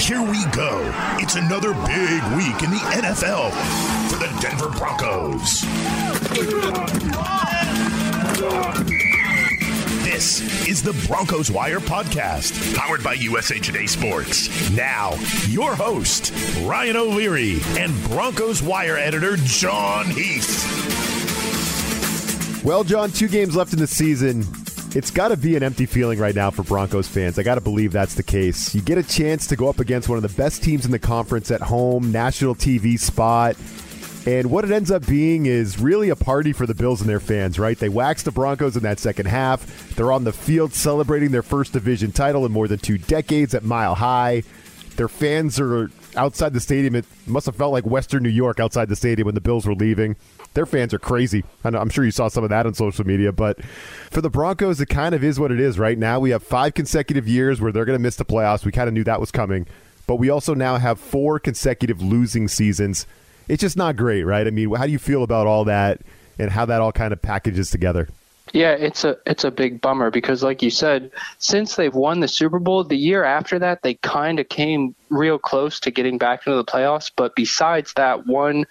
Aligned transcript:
Here 0.00 0.22
we 0.22 0.44
go. 0.46 0.90
It's 1.18 1.36
another 1.36 1.72
big 1.74 2.22
week 2.34 2.62
in 2.62 2.70
the 2.70 2.80
NFL 2.90 3.52
for 4.08 4.16
the 4.16 4.34
Denver 4.40 4.70
Broncos. 4.70 5.60
This 10.02 10.66
is 10.66 10.82
the 10.82 10.94
Broncos 11.06 11.50
Wire 11.50 11.80
podcast, 11.80 12.74
powered 12.74 13.04
by 13.04 13.12
USA 13.14 13.58
Today 13.58 13.86
Sports. 13.86 14.70
Now, 14.70 15.12
your 15.48 15.74
host, 15.76 16.32
Ryan 16.62 16.96
O'Leary, 16.96 17.58
and 17.78 17.92
Broncos 18.04 18.62
Wire 18.62 18.96
editor, 18.96 19.36
John 19.36 20.06
Heath. 20.06 20.64
Well, 22.64 22.84
John, 22.84 23.10
two 23.12 23.28
games 23.28 23.54
left 23.54 23.74
in 23.74 23.78
the 23.78 23.86
season. 23.86 24.44
It's 24.92 25.12
got 25.12 25.28
to 25.28 25.36
be 25.36 25.54
an 25.54 25.62
empty 25.62 25.86
feeling 25.86 26.18
right 26.18 26.34
now 26.34 26.50
for 26.50 26.64
Broncos 26.64 27.06
fans. 27.06 27.38
I 27.38 27.44
got 27.44 27.54
to 27.54 27.60
believe 27.60 27.92
that's 27.92 28.14
the 28.16 28.24
case. 28.24 28.74
You 28.74 28.80
get 28.80 28.98
a 28.98 29.04
chance 29.04 29.46
to 29.46 29.54
go 29.54 29.68
up 29.68 29.78
against 29.78 30.08
one 30.08 30.16
of 30.16 30.22
the 30.22 30.36
best 30.36 30.64
teams 30.64 30.84
in 30.84 30.90
the 30.90 30.98
conference 30.98 31.52
at 31.52 31.60
home, 31.60 32.10
national 32.10 32.56
TV 32.56 32.98
spot. 32.98 33.56
And 34.26 34.50
what 34.50 34.64
it 34.64 34.72
ends 34.72 34.90
up 34.90 35.06
being 35.06 35.46
is 35.46 35.78
really 35.78 36.08
a 36.08 36.16
party 36.16 36.52
for 36.52 36.66
the 36.66 36.74
Bills 36.74 37.00
and 37.00 37.08
their 37.08 37.20
fans, 37.20 37.56
right? 37.56 37.78
They 37.78 37.88
waxed 37.88 38.24
the 38.24 38.32
Broncos 38.32 38.76
in 38.76 38.82
that 38.82 38.98
second 38.98 39.26
half. 39.26 39.94
They're 39.94 40.10
on 40.10 40.24
the 40.24 40.32
field 40.32 40.74
celebrating 40.74 41.30
their 41.30 41.44
first 41.44 41.72
division 41.72 42.10
title 42.10 42.44
in 42.44 42.50
more 42.50 42.66
than 42.66 42.80
two 42.80 42.98
decades 42.98 43.54
at 43.54 43.62
Mile 43.62 43.94
High. 43.94 44.42
Their 44.96 45.08
fans 45.08 45.60
are 45.60 45.88
outside 46.16 46.52
the 46.52 46.60
stadium. 46.60 46.94
It 46.94 47.04
must 47.26 47.46
have 47.46 47.56
felt 47.56 47.72
like 47.72 47.84
Western 47.84 48.22
New 48.22 48.28
York 48.28 48.60
outside 48.60 48.88
the 48.88 48.96
stadium 48.96 49.26
when 49.26 49.34
the 49.34 49.40
Bills 49.40 49.66
were 49.66 49.74
leaving 49.74 50.16
their 50.54 50.66
fans 50.66 50.92
are 50.92 50.98
crazy. 50.98 51.44
I'm 51.64 51.90
sure 51.90 52.04
you 52.04 52.10
saw 52.10 52.28
some 52.28 52.44
of 52.44 52.50
that 52.50 52.66
on 52.66 52.74
social 52.74 53.06
media, 53.06 53.32
but 53.32 53.62
for 54.10 54.20
the 54.20 54.30
Broncos, 54.30 54.80
it 54.80 54.86
kind 54.86 55.14
of 55.14 55.22
is 55.22 55.38
what 55.38 55.52
it 55.52 55.60
is 55.60 55.78
right 55.78 55.96
now. 55.96 56.18
We 56.18 56.30
have 56.30 56.42
five 56.42 56.74
consecutive 56.74 57.28
years 57.28 57.60
where 57.60 57.72
they're 57.72 57.84
going 57.84 57.98
to 57.98 58.02
miss 58.02 58.16
the 58.16 58.24
playoffs. 58.24 58.64
We 58.64 58.72
kind 58.72 58.88
of 58.88 58.94
knew 58.94 59.04
that 59.04 59.20
was 59.20 59.30
coming, 59.30 59.66
but 60.06 60.16
we 60.16 60.28
also 60.28 60.54
now 60.54 60.76
have 60.76 60.98
four 60.98 61.38
consecutive 61.38 62.02
losing 62.02 62.48
seasons. 62.48 63.06
It's 63.48 63.60
just 63.60 63.76
not 63.76 63.96
great, 63.96 64.24
right? 64.24 64.46
I 64.46 64.50
mean, 64.50 64.72
how 64.74 64.86
do 64.86 64.92
you 64.92 64.98
feel 64.98 65.22
about 65.22 65.46
all 65.46 65.64
that 65.64 66.00
and 66.38 66.50
how 66.50 66.64
that 66.66 66.80
all 66.80 66.92
kind 66.92 67.12
of 67.12 67.22
packages 67.22 67.70
together? 67.70 68.08
Yeah, 68.52 68.72
it's 68.72 69.04
a 69.04 69.16
it's 69.26 69.44
a 69.44 69.50
big 69.50 69.80
bummer 69.80 70.10
because 70.10 70.42
like 70.42 70.62
you 70.62 70.70
said, 70.70 71.12
since 71.38 71.76
they've 71.76 71.94
won 71.94 72.20
the 72.20 72.28
Super 72.28 72.58
Bowl, 72.58 72.82
the 72.82 72.96
year 72.96 73.22
after 73.22 73.58
that 73.58 73.82
they 73.82 73.94
kind 73.94 74.40
of 74.40 74.48
came 74.48 74.94
real 75.08 75.38
close 75.38 75.78
to 75.80 75.90
getting 75.90 76.18
back 76.18 76.46
into 76.46 76.56
the 76.56 76.64
playoffs, 76.64 77.10
but 77.14 77.36
besides 77.36 77.92
that 77.94 78.26
one 78.26 78.64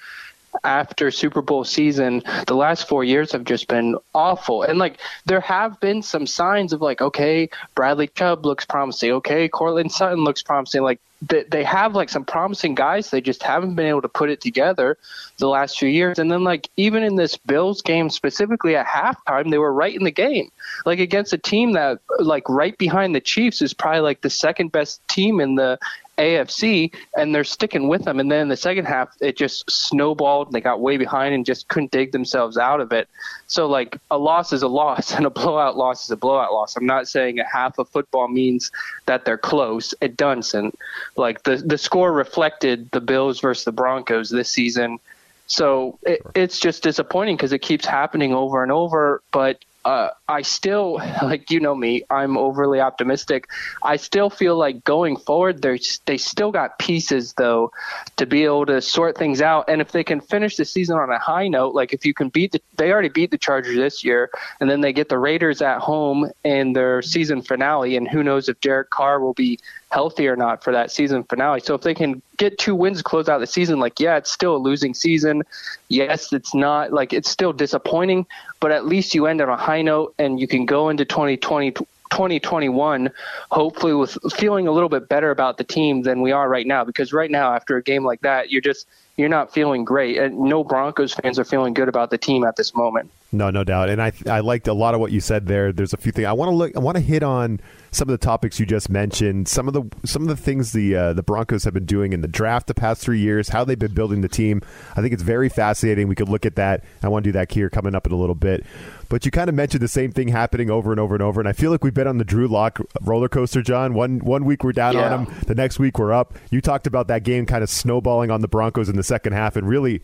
after 0.63 1.11
Super 1.11 1.41
Bowl 1.41 1.63
season, 1.63 2.23
the 2.47 2.55
last 2.55 2.87
four 2.87 3.03
years 3.03 3.31
have 3.31 3.43
just 3.43 3.67
been 3.67 3.97
awful. 4.13 4.63
And 4.63 4.79
like 4.79 4.97
there 5.25 5.41
have 5.41 5.79
been 5.79 6.01
some 6.01 6.27
signs 6.27 6.73
of 6.73 6.81
like, 6.81 7.01
okay, 7.01 7.49
Bradley 7.75 8.07
Chubb 8.07 8.45
looks 8.45 8.65
promising. 8.65 9.11
Okay, 9.13 9.47
Courtland 9.49 9.91
Sutton 9.91 10.23
looks 10.23 10.43
promising. 10.43 10.83
Like 10.83 10.99
they, 11.21 11.43
they 11.43 11.63
have 11.63 11.95
like 11.95 12.09
some 12.09 12.23
promising 12.23 12.75
guys. 12.75 13.09
They 13.09 13.21
just 13.21 13.43
haven't 13.43 13.75
been 13.75 13.87
able 13.87 14.01
to 14.01 14.09
put 14.09 14.29
it 14.29 14.41
together 14.41 14.97
the 15.37 15.47
last 15.47 15.77
few 15.77 15.89
years. 15.89 16.19
And 16.19 16.31
then 16.31 16.43
like 16.43 16.69
even 16.77 17.03
in 17.03 17.15
this 17.15 17.37
Bills 17.37 17.81
game 17.81 18.09
specifically 18.09 18.75
at 18.75 18.85
halftime, 18.85 19.51
they 19.51 19.57
were 19.57 19.73
right 19.73 19.95
in 19.95 20.03
the 20.03 20.11
game. 20.11 20.51
Like 20.85 20.99
against 20.99 21.33
a 21.33 21.37
team 21.37 21.73
that 21.73 21.99
like 22.19 22.47
right 22.47 22.77
behind 22.77 23.15
the 23.15 23.21
Chiefs 23.21 23.61
is 23.61 23.73
probably 23.73 24.01
like 24.01 24.21
the 24.21 24.29
second 24.29 24.71
best 24.71 25.05
team 25.07 25.39
in 25.39 25.55
the 25.55 25.77
AFC, 26.19 26.93
and 27.17 27.33
they're 27.33 27.43
sticking 27.43 27.87
with 27.87 28.03
them. 28.03 28.19
And 28.19 28.31
then 28.31 28.41
in 28.41 28.47
the 28.49 28.57
second 28.57 28.85
half, 28.85 29.15
it 29.21 29.37
just 29.37 29.69
snowballed. 29.71 30.47
And 30.47 30.53
They 30.53 30.61
got 30.61 30.81
way 30.81 30.97
behind 30.97 31.33
and 31.33 31.45
just 31.45 31.67
couldn't 31.69 31.91
dig 31.91 32.11
themselves 32.11 32.57
out 32.57 32.81
of 32.81 32.91
it. 32.91 33.09
So, 33.47 33.67
like, 33.67 33.97
a 34.11 34.17
loss 34.17 34.53
is 34.53 34.61
a 34.61 34.67
loss, 34.67 35.13
and 35.15 35.25
a 35.25 35.29
blowout 35.29 35.77
loss 35.77 36.03
is 36.03 36.11
a 36.11 36.17
blowout 36.17 36.53
loss. 36.53 36.75
I'm 36.75 36.85
not 36.85 37.07
saying 37.07 37.39
a 37.39 37.45
half 37.45 37.79
of 37.79 37.89
football 37.89 38.27
means 38.27 38.71
that 39.05 39.25
they're 39.25 39.37
close. 39.37 39.93
It 40.01 40.17
doesn't. 40.17 40.77
Like, 41.15 41.43
the, 41.43 41.57
the 41.57 41.77
score 41.77 42.11
reflected 42.11 42.91
the 42.91 43.01
Bills 43.01 43.39
versus 43.39 43.65
the 43.65 43.71
Broncos 43.71 44.29
this 44.29 44.49
season. 44.49 44.99
So 45.47 45.97
it, 46.03 46.21
it's 46.35 46.59
just 46.59 46.83
disappointing 46.83 47.35
because 47.35 47.53
it 47.53 47.59
keeps 47.59 47.85
happening 47.85 48.33
over 48.33 48.61
and 48.61 48.71
over. 48.71 49.23
But 49.31 49.65
uh, 49.85 50.09
I 50.27 50.41
still, 50.41 50.93
like 51.23 51.49
you 51.51 51.59
know 51.59 51.75
me, 51.75 52.03
I'm 52.09 52.37
overly 52.37 52.79
optimistic. 52.79 53.47
I 53.81 53.95
still 53.95 54.29
feel 54.29 54.57
like 54.57 54.83
going 54.83 55.17
forward, 55.17 55.61
they 55.61 55.79
they 56.05 56.17
still 56.17 56.51
got 56.51 56.79
pieces 56.79 57.33
though 57.33 57.71
to 58.17 58.25
be 58.25 58.43
able 58.43 58.65
to 58.67 58.81
sort 58.81 59.17
things 59.17 59.41
out. 59.41 59.69
And 59.69 59.81
if 59.81 59.91
they 59.91 60.03
can 60.03 60.21
finish 60.21 60.57
the 60.57 60.65
season 60.65 60.97
on 60.97 61.09
a 61.09 61.19
high 61.19 61.47
note, 61.47 61.73
like 61.73 61.93
if 61.93 62.05
you 62.05 62.13
can 62.13 62.29
beat 62.29 62.51
the, 62.51 62.61
they 62.77 62.91
already 62.91 63.09
beat 63.09 63.31
the 63.31 63.37
Chargers 63.37 63.75
this 63.75 64.03
year, 64.03 64.29
and 64.59 64.69
then 64.69 64.81
they 64.81 64.93
get 64.93 65.09
the 65.09 65.17
Raiders 65.17 65.61
at 65.61 65.79
home 65.79 66.29
in 66.43 66.73
their 66.73 67.01
season 67.01 67.41
finale, 67.41 67.95
and 67.95 68.07
who 68.07 68.23
knows 68.23 68.49
if 68.49 68.59
Derek 68.61 68.89
Carr 68.89 69.19
will 69.19 69.33
be 69.33 69.59
healthy 69.91 70.27
or 70.27 70.35
not 70.35 70.63
for 70.63 70.71
that 70.71 70.91
season 70.91 71.23
finale. 71.23 71.59
So 71.59 71.73
if 71.73 71.81
they 71.81 71.93
can 71.93 72.21
get 72.37 72.57
two 72.57 72.75
wins 72.75 72.99
to 72.99 73.03
close 73.03 73.27
out 73.27 73.39
the 73.39 73.47
season, 73.47 73.79
like 73.79 73.99
yeah, 73.99 74.17
it's 74.17 74.31
still 74.31 74.55
a 74.55 74.57
losing 74.57 74.93
season. 74.93 75.43
Yes, 75.87 76.31
it's 76.31 76.53
not 76.53 76.93
like 76.93 77.13
it's 77.13 77.29
still 77.29 77.53
disappointing, 77.53 78.25
but 78.59 78.71
at 78.71 78.85
least 78.85 79.15
you 79.15 79.25
end 79.25 79.41
on 79.41 79.49
a 79.49 79.57
high 79.57 79.81
note 79.81 80.13
and 80.19 80.39
you 80.39 80.47
can 80.47 80.65
go 80.65 80.89
into 80.89 81.05
2020 81.05 81.71
2021 82.11 83.11
hopefully 83.51 83.93
with 83.93 84.17
feeling 84.33 84.67
a 84.67 84.71
little 84.71 84.89
bit 84.89 85.07
better 85.07 85.29
about 85.29 85.59
the 85.59 85.63
team 85.63 86.01
than 86.01 86.23
we 86.23 86.31
are 86.31 86.49
right 86.49 86.65
now 86.65 86.83
because 86.83 87.13
right 87.13 87.29
now 87.29 87.53
after 87.53 87.77
a 87.77 87.83
game 87.83 88.03
like 88.03 88.19
that 88.21 88.49
you're 88.49 88.63
just 88.63 88.87
you're 89.19 89.29
not 89.29 89.53
feeling 89.53 89.83
great 89.83 90.17
and 90.17 90.39
no 90.39 90.63
Broncos 90.63 91.13
fans 91.13 91.37
are 91.37 91.43
feeling 91.43 91.73
good 91.73 91.89
about 91.89 92.09
the 92.09 92.17
team 92.17 92.45
at 92.45 92.55
this 92.55 92.73
moment. 92.73 93.11
No, 93.31 93.51
no 93.51 93.63
doubt. 93.63 93.89
And 93.89 94.01
I 94.01 94.11
I 94.25 94.39
liked 94.39 94.67
a 94.67 94.73
lot 94.73 94.95
of 94.95 94.99
what 94.99 95.11
you 95.11 95.21
said 95.21 95.45
there. 95.45 95.71
There's 95.71 95.93
a 95.93 95.97
few 95.97 96.11
things 96.11 96.25
I 96.25 96.33
want 96.33 96.49
to 96.49 96.55
look 96.55 96.75
I 96.75 96.79
want 96.79 96.97
to 96.97 97.03
hit 97.03 97.21
on 97.21 97.59
some 97.91 98.07
of 98.07 98.11
the 98.11 98.23
topics 98.23 98.59
you 98.59 98.65
just 98.65 98.89
mentioned, 98.89 99.47
some 99.47 99.67
of 99.67 99.73
the 99.75 99.83
some 100.03 100.23
of 100.23 100.29
the 100.29 100.35
things 100.35 100.71
the 100.71 100.95
uh, 100.95 101.13
the 101.13 101.21
Broncos 101.21 101.63
have 101.63 101.73
been 101.73 101.85
doing 101.85 102.11
in 102.11 102.21
the 102.21 102.27
draft 102.27 102.65
the 102.65 102.73
past 102.73 103.01
three 103.01 103.19
years, 103.19 103.49
how 103.49 103.63
they've 103.63 103.77
been 103.77 103.93
building 103.93 104.21
the 104.21 104.27
team. 104.27 104.61
I 104.95 105.01
think 105.01 105.13
it's 105.13 105.21
very 105.21 105.47
fascinating. 105.47 106.07
We 106.07 106.15
could 106.15 106.29
look 106.29 106.45
at 106.45 106.55
that. 106.55 106.83
I 107.03 107.07
want 107.07 107.23
to 107.23 107.29
do 107.29 107.33
that 107.33 107.51
here 107.51 107.69
coming 107.69 107.93
up 107.93 108.07
in 108.07 108.13
a 108.13 108.15
little 108.15 108.35
bit. 108.35 108.65
But 109.09 109.25
you 109.25 109.31
kind 109.31 109.49
of 109.49 109.55
mentioned 109.55 109.81
the 109.81 109.87
same 109.87 110.11
thing 110.11 110.27
happening 110.29 110.71
over 110.71 110.91
and 110.91 110.99
over 110.99 111.13
and 111.13 111.21
over, 111.21 111.39
and 111.39 111.47
I 111.47 111.53
feel 111.53 111.69
like 111.69 111.83
we've 111.83 111.93
been 111.93 112.07
on 112.07 112.17
the 112.17 112.25
Drew 112.25 112.47
Lock 112.47 112.79
roller 113.01 113.29
coaster, 113.29 113.61
John. 113.61 113.93
One 113.93 114.19
one 114.19 114.43
week 114.43 114.63
we're 114.63 114.71
down 114.71 114.95
yeah. 114.95 115.13
on 115.13 115.25
him, 115.25 115.35
the 115.45 115.55
next 115.55 115.77
week 115.77 115.99
we're 115.99 116.13
up. 116.13 116.33
You 116.49 116.61
talked 116.61 116.87
about 116.87 117.07
that 117.09 117.23
game 117.23 117.45
kind 117.45 117.63
of 117.63 117.69
snowballing 117.69 118.31
on 118.31 118.41
the 118.41 118.47
Broncos 118.47 118.89
in 118.89 118.95
the 118.95 119.03
second 119.03 119.33
half, 119.33 119.55
and 119.55 119.67
really 119.67 120.01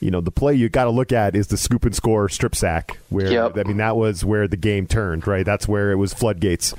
you 0.00 0.10
know 0.10 0.20
the 0.20 0.30
play 0.30 0.54
you 0.54 0.68
got 0.68 0.84
to 0.84 0.90
look 0.90 1.12
at 1.12 1.34
is 1.34 1.48
the 1.48 1.56
scoop 1.56 1.84
and 1.84 1.94
score 1.94 2.28
strip 2.28 2.54
sack 2.54 2.98
where 3.08 3.30
yep. 3.30 3.58
i 3.58 3.62
mean 3.64 3.78
that 3.78 3.96
was 3.96 4.24
where 4.24 4.46
the 4.46 4.56
game 4.56 4.86
turned 4.86 5.26
right 5.26 5.44
that's 5.44 5.66
where 5.66 5.90
it 5.90 5.96
was 5.96 6.14
floodgates 6.14 6.74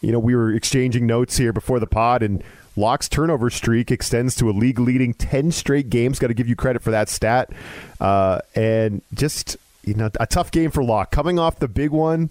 you 0.00 0.12
know, 0.12 0.18
we 0.18 0.36
were 0.36 0.52
exchanging 0.52 1.06
notes 1.06 1.36
here 1.36 1.52
before 1.52 1.80
the 1.80 1.86
pod, 1.86 2.22
and 2.22 2.42
Lock's 2.76 3.08
turnover 3.08 3.50
streak 3.50 3.90
extends 3.90 4.34
to 4.36 4.50
a 4.50 4.52
league 4.52 4.78
leading 4.78 5.14
10 5.14 5.50
straight 5.52 5.90
games. 5.90 6.18
Got 6.18 6.28
to 6.28 6.34
give 6.34 6.48
you 6.48 6.54
credit 6.54 6.82
for 6.82 6.90
that 6.90 7.08
stat. 7.08 7.50
Uh, 8.00 8.40
and 8.54 9.02
just, 9.14 9.56
you 9.84 9.94
know, 9.94 10.10
a 10.20 10.26
tough 10.26 10.50
game 10.50 10.70
for 10.70 10.84
Lock. 10.84 11.10
Coming 11.10 11.38
off 11.38 11.58
the 11.58 11.68
big 11.68 11.90
one, 11.90 12.30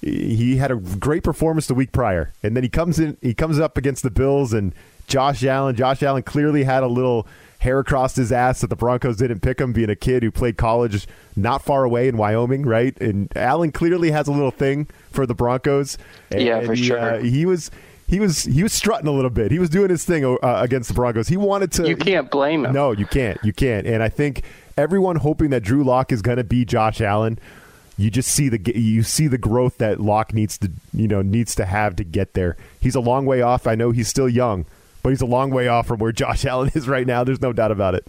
he 0.00 0.56
had 0.56 0.70
a 0.70 0.76
great 0.76 1.22
performance 1.22 1.66
the 1.66 1.74
week 1.74 1.92
prior. 1.92 2.32
And 2.42 2.56
then 2.56 2.64
he 2.64 2.68
comes 2.68 2.98
in, 2.98 3.16
he 3.20 3.34
comes 3.34 3.60
up 3.60 3.76
against 3.76 4.02
the 4.02 4.10
Bills 4.10 4.52
and 4.52 4.72
Josh 5.06 5.44
Allen. 5.44 5.76
Josh 5.76 6.02
Allen 6.02 6.22
clearly 6.22 6.64
had 6.64 6.82
a 6.82 6.88
little 6.88 7.26
hair 7.62 7.78
across 7.78 8.16
his 8.16 8.32
ass 8.32 8.60
that 8.60 8.68
the 8.68 8.76
Broncos 8.76 9.16
didn't 9.16 9.40
pick 9.40 9.60
him, 9.60 9.72
being 9.72 9.88
a 9.88 9.96
kid 9.96 10.22
who 10.22 10.30
played 10.30 10.56
college 10.56 11.06
not 11.36 11.62
far 11.62 11.84
away 11.84 12.08
in 12.08 12.16
Wyoming, 12.16 12.66
right? 12.66 12.98
And 13.00 13.32
Allen 13.36 13.70
clearly 13.70 14.10
has 14.10 14.26
a 14.26 14.32
little 14.32 14.50
thing 14.50 14.88
for 15.10 15.26
the 15.26 15.34
Broncos. 15.34 15.96
And, 16.30 16.42
yeah, 16.42 16.60
for 16.62 16.74
he, 16.74 16.82
sure. 16.82 16.98
Uh, 16.98 17.20
he 17.20 17.46
was 17.46 17.70
he 18.08 18.18
was 18.18 18.42
he 18.42 18.62
was 18.62 18.72
strutting 18.72 19.06
a 19.06 19.12
little 19.12 19.30
bit. 19.30 19.52
He 19.52 19.60
was 19.60 19.70
doing 19.70 19.90
his 19.90 20.04
thing 20.04 20.24
uh, 20.24 20.36
against 20.42 20.88
the 20.88 20.94
Broncos. 20.94 21.28
He 21.28 21.36
wanted 21.36 21.70
to. 21.72 21.88
You 21.88 21.96
can't 21.96 22.30
blame 22.30 22.64
him. 22.64 22.72
No, 22.72 22.90
you 22.90 23.06
can't. 23.06 23.38
You 23.44 23.52
can't. 23.52 23.86
And 23.86 24.02
I 24.02 24.08
think 24.08 24.42
everyone 24.76 25.16
hoping 25.16 25.50
that 25.50 25.62
Drew 25.62 25.84
Lock 25.84 26.10
is 26.10 26.20
going 26.20 26.38
to 26.38 26.44
be 26.44 26.64
Josh 26.64 27.00
Allen. 27.00 27.38
You 27.96 28.10
just 28.10 28.30
see 28.30 28.48
the 28.48 28.78
you 28.78 29.04
see 29.04 29.28
the 29.28 29.38
growth 29.38 29.78
that 29.78 30.00
Lock 30.00 30.34
needs 30.34 30.58
to 30.58 30.72
you 30.92 31.06
know 31.06 31.22
needs 31.22 31.54
to 31.54 31.64
have 31.64 31.94
to 31.96 32.04
get 32.04 32.34
there. 32.34 32.56
He's 32.80 32.96
a 32.96 33.00
long 33.00 33.24
way 33.24 33.40
off. 33.40 33.68
I 33.68 33.76
know 33.76 33.92
he's 33.92 34.08
still 34.08 34.28
young, 34.28 34.66
but 35.02 35.10
he's 35.10 35.20
a 35.20 35.26
long 35.26 35.50
way 35.50 35.68
off 35.68 35.86
from 35.86 35.98
where 35.98 36.12
Josh 36.12 36.44
Allen 36.46 36.70
is 36.74 36.88
right 36.88 37.06
now. 37.06 37.24
There's 37.24 37.40
no 37.40 37.52
doubt 37.52 37.70
about 37.70 37.94
it. 37.94 38.06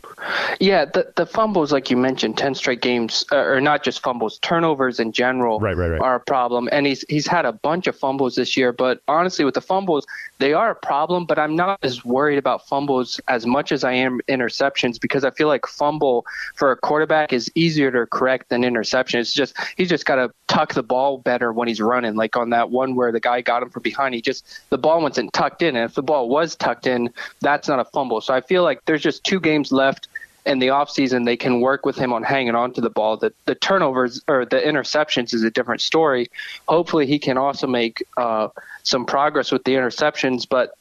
Yeah, 0.60 0.86
the 0.86 1.12
the 1.16 1.26
fumbles, 1.26 1.72
like 1.72 1.90
you 1.90 1.98
mentioned, 1.98 2.38
ten 2.38 2.56
straight 2.56 2.82
games, 2.82 3.26
uh, 3.32 3.38
or 3.38 3.62
not 3.62 3.84
just 3.84 4.02
fumbles, 4.02 4.40
turnovers 4.40 5.00
in 5.00 5.12
general, 5.12 5.60
right, 5.60 5.76
right, 5.76 5.90
right. 5.90 6.02
are 6.02 6.16
a 6.16 6.20
problem. 6.20 6.70
And 6.72 6.86
he's 6.86 7.04
he's 7.10 7.28
had 7.28 7.46
a 7.46 7.54
bunch 7.54 7.88
of 7.88 7.98
fumbles 7.98 8.36
this 8.36 8.56
year. 8.56 8.72
But 8.72 9.02
honestly, 9.08 9.46
with 9.46 9.56
the 9.56 9.62
fumbles, 9.62 10.06
they 10.44 10.52
are 10.52 10.72
a 10.72 10.76
problem. 10.76 11.24
But 11.26 11.40
I'm 11.40 11.56
not 11.56 11.80
as 11.84 12.04
worried 12.04 12.38
about 12.38 12.68
fumbles 12.68 13.18
as 13.30 13.46
much 13.46 13.72
as 13.72 13.86
I 13.86 13.94
am 13.94 14.20
interceptions 14.28 15.00
because 15.00 15.24
I 15.24 15.32
feel 15.32 15.48
like 15.48 15.66
fumble 15.66 16.26
for 16.56 16.70
a 16.74 16.76
quarterback 16.76 17.32
is 17.32 17.50
easier 17.56 17.90
to 17.92 18.06
correct 18.08 18.50
than 18.50 18.66
interception. 18.66 19.22
It's 19.22 19.34
just 19.34 19.56
he's 19.78 19.88
just 19.88 20.06
got 20.06 20.16
to 20.16 20.34
tuck 20.48 20.74
the 20.74 20.84
ball 20.84 21.18
better 21.18 21.54
when 21.54 21.70
he's 21.70 21.80
running. 21.80 22.16
Like 22.16 22.36
on 22.36 22.50
that 22.50 22.72
one 22.72 22.96
where 22.96 23.14
the 23.14 23.22
guy 23.22 23.40
got 23.40 23.64
him 23.64 23.70
from 23.70 23.84
behind, 23.84 24.16
he 24.16 24.22
just 24.22 24.60
the 24.70 24.78
ball 24.78 25.02
wasn't 25.02 25.32
tucked 25.32 25.62
in, 25.62 25.78
and 25.78 25.86
if 25.86 25.96
the 25.96 26.04
ball 26.04 26.28
was 26.28 26.58
tucked 26.58 26.88
in, 26.88 27.10
that's 27.40 27.70
not 27.70 27.80
a 27.80 27.86
fumble. 27.86 28.20
So 28.20 28.34
I 28.34 28.42
feel 28.42 28.64
like 28.64 28.84
there's 28.84 29.02
just 29.02 29.24
two 29.24 29.40
games 29.40 29.72
left 29.72 30.10
in 30.46 30.60
the 30.60 30.68
offseason 30.68 31.26
they 31.26 31.38
can 31.38 31.62
work 31.62 31.86
with 31.86 31.96
him 31.96 32.12
on 32.14 32.24
hanging 32.24 32.56
on 32.56 32.74
to 32.74 32.82
the 32.82 32.90
ball. 32.90 33.18
The, 33.18 33.34
the 33.46 33.56
turnovers 33.56 34.22
or 34.28 34.46
the 34.46 34.58
interceptions 34.58 35.34
is 35.34 35.44
a 35.44 35.52
different 35.52 35.82
story. 35.82 36.30
Hopefully, 36.68 37.06
he 37.06 37.20
can 37.20 37.38
also 37.38 37.68
make 37.68 38.04
uh, 38.18 38.50
some 38.84 39.06
progress 39.06 39.52
with 39.52 39.64
the 39.64 39.74
interceptions, 39.74 40.48
but 40.48 40.76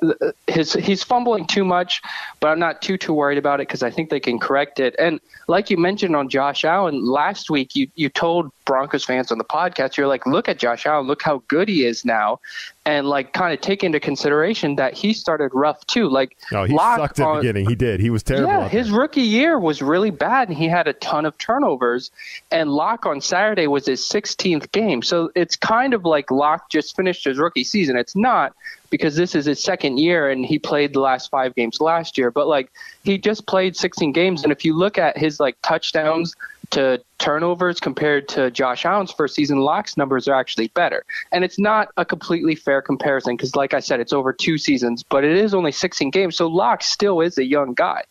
his 0.48 0.72
he's 0.72 1.02
fumbling 1.02 1.46
too 1.46 1.64
much. 1.64 2.02
But 2.40 2.48
I'm 2.48 2.58
not 2.58 2.82
too 2.82 2.98
too 2.98 3.14
worried 3.14 3.38
about 3.38 3.60
it 3.60 3.68
because 3.68 3.82
I 3.82 3.90
think 3.90 4.10
they 4.10 4.20
can 4.20 4.38
correct 4.38 4.80
it. 4.80 4.94
And 4.98 5.20
like 5.46 5.70
you 5.70 5.76
mentioned 5.76 6.16
on 6.16 6.28
Josh 6.28 6.64
Allen 6.64 7.06
last 7.06 7.48
week, 7.48 7.76
you 7.76 7.88
you 7.94 8.08
told 8.08 8.50
Broncos 8.64 9.04
fans 9.04 9.30
on 9.30 9.38
the 9.38 9.44
podcast, 9.44 9.96
you're 9.96 10.08
like, 10.08 10.26
look 10.26 10.48
at 10.48 10.58
Josh 10.58 10.86
Allen, 10.86 11.06
look 11.06 11.22
how 11.22 11.42
good 11.48 11.68
he 11.68 11.84
is 11.84 12.04
now, 12.04 12.40
and 12.84 13.06
like 13.08 13.32
kind 13.32 13.54
of 13.54 13.60
take 13.60 13.84
into 13.84 14.00
consideration 14.00 14.76
that 14.76 14.94
he 14.94 15.12
started 15.12 15.50
rough 15.54 15.86
too. 15.86 16.08
Like, 16.08 16.36
oh, 16.52 16.64
he 16.64 16.76
sucked 16.76 17.20
at 17.20 17.26
the 17.26 17.34
beginning. 17.36 17.68
He 17.68 17.76
did. 17.76 18.00
He 18.00 18.10
was 18.10 18.22
terrible. 18.22 18.48
Yeah, 18.48 18.68
his 18.68 18.90
there. 18.90 19.00
rookie 19.00 19.20
year 19.22 19.58
was 19.58 19.80
really 19.80 20.10
bad, 20.10 20.48
and 20.48 20.56
he 20.56 20.66
had 20.66 20.88
a 20.88 20.92
ton 20.94 21.24
of 21.24 21.38
turnovers. 21.38 22.10
And 22.50 22.70
Lock 22.70 23.06
on 23.06 23.20
Saturday 23.20 23.68
was 23.68 23.86
his 23.86 24.00
16th 24.00 24.72
game, 24.72 25.02
so 25.02 25.30
it's 25.36 25.54
kind 25.54 25.94
of 25.94 26.04
like 26.04 26.30
Lock 26.30 26.70
just 26.70 26.96
finished 26.96 27.24
his 27.24 27.38
rookie 27.38 27.64
season. 27.64 27.96
It's 27.96 28.16
not 28.16 28.54
because 28.90 29.16
this 29.16 29.34
is 29.34 29.46
his 29.46 29.62
second 29.62 29.98
year 29.98 30.30
and 30.30 30.44
he 30.44 30.58
played 30.58 30.92
the 30.92 31.00
last 31.00 31.30
five 31.30 31.54
games 31.54 31.80
last 31.80 32.18
year. 32.18 32.30
But 32.30 32.46
like 32.46 32.70
he 33.04 33.16
just 33.16 33.46
played 33.46 33.76
16 33.76 34.12
games, 34.12 34.42
and 34.42 34.50
if 34.52 34.64
you 34.64 34.76
look 34.76 34.98
at 34.98 35.16
his 35.16 35.38
like 35.38 35.56
touchdowns 35.62 36.34
to 36.70 37.00
turnovers 37.22 37.78
compared 37.78 38.28
to 38.28 38.50
Josh 38.50 38.84
Allen's 38.84 39.12
first 39.12 39.36
season, 39.36 39.60
Lock's 39.60 39.96
numbers 39.96 40.26
are 40.26 40.34
actually 40.34 40.66
better. 40.68 41.04
And 41.30 41.44
it's 41.44 41.58
not 41.58 41.88
a 41.96 42.04
completely 42.04 42.56
fair 42.56 42.82
comparison 42.82 43.36
because, 43.36 43.54
like 43.54 43.74
I 43.74 43.80
said, 43.80 44.00
it's 44.00 44.12
over 44.12 44.32
two 44.32 44.58
seasons, 44.58 45.04
but 45.04 45.22
it 45.22 45.36
is 45.36 45.54
only 45.54 45.70
16 45.70 46.10
games. 46.10 46.34
So 46.34 46.48
Lock 46.48 46.82
still 46.82 47.20
is 47.20 47.38
a 47.38 47.44
young 47.44 47.74
guy. 47.74 48.02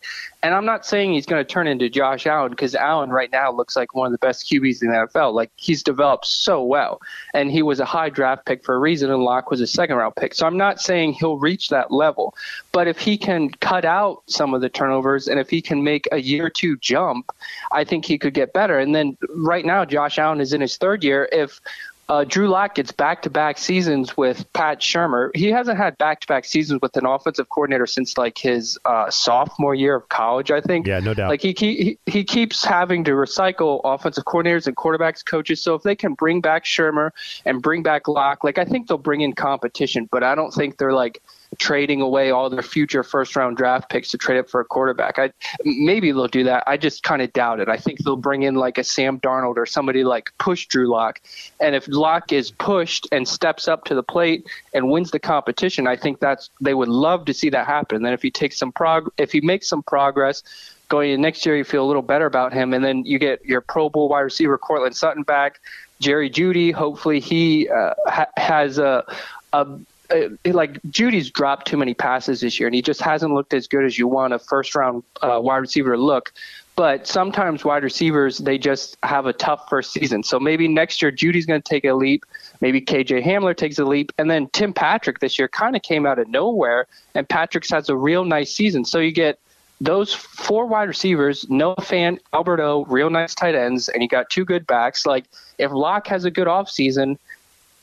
And 0.42 0.54
I'm 0.54 0.64
not 0.64 0.86
saying 0.86 1.12
he's 1.12 1.26
going 1.26 1.44
to 1.44 1.48
turn 1.48 1.66
into 1.66 1.90
Josh 1.90 2.26
Allen 2.26 2.50
because 2.50 2.74
Allen 2.74 3.10
right 3.10 3.30
now 3.30 3.52
looks 3.52 3.76
like 3.76 3.94
one 3.94 4.06
of 4.06 4.12
the 4.12 4.26
best 4.26 4.50
QBs 4.50 4.82
in 4.82 4.88
the 4.88 4.94
NFL. 4.94 5.34
Like 5.34 5.52
he's 5.56 5.82
developed 5.82 6.26
so 6.26 6.64
well. 6.64 7.00
And 7.34 7.50
he 7.50 7.60
was 7.62 7.80
a 7.80 7.84
high 7.84 8.08
draft 8.08 8.46
pick 8.46 8.64
for 8.64 8.74
a 8.74 8.78
reason, 8.78 9.10
and 9.10 9.22
Lock 9.22 9.50
was 9.50 9.60
a 9.60 9.66
second 9.66 9.96
round 9.96 10.16
pick. 10.16 10.34
So 10.34 10.46
I'm 10.46 10.56
not 10.56 10.80
saying 10.80 11.12
he'll 11.12 11.36
reach 11.36 11.68
that 11.68 11.92
level. 11.92 12.34
But 12.72 12.88
if 12.88 12.98
he 12.98 13.18
can 13.18 13.50
cut 13.50 13.84
out 13.84 14.22
some 14.26 14.54
of 14.54 14.62
the 14.62 14.70
turnovers 14.70 15.28
and 15.28 15.38
if 15.38 15.50
he 15.50 15.60
can 15.60 15.84
make 15.84 16.08
a 16.10 16.18
year 16.18 16.48
two 16.48 16.78
jump, 16.78 17.30
I 17.70 17.84
think 17.84 18.06
he 18.06 18.18
could 18.18 18.32
get 18.32 18.54
better. 18.54 18.78
And 18.78 18.94
then 18.94 19.01
then 19.02 19.18
right 19.30 19.64
now, 19.64 19.84
Josh 19.84 20.18
Allen 20.18 20.40
is 20.40 20.52
in 20.52 20.60
his 20.60 20.76
third 20.76 21.02
year. 21.04 21.28
If 21.32 21.60
uh, 22.08 22.24
Drew 22.24 22.48
Lock 22.48 22.74
gets 22.74 22.92
back-to-back 22.92 23.56
seasons 23.56 24.16
with 24.16 24.50
Pat 24.52 24.80
Shurmur. 24.80 25.34
He 25.34 25.50
hasn't 25.50 25.78
had 25.78 25.96
back-to-back 25.98 26.44
seasons 26.44 26.82
with 26.82 26.96
an 26.96 27.06
offensive 27.06 27.48
coordinator 27.48 27.86
since 27.86 28.18
like 28.18 28.36
his 28.36 28.78
uh, 28.84 29.08
sophomore 29.08 29.74
year 29.74 29.94
of 29.94 30.08
college, 30.08 30.50
I 30.50 30.60
think. 30.60 30.86
Yeah, 30.86 30.98
no 30.98 31.14
doubt. 31.14 31.30
Like 31.30 31.40
he, 31.40 31.54
he 31.56 31.98
he 32.04 32.24
keeps 32.24 32.64
having 32.64 33.04
to 33.04 33.12
recycle 33.12 33.80
offensive 33.84 34.24
coordinators 34.24 34.66
and 34.66 34.76
quarterbacks 34.76 35.24
coaches. 35.24 35.62
So 35.62 35.74
if 35.74 35.84
they 35.84 35.94
can 35.94 36.14
bring 36.14 36.40
back 36.40 36.64
Shurmur 36.64 37.12
and 37.46 37.62
bring 37.62 37.82
back 37.82 38.08
Lock, 38.08 38.44
like 38.44 38.58
I 38.58 38.64
think 38.64 38.88
they'll 38.88 38.98
bring 38.98 39.22
in 39.22 39.32
competition. 39.32 40.08
But 40.10 40.22
I 40.22 40.34
don't 40.34 40.52
think 40.52 40.76
they're 40.76 40.92
like 40.92 41.22
trading 41.58 42.00
away 42.00 42.30
all 42.30 42.48
their 42.48 42.62
future 42.62 43.02
first 43.02 43.36
round 43.36 43.56
draft 43.56 43.90
picks 43.90 44.10
to 44.10 44.18
trade 44.18 44.38
up 44.38 44.48
for 44.48 44.60
a 44.60 44.64
quarterback. 44.64 45.18
I 45.18 45.32
maybe 45.64 46.12
they'll 46.12 46.26
do 46.26 46.44
that. 46.44 46.64
I 46.66 46.76
just 46.76 47.02
kind 47.02 47.22
of 47.22 47.32
doubt 47.32 47.60
it. 47.60 47.68
I 47.68 47.76
think 47.76 47.98
they'll 48.00 48.16
bring 48.16 48.42
in 48.42 48.54
like 48.54 48.78
a 48.78 48.84
Sam 48.84 49.20
Darnold 49.20 49.56
or 49.56 49.66
somebody 49.66 50.04
like 50.04 50.32
push 50.38 50.66
Drew 50.66 50.88
Lock. 50.88 51.20
And 51.60 51.74
if 51.74 51.86
Lock 51.88 52.32
is 52.32 52.50
pushed 52.50 53.06
and 53.12 53.26
steps 53.26 53.68
up 53.68 53.84
to 53.84 53.94
the 53.94 54.02
plate 54.02 54.46
and 54.72 54.90
wins 54.90 55.10
the 55.10 55.18
competition, 55.18 55.86
I 55.86 55.96
think 55.96 56.20
that's 56.20 56.50
they 56.60 56.74
would 56.74 56.88
love 56.88 57.26
to 57.26 57.34
see 57.34 57.50
that 57.50 57.66
happen. 57.66 57.96
And 57.96 58.04
then 58.04 58.12
if 58.12 58.22
he 58.22 58.30
takes 58.30 58.58
some 58.58 58.72
prog 58.72 59.10
if 59.18 59.32
he 59.32 59.40
makes 59.40 59.68
some 59.68 59.82
progress 59.82 60.42
going 60.88 61.10
into 61.10 61.22
next 61.22 61.46
year, 61.46 61.56
you 61.56 61.64
feel 61.64 61.84
a 61.84 61.88
little 61.88 62.02
better 62.02 62.26
about 62.26 62.52
him. 62.52 62.74
And 62.74 62.84
then 62.84 63.04
you 63.04 63.18
get 63.18 63.44
your 63.44 63.60
Pro 63.60 63.88
Bowl 63.88 64.08
wide 64.08 64.20
receiver 64.20 64.58
Courtland 64.58 64.94
Sutton 64.94 65.22
back. 65.22 65.60
Jerry 66.00 66.28
Jeudy, 66.28 66.72
hopefully 66.72 67.20
he 67.20 67.68
uh, 67.68 67.94
ha- 68.06 68.26
has 68.36 68.78
a, 68.78 69.04
a 69.52 69.66
uh, 70.12 70.28
like 70.52 70.80
Jeudy's 70.82 71.30
dropped 71.30 71.66
too 71.66 71.76
many 71.76 71.94
passes 71.94 72.40
this 72.40 72.58
year, 72.58 72.66
and 72.68 72.74
he 72.74 72.82
just 72.82 73.00
hasn't 73.00 73.32
looked 73.32 73.54
as 73.54 73.66
good 73.66 73.84
as 73.84 73.98
you 73.98 74.06
want 74.06 74.32
a 74.32 74.38
first 74.38 74.74
round 74.74 75.02
uh, 75.22 75.40
wide 75.42 75.58
receiver 75.58 75.96
look. 75.96 76.32
But 76.74 77.06
sometimes 77.06 77.64
wide 77.64 77.82
receivers 77.82 78.38
they 78.38 78.56
just 78.56 78.96
have 79.02 79.26
a 79.26 79.32
tough 79.32 79.68
first 79.68 79.92
season. 79.92 80.22
So 80.22 80.40
maybe 80.40 80.68
next 80.68 81.02
year 81.02 81.10
Jeudy's 81.10 81.44
going 81.44 81.60
to 81.60 81.68
take 81.68 81.84
a 81.84 81.92
leap. 81.92 82.24
Maybe 82.60 82.80
KJ 82.80 83.24
Hamler 83.24 83.56
takes 83.56 83.78
a 83.78 83.84
leap, 83.84 84.12
and 84.18 84.30
then 84.30 84.48
Tim 84.52 84.72
Patrick 84.72 85.20
this 85.20 85.38
year 85.38 85.48
kind 85.48 85.76
of 85.76 85.82
came 85.82 86.06
out 86.06 86.18
of 86.18 86.28
nowhere, 86.28 86.86
and 87.14 87.28
Patrick's 87.28 87.70
has 87.70 87.88
a 87.88 87.96
real 87.96 88.24
nice 88.24 88.54
season. 88.54 88.84
So 88.84 89.00
you 89.00 89.12
get 89.12 89.38
those 89.80 90.14
four 90.14 90.66
wide 90.66 90.88
receivers, 90.88 91.48
Noah 91.50 91.74
Fant, 91.76 92.20
Alberto, 92.32 92.84
real 92.84 93.10
nice 93.10 93.34
tight 93.34 93.54
ends, 93.54 93.88
and 93.88 94.02
you 94.02 94.08
got 94.08 94.30
two 94.30 94.44
good 94.44 94.66
backs. 94.66 95.04
Like 95.04 95.24
if 95.58 95.72
Lock 95.72 96.06
has 96.06 96.24
a 96.24 96.30
good 96.30 96.46
offseason– 96.46 97.18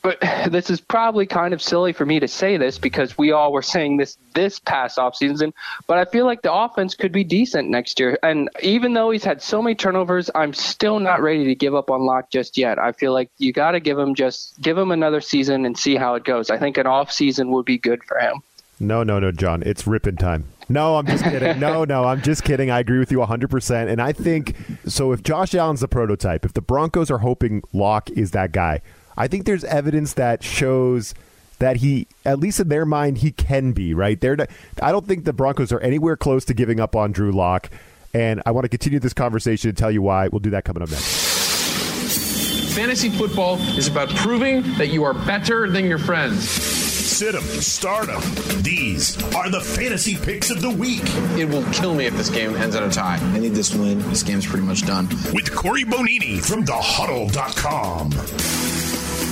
but 0.02 0.20
this 0.50 0.70
is 0.70 0.80
probably 0.80 1.26
kind 1.26 1.54
of 1.54 1.62
silly 1.62 1.92
for 1.92 2.06
me 2.06 2.20
to 2.20 2.28
say 2.28 2.56
this 2.56 2.78
because 2.78 3.16
we 3.18 3.32
all 3.32 3.52
were 3.52 3.62
saying 3.62 3.96
this 3.96 4.16
this 4.34 4.58
past 4.60 4.96
offseason, 4.98 5.52
but 5.86 5.98
I 5.98 6.04
feel 6.04 6.24
like 6.24 6.42
the 6.42 6.52
offense 6.52 6.94
could 6.94 7.12
be 7.12 7.24
decent 7.24 7.68
next 7.68 7.98
year. 7.98 8.18
And 8.22 8.48
even 8.62 8.94
though 8.94 9.10
he's 9.10 9.24
had 9.24 9.42
so 9.42 9.60
many 9.60 9.74
turnovers, 9.74 10.30
I'm 10.34 10.54
still 10.54 11.00
not 11.00 11.20
ready 11.20 11.44
to 11.46 11.54
give 11.54 11.74
up 11.74 11.90
on 11.90 12.06
Lock 12.06 12.30
just 12.30 12.56
yet. 12.56 12.78
I 12.78 12.92
feel 12.92 13.12
like 13.12 13.30
you 13.38 13.52
got 13.52 13.72
to 13.72 13.80
give 13.80 13.98
him 13.98 14.14
just 14.14 14.60
give 14.60 14.78
him 14.78 14.90
another 14.90 15.20
season 15.20 15.66
and 15.66 15.76
see 15.76 15.96
how 15.96 16.14
it 16.14 16.24
goes. 16.24 16.50
I 16.50 16.58
think 16.58 16.78
an 16.78 16.86
off 16.86 17.10
season 17.10 17.50
would 17.50 17.66
be 17.66 17.78
good 17.78 18.04
for 18.04 18.18
him. 18.18 18.42
No, 18.78 19.02
no, 19.02 19.18
no, 19.18 19.30
John. 19.30 19.62
It's 19.64 19.86
ripping 19.86 20.16
time. 20.16 20.46
No, 20.70 20.96
I'm 20.96 21.06
just 21.06 21.22
kidding. 21.24 21.60
No, 21.60 21.84
no, 21.84 22.04
I'm 22.04 22.22
just 22.22 22.44
kidding. 22.44 22.70
I 22.70 22.78
agree 22.78 22.98
with 22.98 23.12
you 23.12 23.18
100%. 23.18 23.88
And 23.90 24.00
I 24.00 24.12
think 24.12 24.56
so 24.86 25.12
if 25.12 25.22
Josh 25.22 25.54
Allen's 25.54 25.80
the 25.80 25.88
prototype, 25.88 26.46
if 26.46 26.54
the 26.54 26.62
Broncos 26.62 27.10
are 27.10 27.18
hoping 27.18 27.62
Lock 27.72 28.08
is 28.10 28.30
that 28.30 28.52
guy, 28.52 28.80
I 29.20 29.28
think 29.28 29.44
there's 29.44 29.64
evidence 29.64 30.14
that 30.14 30.42
shows 30.42 31.12
that 31.58 31.76
he, 31.76 32.06
at 32.24 32.38
least 32.38 32.58
in 32.58 32.68
their 32.70 32.86
mind, 32.86 33.18
he 33.18 33.32
can 33.32 33.72
be 33.72 33.92
right. 33.92 34.18
They're 34.18 34.34
not, 34.34 34.48
I 34.82 34.92
don't 34.92 35.06
think 35.06 35.26
the 35.26 35.34
Broncos 35.34 35.72
are 35.72 35.80
anywhere 35.80 36.16
close 36.16 36.46
to 36.46 36.54
giving 36.54 36.80
up 36.80 36.96
on 36.96 37.12
Drew 37.12 37.30
Lock, 37.30 37.68
and 38.14 38.40
I 38.46 38.52
want 38.52 38.64
to 38.64 38.70
continue 38.70 38.98
this 38.98 39.12
conversation 39.12 39.68
and 39.68 39.76
tell 39.76 39.90
you 39.90 40.00
why. 40.00 40.28
We'll 40.28 40.38
do 40.40 40.48
that 40.50 40.64
coming 40.64 40.82
up 40.82 40.90
next. 40.90 42.74
Fantasy 42.74 43.10
football 43.10 43.58
is 43.76 43.88
about 43.88 44.08
proving 44.08 44.62
that 44.78 44.88
you 44.88 45.04
are 45.04 45.12
better 45.12 45.68
than 45.68 45.84
your 45.84 45.98
friends. 45.98 46.48
Sit 46.48 47.34
'em, 47.34 47.42
start 47.42 48.08
'em. 48.08 48.22
These 48.62 49.22
are 49.34 49.50
the 49.50 49.60
fantasy 49.60 50.16
picks 50.16 50.48
of 50.48 50.62
the 50.62 50.70
week. 50.70 51.02
It 51.36 51.46
will 51.46 51.64
kill 51.72 51.94
me 51.94 52.06
if 52.06 52.16
this 52.16 52.30
game 52.30 52.56
ends 52.56 52.74
in 52.74 52.82
a 52.82 52.90
tie. 52.90 53.18
I 53.34 53.38
need 53.38 53.54
this 53.54 53.74
win. 53.74 53.98
This 54.08 54.22
game's 54.22 54.46
pretty 54.46 54.64
much 54.64 54.86
done. 54.86 55.08
With 55.34 55.54
Corey 55.54 55.84
Bonini 55.84 56.40
from 56.42 56.64
thehuddle.com. 56.64 58.12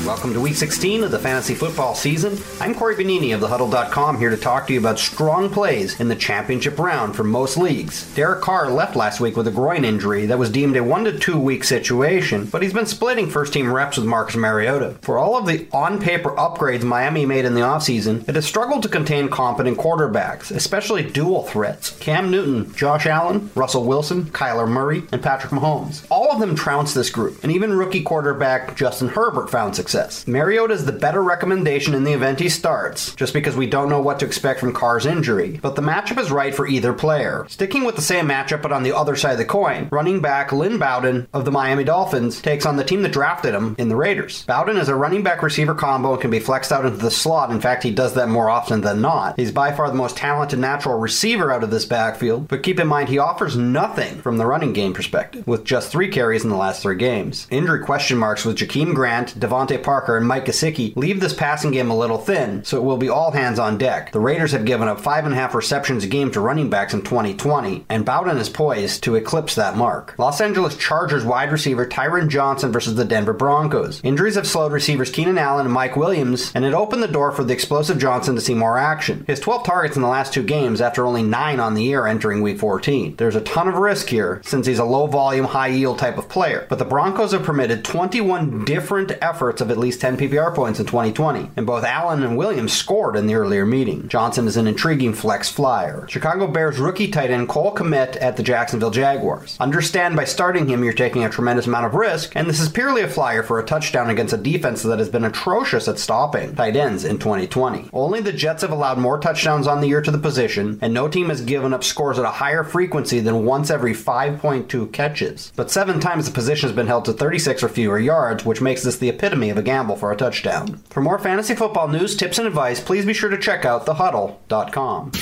Welcome 0.06 0.32
to 0.32 0.40
week 0.40 0.54
16 0.54 1.04
of 1.04 1.10
the 1.10 1.18
fantasy 1.18 1.54
football 1.54 1.94
season. 1.94 2.38
I'm 2.60 2.74
Corey 2.74 2.94
Benini 2.94 3.34
of 3.34 3.42
thehuddle.com 3.42 4.18
here 4.18 4.30
to 4.30 4.38
talk 4.38 4.66
to 4.66 4.72
you 4.72 4.78
about 4.78 4.98
strong 4.98 5.50
plays 5.50 6.00
in 6.00 6.08
the 6.08 6.16
championship 6.16 6.78
round 6.78 7.14
for 7.14 7.24
most 7.24 7.58
leagues. 7.58 8.10
Derek 8.14 8.40
Carr 8.40 8.70
left 8.70 8.96
last 8.96 9.20
week 9.20 9.36
with 9.36 9.48
a 9.48 9.50
groin 9.50 9.84
injury 9.84 10.24
that 10.26 10.38
was 10.38 10.50
deemed 10.50 10.76
a 10.76 10.84
1 10.84 11.04
to 11.04 11.18
2 11.18 11.38
week 11.38 11.62
situation, 11.62 12.46
but 12.46 12.62
he's 12.62 12.72
been 12.72 12.86
splitting 12.86 13.28
first 13.28 13.52
team 13.52 13.70
reps 13.70 13.98
with 13.98 14.06
Marcus 14.06 14.36
Mariota. 14.36 14.96
For 15.02 15.18
all 15.18 15.36
of 15.36 15.46
the 15.46 15.66
on 15.72 16.00
paper 16.00 16.30
upgrades 16.30 16.84
Miami 16.84 17.26
made 17.26 17.44
in 17.44 17.54
the 17.54 17.60
offseason, 17.60 18.26
it 18.26 18.34
has 18.34 18.46
struggled 18.46 18.84
to 18.84 18.88
contain 18.88 19.28
competent 19.28 19.76
quarterbacks, 19.76 20.50
especially 20.50 21.02
dual 21.02 21.42
threats 21.42 21.90
Cam 21.98 22.30
Newton, 22.30 22.72
Josh 22.74 23.04
Allen, 23.04 23.50
Russell 23.54 23.84
Wilson, 23.84 24.26
Kyler 24.26 24.68
Murray, 24.68 25.02
and 25.12 25.22
Patrick 25.22 25.52
Mahomes. 25.52 26.06
All 26.08 26.32
of 26.32 26.40
them 26.40 26.54
trounced 26.54 26.94
this 26.94 27.10
group, 27.10 27.42
and 27.42 27.52
even 27.52 27.76
rookie 27.76 28.02
quarterback 28.02 28.74
Justin 28.74 29.08
Herbert 29.08 29.50
found 29.50 29.76
success 29.76 29.87
success. 29.88 30.26
Mariota 30.26 30.74
is 30.74 30.84
the 30.84 30.92
better 30.92 31.22
recommendation 31.22 31.94
in 31.94 32.04
the 32.04 32.12
event 32.12 32.40
he 32.40 32.50
starts, 32.50 33.14
just 33.14 33.32
because 33.32 33.56
we 33.56 33.66
don't 33.66 33.88
know 33.88 34.02
what 34.02 34.18
to 34.20 34.26
expect 34.26 34.60
from 34.60 34.74
Carr's 34.74 35.06
injury, 35.06 35.58
but 35.62 35.76
the 35.76 35.82
matchup 35.82 36.18
is 36.18 36.30
right 36.30 36.54
for 36.54 36.66
either 36.66 36.92
player. 36.92 37.46
Sticking 37.48 37.84
with 37.84 37.96
the 37.96 38.02
same 38.02 38.28
matchup 38.28 38.60
but 38.60 38.70
on 38.70 38.82
the 38.82 38.94
other 38.94 39.16
side 39.16 39.32
of 39.32 39.38
the 39.38 39.46
coin, 39.46 39.88
running 39.90 40.20
back 40.20 40.52
Lynn 40.52 40.78
Bowden 40.78 41.26
of 41.32 41.46
the 41.46 41.50
Miami 41.50 41.84
Dolphins 41.84 42.42
takes 42.42 42.66
on 42.66 42.76
the 42.76 42.84
team 42.84 43.00
that 43.00 43.12
drafted 43.12 43.54
him 43.54 43.76
in 43.78 43.88
the 43.88 43.96
Raiders. 43.96 44.44
Bowden 44.44 44.76
is 44.76 44.90
a 44.90 44.94
running 44.94 45.22
back 45.22 45.42
receiver 45.42 45.74
combo 45.74 46.12
and 46.12 46.20
can 46.20 46.30
be 46.30 46.38
flexed 46.38 46.70
out 46.70 46.84
into 46.84 46.98
the 46.98 47.10
slot. 47.10 47.50
In 47.50 47.60
fact, 47.60 47.82
he 47.82 47.90
does 47.90 48.12
that 48.12 48.28
more 48.28 48.50
often 48.50 48.82
than 48.82 49.00
not. 49.00 49.38
He's 49.38 49.52
by 49.52 49.72
far 49.72 49.88
the 49.88 49.94
most 49.94 50.18
talented 50.18 50.58
natural 50.58 50.98
receiver 50.98 51.50
out 51.50 51.64
of 51.64 51.70
this 51.70 51.86
backfield, 51.86 52.48
but 52.48 52.62
keep 52.62 52.78
in 52.78 52.88
mind 52.88 53.08
he 53.08 53.18
offers 53.18 53.56
nothing 53.56 54.20
from 54.20 54.36
the 54.36 54.44
running 54.44 54.74
game 54.74 54.92
perspective, 54.92 55.46
with 55.46 55.64
just 55.64 55.90
three 55.90 56.08
carries 56.08 56.44
in 56.44 56.50
the 56.50 56.56
last 56.56 56.82
three 56.82 56.96
games. 56.96 57.46
Injury 57.50 57.82
question 57.82 58.18
marks 58.18 58.44
with 58.44 58.58
Jakeem 58.58 58.94
Grant, 58.94 59.38
DeVante 59.40 59.77
Parker 59.82 60.16
and 60.16 60.26
Mike 60.26 60.46
Gesicki 60.46 60.94
leave 60.96 61.20
this 61.20 61.34
passing 61.34 61.70
game 61.70 61.90
a 61.90 61.96
little 61.96 62.18
thin, 62.18 62.64
so 62.64 62.76
it 62.76 62.84
will 62.84 62.96
be 62.96 63.08
all 63.08 63.30
hands 63.30 63.58
on 63.58 63.78
deck. 63.78 64.12
The 64.12 64.20
Raiders 64.20 64.52
have 64.52 64.64
given 64.64 64.88
up 64.88 65.00
five 65.00 65.24
and 65.24 65.34
a 65.34 65.36
half 65.36 65.54
receptions 65.54 66.04
a 66.04 66.08
game 66.08 66.30
to 66.32 66.40
running 66.40 66.70
backs 66.70 66.94
in 66.94 67.02
2020, 67.02 67.84
and 67.88 68.04
Bowden 68.04 68.38
is 68.38 68.48
poised 68.48 69.02
to 69.04 69.14
eclipse 69.14 69.54
that 69.54 69.76
mark. 69.76 70.14
Los 70.18 70.40
Angeles 70.40 70.76
Chargers 70.76 71.24
wide 71.24 71.52
receiver 71.52 71.86
Tyron 71.86 72.28
Johnson 72.28 72.72
versus 72.72 72.94
the 72.94 73.04
Denver 73.04 73.32
Broncos. 73.32 74.00
Injuries 74.04 74.34
have 74.34 74.46
slowed 74.46 74.72
receivers 74.72 75.10
Keenan 75.10 75.38
Allen 75.38 75.66
and 75.66 75.74
Mike 75.74 75.96
Williams, 75.96 76.52
and 76.54 76.64
it 76.64 76.74
opened 76.74 77.02
the 77.02 77.08
door 77.08 77.32
for 77.32 77.44
the 77.44 77.54
explosive 77.54 77.98
Johnson 77.98 78.34
to 78.34 78.40
see 78.40 78.54
more 78.54 78.78
action. 78.78 79.24
His 79.26 79.40
12 79.40 79.64
targets 79.64 79.96
in 79.96 80.02
the 80.02 80.08
last 80.08 80.32
two 80.32 80.42
games 80.42 80.80
after 80.80 81.04
only 81.04 81.22
9 81.22 81.60
on 81.60 81.74
the 81.74 81.82
year 81.82 82.06
entering 82.06 82.42
week 82.42 82.58
14. 82.58 83.16
There's 83.16 83.36
a 83.36 83.40
ton 83.40 83.68
of 83.68 83.74
risk 83.74 84.08
here 84.08 84.40
since 84.44 84.66
he's 84.66 84.78
a 84.78 84.84
low 84.84 85.06
volume, 85.06 85.46
high 85.46 85.68
yield 85.68 85.98
type 85.98 86.18
of 86.18 86.28
player, 86.28 86.66
but 86.68 86.78
the 86.78 86.84
Broncos 86.84 87.32
have 87.32 87.42
permitted 87.42 87.84
21 87.84 88.64
different 88.64 89.12
efforts 89.20 89.60
of 89.60 89.67
at 89.70 89.78
least 89.78 90.00
10 90.00 90.16
PPR 90.16 90.54
points 90.54 90.80
in 90.80 90.86
2020, 90.86 91.50
and 91.56 91.66
both 91.66 91.84
Allen 91.84 92.22
and 92.22 92.36
Williams 92.36 92.72
scored 92.72 93.16
in 93.16 93.26
the 93.26 93.34
earlier 93.34 93.66
meeting. 93.66 94.08
Johnson 94.08 94.46
is 94.46 94.56
an 94.56 94.66
intriguing 94.66 95.14
flex 95.14 95.48
flyer. 95.48 96.06
Chicago 96.08 96.46
Bears 96.46 96.78
rookie 96.78 97.08
tight 97.08 97.30
end 97.30 97.48
Cole 97.48 97.74
Kmet 97.74 98.16
at 98.20 98.36
the 98.36 98.42
Jacksonville 98.42 98.90
Jaguars. 98.90 99.56
Understand 99.58 100.16
by 100.16 100.24
starting 100.24 100.68
him, 100.68 100.84
you're 100.84 100.92
taking 100.92 101.24
a 101.24 101.30
tremendous 101.30 101.66
amount 101.66 101.86
of 101.86 101.94
risk, 101.94 102.32
and 102.34 102.48
this 102.48 102.60
is 102.60 102.68
purely 102.68 103.02
a 103.02 103.08
flyer 103.08 103.42
for 103.42 103.58
a 103.58 103.66
touchdown 103.66 104.10
against 104.10 104.34
a 104.34 104.38
defense 104.38 104.82
that 104.82 104.98
has 104.98 105.08
been 105.08 105.24
atrocious 105.24 105.88
at 105.88 105.98
stopping 105.98 106.54
tight 106.54 106.76
ends 106.76 107.04
in 107.04 107.18
2020. 107.18 107.90
Only 107.92 108.20
the 108.20 108.32
Jets 108.32 108.62
have 108.62 108.70
allowed 108.70 108.98
more 108.98 109.18
touchdowns 109.18 109.66
on 109.66 109.80
the 109.80 109.88
year 109.88 110.02
to 110.02 110.10
the 110.10 110.18
position, 110.18 110.78
and 110.80 110.94
no 110.94 111.08
team 111.08 111.28
has 111.28 111.40
given 111.40 111.72
up 111.72 111.84
scores 111.84 112.18
at 112.18 112.24
a 112.24 112.30
higher 112.30 112.64
frequency 112.64 113.20
than 113.20 113.44
once 113.44 113.70
every 113.70 113.94
5.2 113.94 114.92
catches. 114.92 115.52
But 115.56 115.70
seven 115.70 116.00
times 116.00 116.26
the 116.26 116.32
position 116.32 116.68
has 116.68 116.76
been 116.76 116.86
held 116.86 117.04
to 117.06 117.12
36 117.12 117.62
or 117.62 117.68
fewer 117.68 117.98
yards, 117.98 118.44
which 118.44 118.60
makes 118.60 118.82
this 118.82 118.98
the 118.98 119.08
epitome 119.08 119.50
of 119.50 119.57
a 119.58 119.62
gamble 119.62 119.96
for 119.96 120.12
a 120.12 120.16
touchdown. 120.16 120.78
For 120.90 121.00
more 121.00 121.18
fantasy 121.18 121.54
football 121.54 121.88
news, 121.88 122.16
tips, 122.16 122.38
and 122.38 122.46
advice, 122.46 122.80
please 122.80 123.04
be 123.04 123.12
sure 123.12 123.30
to 123.30 123.38
check 123.38 123.64
out 123.64 123.86
thehuddle.com. 123.86 125.12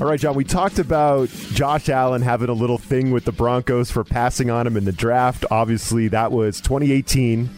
All 0.00 0.08
right, 0.08 0.18
John, 0.18 0.34
we 0.34 0.42
talked 0.42 0.80
about 0.80 1.28
Josh 1.28 1.88
Allen 1.88 2.22
having 2.22 2.48
a 2.48 2.54
little 2.54 2.78
thing 2.78 3.12
with 3.12 3.24
the 3.24 3.30
Broncos 3.30 3.90
for 3.90 4.02
passing 4.02 4.50
on 4.50 4.66
him 4.66 4.76
in 4.76 4.84
the 4.84 4.90
draft. 4.90 5.44
Obviously, 5.48 6.08
that 6.08 6.32
was 6.32 6.60
2018. 6.60 7.48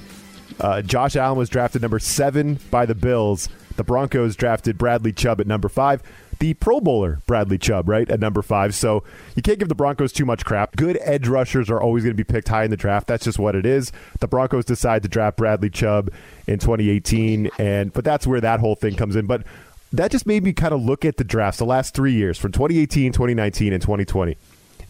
Uh, 0.61 0.83
Josh 0.83 1.17
Allen 1.17 1.39
was 1.39 1.49
drafted 1.49 1.81
number 1.81 1.99
seven 1.99 2.59
by 2.71 2.85
the 2.85 2.95
Bills. 2.95 3.49
The 3.77 3.85
Broncos 3.85 4.37
drafted 4.37 4.77
Bradley 4.77 5.13
Chubb 5.13 5.41
at 5.41 5.47
number 5.47 5.69
five. 5.69 6.03
The 6.39 6.55
Pro 6.55 6.81
Bowler, 6.81 7.21
Bradley 7.27 7.59
Chubb, 7.59 7.89
right, 7.89 8.09
at 8.09 8.21
number 8.21 8.43
five. 8.43 8.75
So 8.75 9.05
you 9.35 9.43
can't 9.43 9.59
give 9.59 9.69
the 9.69 9.75
Broncos 9.75 10.13
too 10.13 10.25
much 10.25 10.45
crap. 10.45 10.77
Good 10.77 10.99
edge 11.03 11.29
rushers 11.29 11.71
are 11.71 11.81
always 11.81 12.05
going 12.05 12.17
to 12.17 12.17
be 12.17 12.25
picked 12.25 12.49
high 12.49 12.65
in 12.65 12.71
the 12.71 12.77
draft. 12.77 13.07
That's 13.07 13.25
just 13.25 13.39
what 13.39 13.55
it 13.55 13.67
is. 13.67 13.93
The 14.21 14.29
Broncos 14.29 14.65
decide 14.65 15.03
to 15.03 15.09
draft 15.09 15.37
Bradley 15.37 15.71
Chubb 15.71 16.11
in 16.47 16.59
2018, 16.59 17.51
and 17.59 17.93
but 17.93 18.05
that's 18.05 18.27
where 18.27 18.41
that 18.41 18.61
whole 18.61 18.75
thing 18.75 18.95
comes 18.95 19.17
in. 19.17 19.27
But 19.27 19.45
that 19.93 20.11
just 20.11 20.27
made 20.27 20.43
me 20.43 20.53
kind 20.53 20.75
of 20.75 20.83
look 20.83 21.05
at 21.05 21.17
the 21.17 21.25
drafts 21.25 21.59
the 21.59 21.65
last 21.65 21.95
three 21.95 22.13
years 22.13 22.37
from 22.37 22.53
2018, 22.53 23.13
2019, 23.13 23.73
and 23.73 23.81
2020. 23.81 24.37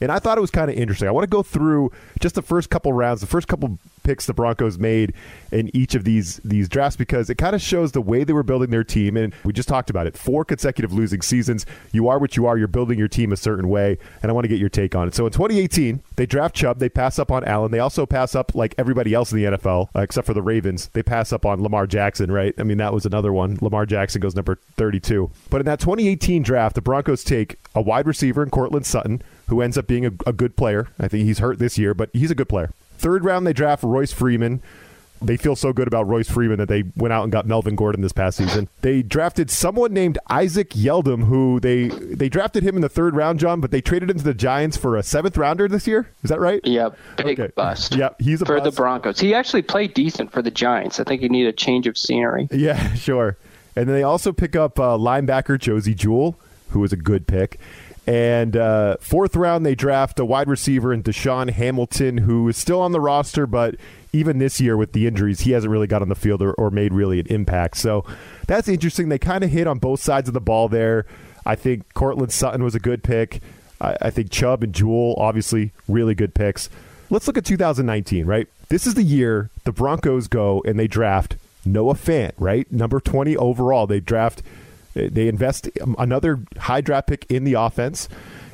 And 0.00 0.10
I 0.10 0.18
thought 0.18 0.38
it 0.38 0.40
was 0.40 0.50
kind 0.50 0.70
of 0.70 0.76
interesting. 0.76 1.08
I 1.08 1.12
want 1.12 1.24
to 1.24 1.30
go 1.30 1.42
through 1.42 1.92
just 2.20 2.34
the 2.34 2.42
first 2.42 2.70
couple 2.70 2.92
rounds, 2.92 3.20
the 3.20 3.26
first 3.26 3.48
couple 3.48 3.78
picks 4.04 4.26
the 4.26 4.34
Broncos 4.34 4.78
made 4.78 5.12
in 5.50 5.74
each 5.74 5.94
of 5.94 6.04
these 6.04 6.36
these 6.44 6.68
drafts 6.68 6.96
because 6.96 7.28
it 7.30 7.36
kind 7.36 7.56
of 7.56 7.62
shows 7.62 7.92
the 7.92 8.00
way 8.00 8.22
they 8.22 8.32
were 8.32 8.42
building 8.42 8.70
their 8.70 8.84
team. 8.84 9.16
And 9.16 9.34
we 9.44 9.52
just 9.52 9.68
talked 9.68 9.90
about 9.90 10.06
it: 10.06 10.16
four 10.16 10.44
consecutive 10.44 10.92
losing 10.92 11.22
seasons. 11.22 11.66
You 11.92 12.08
are 12.08 12.18
what 12.18 12.36
you 12.36 12.46
are. 12.46 12.56
You're 12.56 12.68
building 12.68 12.98
your 12.98 13.08
team 13.08 13.32
a 13.32 13.36
certain 13.36 13.68
way, 13.68 13.98
and 14.22 14.30
I 14.30 14.34
want 14.34 14.44
to 14.44 14.48
get 14.48 14.60
your 14.60 14.68
take 14.68 14.94
on 14.94 15.08
it. 15.08 15.14
So 15.14 15.26
in 15.26 15.32
2018, 15.32 16.02
they 16.16 16.26
draft 16.26 16.54
Chubb. 16.54 16.78
They 16.78 16.88
pass 16.88 17.18
up 17.18 17.32
on 17.32 17.44
Allen. 17.44 17.72
They 17.72 17.80
also 17.80 18.06
pass 18.06 18.34
up 18.34 18.54
like 18.54 18.74
everybody 18.78 19.14
else 19.14 19.32
in 19.32 19.38
the 19.38 19.56
NFL, 19.56 19.88
uh, 19.96 20.00
except 20.00 20.26
for 20.26 20.34
the 20.34 20.42
Ravens. 20.42 20.90
They 20.92 21.02
pass 21.02 21.32
up 21.32 21.44
on 21.44 21.62
Lamar 21.62 21.86
Jackson. 21.86 22.30
Right? 22.30 22.54
I 22.58 22.62
mean, 22.62 22.78
that 22.78 22.92
was 22.92 23.06
another 23.06 23.32
one. 23.32 23.58
Lamar 23.60 23.86
Jackson 23.86 24.20
goes 24.20 24.36
number 24.36 24.58
32. 24.76 25.30
But 25.50 25.60
in 25.60 25.66
that 25.66 25.80
2018 25.80 26.42
draft, 26.42 26.74
the 26.74 26.82
Broncos 26.82 27.24
take 27.24 27.56
a 27.74 27.82
wide 27.82 28.06
receiver 28.06 28.42
in 28.42 28.50
Courtland 28.50 28.86
Sutton, 28.86 29.22
who 29.48 29.60
ends 29.60 29.78
up 29.78 29.86
being 29.86 30.06
a, 30.06 30.12
a 30.26 30.32
good 30.32 30.56
player. 30.56 30.88
I 30.98 31.08
think 31.08 31.24
he's 31.24 31.38
hurt 31.38 31.58
this 31.58 31.78
year, 31.78 31.94
but 31.94 32.10
he's 32.12 32.30
a 32.30 32.34
good 32.34 32.48
player. 32.48 32.70
Third 32.98 33.24
round, 33.24 33.46
they 33.46 33.52
draft 33.52 33.82
Royce 33.82 34.12
Freeman. 34.12 34.62
They 35.22 35.36
feel 35.38 35.56
so 35.56 35.72
good 35.72 35.88
about 35.88 36.06
Royce 36.06 36.28
Freeman 36.28 36.58
that 36.58 36.68
they 36.68 36.84
went 36.96 37.12
out 37.12 37.22
and 37.22 37.32
got 37.32 37.46
Melvin 37.46 37.76
Gordon 37.76 38.02
this 38.02 38.12
past 38.12 38.36
season. 38.36 38.68
They 38.82 39.02
drafted 39.02 39.50
someone 39.50 39.94
named 39.94 40.18
Isaac 40.28 40.70
Yiadom, 40.70 41.24
who 41.24 41.60
they 41.60 41.88
they 41.88 42.28
drafted 42.28 42.62
him 42.62 42.76
in 42.76 42.82
the 42.82 42.90
third 42.90 43.16
round, 43.16 43.40
John, 43.40 43.60
but 43.60 43.70
they 43.70 43.80
traded 43.80 44.10
him 44.10 44.18
to 44.18 44.24
the 44.24 44.34
Giants 44.34 44.76
for 44.76 44.96
a 44.96 45.02
seventh 45.02 45.38
rounder 45.38 45.66
this 45.66 45.86
year. 45.86 46.10
Is 46.22 46.30
that 46.30 46.40
right? 46.40 46.60
Yep, 46.64 46.98
big 47.16 47.40
okay. 47.40 47.52
bust. 47.54 47.94
Yep, 48.04 48.20
he's 48.20 48.42
a 48.42 48.44
for 48.44 48.58
bust. 48.58 48.64
the 48.64 48.76
Broncos. 48.76 49.18
He 49.18 49.34
actually 49.34 49.62
played 49.62 49.94
decent 49.94 50.30
for 50.30 50.42
the 50.42 50.50
Giants. 50.50 51.00
I 51.00 51.04
think 51.04 51.22
he 51.22 51.28
needed 51.28 51.48
a 51.48 51.56
change 51.56 51.86
of 51.86 51.96
scenery. 51.96 52.48
Yeah, 52.50 52.92
sure. 52.94 53.38
And 53.76 53.88
then 53.88 53.94
they 53.94 54.02
also 54.02 54.32
pick 54.32 54.54
up 54.54 54.78
uh, 54.78 54.98
linebacker 54.98 55.58
Josey 55.58 55.94
Jewell, 55.94 56.36
who 56.70 56.80
was 56.80 56.92
a 56.92 56.96
good 56.96 57.26
pick. 57.26 57.58
And 58.06 58.56
uh, 58.56 58.96
fourth 59.00 59.34
round, 59.34 59.64
they 59.64 59.74
draft 59.74 60.18
a 60.18 60.24
wide 60.24 60.48
receiver 60.48 60.92
in 60.92 61.02
DaeSean 61.02 61.50
Hamilton, 61.50 62.18
who 62.18 62.48
is 62.48 62.56
still 62.56 62.80
on 62.80 62.92
the 62.92 63.00
roster, 63.00 63.46
but 63.46 63.76
even 64.12 64.38
this 64.38 64.60
year 64.60 64.76
with 64.76 64.92
the 64.92 65.06
injuries, 65.06 65.40
he 65.40 65.52
hasn't 65.52 65.70
really 65.70 65.86
got 65.86 66.02
on 66.02 66.08
the 66.08 66.14
field 66.14 66.42
or, 66.42 66.52
or 66.54 66.70
made 66.70 66.92
really 66.92 67.18
an 67.18 67.26
impact. 67.26 67.76
So 67.76 68.04
that's 68.46 68.68
interesting. 68.68 69.08
They 69.08 69.18
kind 69.18 69.42
of 69.42 69.50
hit 69.50 69.66
on 69.66 69.78
both 69.78 70.00
sides 70.00 70.28
of 70.28 70.34
the 70.34 70.40
ball 70.40 70.68
there. 70.68 71.06
I 71.46 71.56
think 71.56 71.92
Courtland 71.94 72.32
Sutton 72.32 72.62
was 72.62 72.74
a 72.74 72.80
good 72.80 73.02
pick. 73.02 73.40
I, 73.80 73.96
I 74.02 74.10
think 74.10 74.30
Chubb 74.30 74.62
and 74.62 74.74
Jewell, 74.74 75.14
obviously, 75.18 75.72
really 75.88 76.14
good 76.14 76.34
picks. 76.34 76.68
Let's 77.10 77.26
look 77.26 77.38
at 77.38 77.44
2019, 77.44 78.26
right? 78.26 78.48
This 78.68 78.86
is 78.86 78.94
the 78.94 79.02
year 79.02 79.50
the 79.64 79.72
Broncos 79.72 80.28
go 80.28 80.62
and 80.66 80.78
they 80.78 80.86
draft 80.86 81.36
Noah 81.64 81.94
Fant, 81.94 82.32
right? 82.38 82.70
Number 82.70 83.00
20 83.00 83.36
overall. 83.36 83.86
They 83.86 84.00
draft 84.00 84.42
they 84.94 85.28
invest 85.28 85.68
another 85.98 86.40
high 86.58 86.80
draft 86.80 87.08
pick 87.08 87.26
in 87.30 87.44
the 87.44 87.54
offense. 87.54 88.08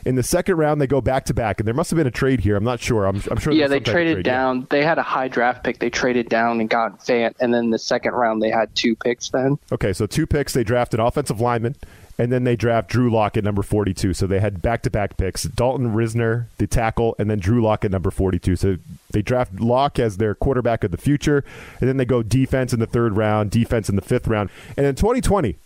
In 0.06 0.14
the 0.14 0.22
second 0.22 0.56
round, 0.56 0.80
they 0.80 0.86
go 0.86 1.02
back 1.02 1.26
to 1.26 1.34
back, 1.34 1.60
and 1.60 1.66
there 1.66 1.74
must 1.74 1.90
have 1.90 1.98
been 1.98 2.06
a 2.06 2.10
trade 2.10 2.40
here. 2.40 2.56
I'm 2.56 2.64
not 2.64 2.80
sure. 2.80 3.04
I'm, 3.04 3.22
I'm 3.30 3.38
sure. 3.38 3.52
Yeah, 3.52 3.66
they 3.68 3.80
traded 3.80 4.24
down. 4.24 4.60
Yeah. 4.60 4.66
They 4.70 4.84
had 4.84 4.98
a 4.98 5.02
high 5.02 5.28
draft 5.28 5.62
pick. 5.62 5.78
They 5.78 5.90
traded 5.90 6.30
down 6.30 6.58
and 6.60 6.70
got 6.70 7.00
Fant, 7.00 7.34
and 7.38 7.52
then 7.52 7.68
the 7.68 7.78
second 7.78 8.14
round 8.14 8.42
they 8.42 8.50
had 8.50 8.74
two 8.74 8.96
picks. 8.96 9.28
Then 9.28 9.58
okay, 9.70 9.92
so 9.92 10.06
two 10.06 10.26
picks. 10.26 10.54
They 10.54 10.64
draft 10.64 10.94
an 10.94 11.00
offensive 11.00 11.38
lineman, 11.42 11.76
and 12.16 12.32
then 12.32 12.44
they 12.44 12.56
draft 12.56 12.88
Drew 12.88 13.10
Lock 13.10 13.36
at 13.36 13.44
number 13.44 13.62
42. 13.62 14.14
So 14.14 14.26
they 14.26 14.40
had 14.40 14.62
back 14.62 14.82
to 14.82 14.90
back 14.90 15.18
picks: 15.18 15.42
Dalton 15.42 15.94
Risner, 15.94 16.46
the 16.56 16.66
tackle, 16.66 17.14
and 17.18 17.30
then 17.30 17.38
Drew 17.38 17.62
Lock 17.62 17.84
at 17.84 17.90
number 17.90 18.10
42. 18.10 18.56
So 18.56 18.76
they 19.10 19.20
draft 19.20 19.60
Lock 19.60 19.98
as 19.98 20.16
their 20.16 20.34
quarterback 20.34 20.82
of 20.82 20.92
the 20.92 20.98
future, 20.98 21.44
and 21.78 21.88
then 21.88 21.98
they 21.98 22.06
go 22.06 22.22
defense 22.22 22.72
in 22.72 22.80
the 22.80 22.86
third 22.86 23.18
round, 23.18 23.50
defense 23.50 23.90
in 23.90 23.96
the 23.96 24.02
fifth 24.02 24.26
round, 24.26 24.48
and 24.78 24.86
in 24.86 24.94
2020 24.94 25.56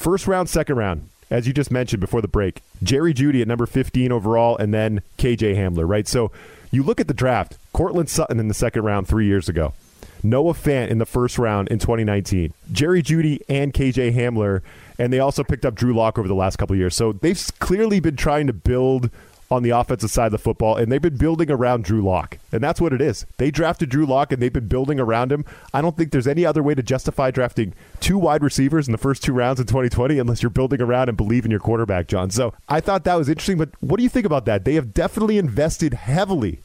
First 0.00 0.26
round, 0.26 0.48
second 0.48 0.76
round, 0.76 1.10
as 1.28 1.46
you 1.46 1.52
just 1.52 1.70
mentioned 1.70 2.00
before 2.00 2.22
the 2.22 2.26
break, 2.26 2.62
Jerry 2.82 3.12
Jeudy 3.12 3.42
at 3.42 3.46
number 3.46 3.66
15 3.66 4.10
overall, 4.10 4.56
and 4.56 4.72
then 4.72 5.02
KJ 5.18 5.54
Hamler, 5.54 5.86
right? 5.86 6.08
So 6.08 6.32
you 6.70 6.82
look 6.82 7.00
at 7.00 7.06
the 7.06 7.12
draft, 7.12 7.58
Courtland 7.74 8.08
Sutton 8.08 8.40
in 8.40 8.48
the 8.48 8.54
second 8.54 8.84
round 8.84 9.06
three 9.06 9.26
years 9.26 9.46
ago, 9.46 9.74
Noah 10.22 10.54
Fant 10.54 10.88
in 10.88 10.96
the 10.96 11.04
first 11.04 11.38
round 11.38 11.68
in 11.68 11.78
2019, 11.78 12.54
Jerry 12.72 13.02
Jeudy 13.02 13.40
and 13.46 13.74
KJ 13.74 14.14
Hamler, 14.14 14.62
and 14.98 15.12
they 15.12 15.18
also 15.18 15.44
picked 15.44 15.66
up 15.66 15.74
Drew 15.74 15.92
Lock 15.92 16.18
over 16.18 16.28
the 16.28 16.34
last 16.34 16.56
couple 16.56 16.74
years. 16.76 16.96
So 16.96 17.12
they've 17.12 17.38
clearly 17.58 18.00
been 18.00 18.16
trying 18.16 18.46
to 18.46 18.54
build 18.54 19.10
on 19.50 19.64
the 19.64 19.70
offensive 19.70 20.10
side 20.10 20.26
of 20.26 20.32
the 20.32 20.38
football, 20.38 20.76
and 20.76 20.92
they've 20.92 21.02
been 21.02 21.16
building 21.16 21.50
around 21.50 21.84
Drew 21.84 22.02
Lock. 22.02 22.38
And 22.52 22.62
that's 22.62 22.80
what 22.80 22.92
it 22.92 23.00
is. 23.00 23.26
They 23.38 23.50
drafted 23.50 23.88
Drew 23.88 24.06
Lock, 24.06 24.32
and 24.32 24.40
they've 24.40 24.52
been 24.52 24.68
building 24.68 25.00
around 25.00 25.32
him. 25.32 25.44
I 25.74 25.82
don't 25.82 25.96
think 25.96 26.12
there's 26.12 26.28
any 26.28 26.46
other 26.46 26.62
way 26.62 26.74
to 26.74 26.82
justify 26.82 27.32
drafting 27.32 27.74
two 27.98 28.16
wide 28.16 28.44
receivers 28.44 28.86
in 28.86 28.92
the 28.92 28.98
first 28.98 29.24
two 29.24 29.32
rounds 29.32 29.58
in 29.58 29.66
2020 29.66 30.18
unless 30.18 30.42
you're 30.42 30.50
building 30.50 30.80
around 30.80 31.08
and 31.08 31.16
believe 31.16 31.44
in 31.44 31.50
your 31.50 31.60
quarterback, 31.60 32.06
John. 32.06 32.30
So 32.30 32.54
I 32.68 32.80
thought 32.80 33.02
that 33.04 33.16
was 33.16 33.28
interesting, 33.28 33.58
but 33.58 33.70
what 33.80 33.96
do 33.96 34.04
you 34.04 34.08
think 34.08 34.26
about 34.26 34.44
that? 34.44 34.64
They 34.64 34.74
have 34.74 34.94
definitely 34.94 35.36
invested 35.36 35.94
heavily 35.94 36.60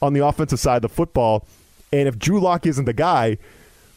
on 0.00 0.14
the 0.14 0.24
offensive 0.24 0.60
side 0.60 0.76
of 0.76 0.82
the 0.82 0.88
football. 0.88 1.46
And 1.92 2.08
if 2.08 2.18
Drew 2.18 2.40
Lock 2.40 2.64
isn't 2.66 2.86
the 2.86 2.94
guy, 2.94 3.36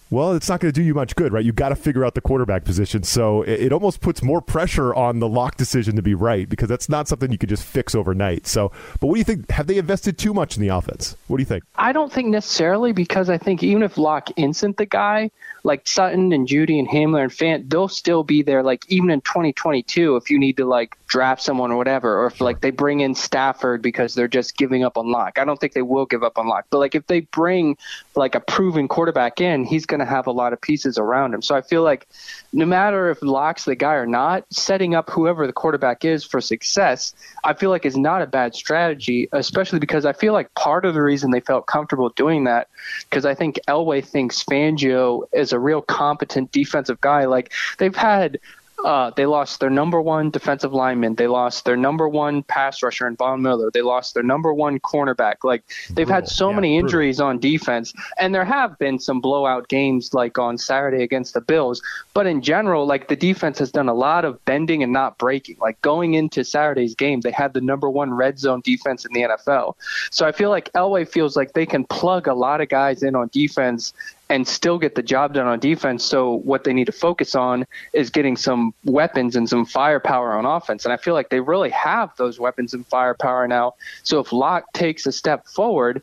well, 0.10 0.34
it's 0.34 0.48
not 0.48 0.60
going 0.60 0.72
to 0.72 0.80
do 0.80 0.86
you 0.86 0.94
much 0.94 1.16
good, 1.16 1.34
right? 1.34 1.44
You've 1.44 1.56
got 1.56 1.70
to 1.70 1.76
figure 1.76 2.06
out 2.06 2.16
the 2.16 2.22
quarterback 2.22 2.64
position. 2.64 3.04
So 3.04 3.42
it, 3.42 3.62
it, 3.62 3.74
almost 3.74 4.02
puts 4.02 4.24
more 4.24 4.42
pressure 4.42 4.94
on 4.96 5.20
the 5.20 5.28
lock 5.28 5.58
decision 5.58 5.96
to 5.98 6.02
be 6.02 6.16
right 6.16 6.48
because 6.48 6.70
that's 6.70 6.90
not 6.90 7.08
something 7.08 7.32
you 7.32 7.38
could 7.38 7.50
just 7.50 7.64
fix 7.64 7.94
overnight. 7.94 8.48
So, 8.48 8.72
but 9.00 9.08
what 9.08 9.16
do 9.16 9.20
you 9.20 9.24
think? 9.24 9.52
Have 9.52 9.68
they 9.68 9.78
invested 9.78 10.18
too 10.18 10.34
much 10.34 10.56
in 10.56 10.62
the 10.62 10.70
offense? 10.70 11.16
What 11.28 11.38
do 11.38 11.42
you 11.42 11.46
think? 11.46 11.64
I 11.76 11.92
don't 11.92 12.12
think 12.12 12.30
necessarily 12.30 12.94
because 12.94 13.30
I 13.30 13.38
think 13.38 13.64
even 13.64 13.84
if 13.84 13.98
Lock 13.98 14.30
isn't 14.38 14.78
the 14.78 14.86
guy, 14.86 15.30
like 15.64 15.88
Sutton 15.88 16.32
and 16.32 16.48
Jeudy 16.48 16.80
and 16.80 16.88
Hamler 16.88 17.24
and 17.24 17.32
Fant, 17.32 17.70
they'll 17.70 17.90
still 17.90 18.24
be 18.24 18.42
there. 18.42 18.64
Like 18.64 18.86
even 18.88 19.10
in 19.10 19.22
2022, 19.22 20.16
if 20.16 20.30
you 20.30 20.40
need 20.40 20.58
to 20.58 20.66
like 20.66 20.98
draft 21.08 21.42
someone 21.42 21.72
or 21.72 21.78
whatever, 21.78 22.22
or 22.22 22.28
if 22.28 22.42
like 22.42 22.62
they 22.62 22.72
bring 22.72 23.02
in 23.02 23.14
Stafford 23.16 23.82
because 23.82 24.16
they're 24.16 24.28
just 24.28 24.58
giving 24.58 24.84
up 24.84 24.98
on 24.98 25.12
Lock. 25.12 25.38
I 25.38 25.46
don't 25.46 25.60
think 25.60 25.74
they 25.74 25.82
will 25.82 26.06
give 26.06 26.24
up 26.24 26.38
on 26.38 26.48
Lock, 26.48 26.66
but 26.70 26.80
like 26.80 26.96
if 26.96 27.06
they 27.08 27.20
bring 27.20 27.78
like 28.16 28.34
a 28.34 28.40
proven 28.40 28.88
quarterback 28.88 29.42
in, 29.42 29.66
he's 29.66 29.86
going 29.86 29.97
going 29.98 30.08
to 30.08 30.14
have 30.14 30.28
a 30.28 30.32
lot 30.32 30.54
of 30.54 30.62
pieces 30.62 30.98
around 30.98 31.34
him. 31.34 31.42
So 31.42 31.56
I 31.56 31.62
feel 31.62 31.84
like 31.84 32.08
no 32.54 32.66
matter 32.66 33.10
if 33.10 33.22
Lock's 33.22 33.66
the 33.66 33.76
guy 33.76 33.94
or 33.94 34.06
not, 34.06 34.46
setting 34.52 34.96
up 34.96 35.10
whoever 35.10 35.48
the 35.48 35.54
quarterback 35.54 36.06
is 36.06 36.24
for 36.24 36.40
success, 36.40 37.14
I 37.44 37.54
feel 37.54 37.70
like 37.70 37.86
is 37.86 37.98
not 37.98 38.22
a 38.22 38.28
bad 38.28 38.56
strategy, 38.56 39.28
especially 39.32 39.80
because 39.80 40.06
I 40.06 40.14
feel 40.14 40.34
like 40.34 40.54
part 40.56 40.86
of 40.86 40.94
the 40.94 41.02
reason 41.02 41.32
they 41.32 41.40
felt 41.40 41.68
comfortable 41.68 42.10
doing 42.10 42.44
that, 42.46 42.68
because 43.10 43.26
I 43.26 43.34
think 43.34 43.60
Elway 43.68 44.06
thinks 44.06 44.44
Fangio 44.44 45.24
is 45.34 45.52
a 45.52 45.60
real 45.60 45.82
competent 45.82 46.52
defensive 46.52 47.02
guy. 47.02 47.26
Like 47.26 47.54
they've 47.78 47.96
had 47.96 48.40
uh, 48.86 49.12
they 49.16 49.26
lost 49.26 49.60
their 49.60 49.70
number 49.70 50.00
one 50.00 50.30
defensive 50.30 50.72
lineman. 50.72 51.16
They 51.16 51.28
lost 51.28 51.66
their 51.66 51.76
number 51.76 52.08
one 52.08 52.44
pass 52.44 52.84
rusher 52.84 53.08
in 53.08 53.16
Von 53.16 53.42
Miller. 53.42 53.72
They 53.74 53.82
lost 53.82 54.14
their 54.14 54.24
number 54.24 54.54
one 54.54 54.80
cornerback. 54.80 55.38
Like 55.44 55.64
they've 55.88 56.06
brutal. 56.06 56.14
had 56.14 56.28
so 56.28 56.50
yeah, 56.50 56.56
many 56.56 56.78
injuries 56.78 57.18
brutal. 57.18 57.30
on 57.30 57.40
defense, 57.40 57.94
and 58.20 58.36
there 58.36 58.46
have 58.46 58.78
been 58.78 59.00
some 59.00 59.20
blowout 59.20 59.68
games 59.68 60.14
like 60.14 60.38
on 60.38 60.58
Saturday 60.58 61.04
against 61.04 61.34
the 61.34 61.42
Bills. 61.42 61.82
But 62.14 62.28
in 62.28 62.42
general, 62.42 62.86
like 62.86 63.08
the 63.08 63.16
defense 63.16 63.58
has 63.60 63.72
done 63.72 63.90
a 63.90 63.94
lot 63.94 64.26
of 64.26 64.44
bending 64.46 64.84
and 64.84 64.94
not 64.94 65.18
breaking. 65.18 65.58
Like 65.60 65.82
going 65.82 66.14
into 66.14 66.44
Saturday's 66.44 66.94
game, 66.94 67.22
they 67.22 67.32
had 67.32 67.54
the 67.54 67.62
number 67.62 67.90
one 67.90 68.14
red 68.14 68.38
zone 68.38 68.62
defense 68.64 69.06
in 69.06 69.14
the 69.14 69.22
NFL. 69.22 69.76
So 70.12 70.28
I 70.28 70.32
feel 70.32 70.50
like 70.50 70.72
Elway 70.74 71.08
feels 71.08 71.36
like 71.36 71.54
they 71.54 71.66
can 71.66 71.84
plug 71.84 72.28
a 72.28 72.34
lot 72.34 72.62
of 72.62 72.70
guys 72.70 73.02
in 73.02 73.16
on 73.16 73.30
defense 73.34 73.94
and 74.30 74.48
still 74.48 74.78
get 74.78 74.96
the 74.96 75.04
job 75.04 75.34
done 75.34 75.48
on 75.48 75.60
defense. 75.60 76.04
So 76.04 76.34
what 76.34 76.64
they 76.64 76.74
need 76.74 76.86
to 76.86 76.92
focus 76.92 77.36
on 77.36 77.66
is 77.94 78.10
getting 78.10 78.36
some 78.36 78.74
weapons 78.84 79.36
and 79.36 79.48
some 79.48 79.66
firepower 79.66 80.34
on 80.34 80.46
offense. 80.46 80.86
And 80.86 80.94
I 80.94 80.98
feel 80.98 81.14
like 81.14 81.30
they 81.30 81.40
really 81.40 81.70
have 81.70 82.16
those 82.18 82.40
weapons 82.40 82.74
and 82.74 82.86
firepower 82.88 83.48
now. 83.48 83.76
So 84.04 84.20
if 84.20 84.34
Lock 84.34 84.72
takes 84.74 85.06
a 85.06 85.12
step 85.12 85.48
forward, 85.48 86.02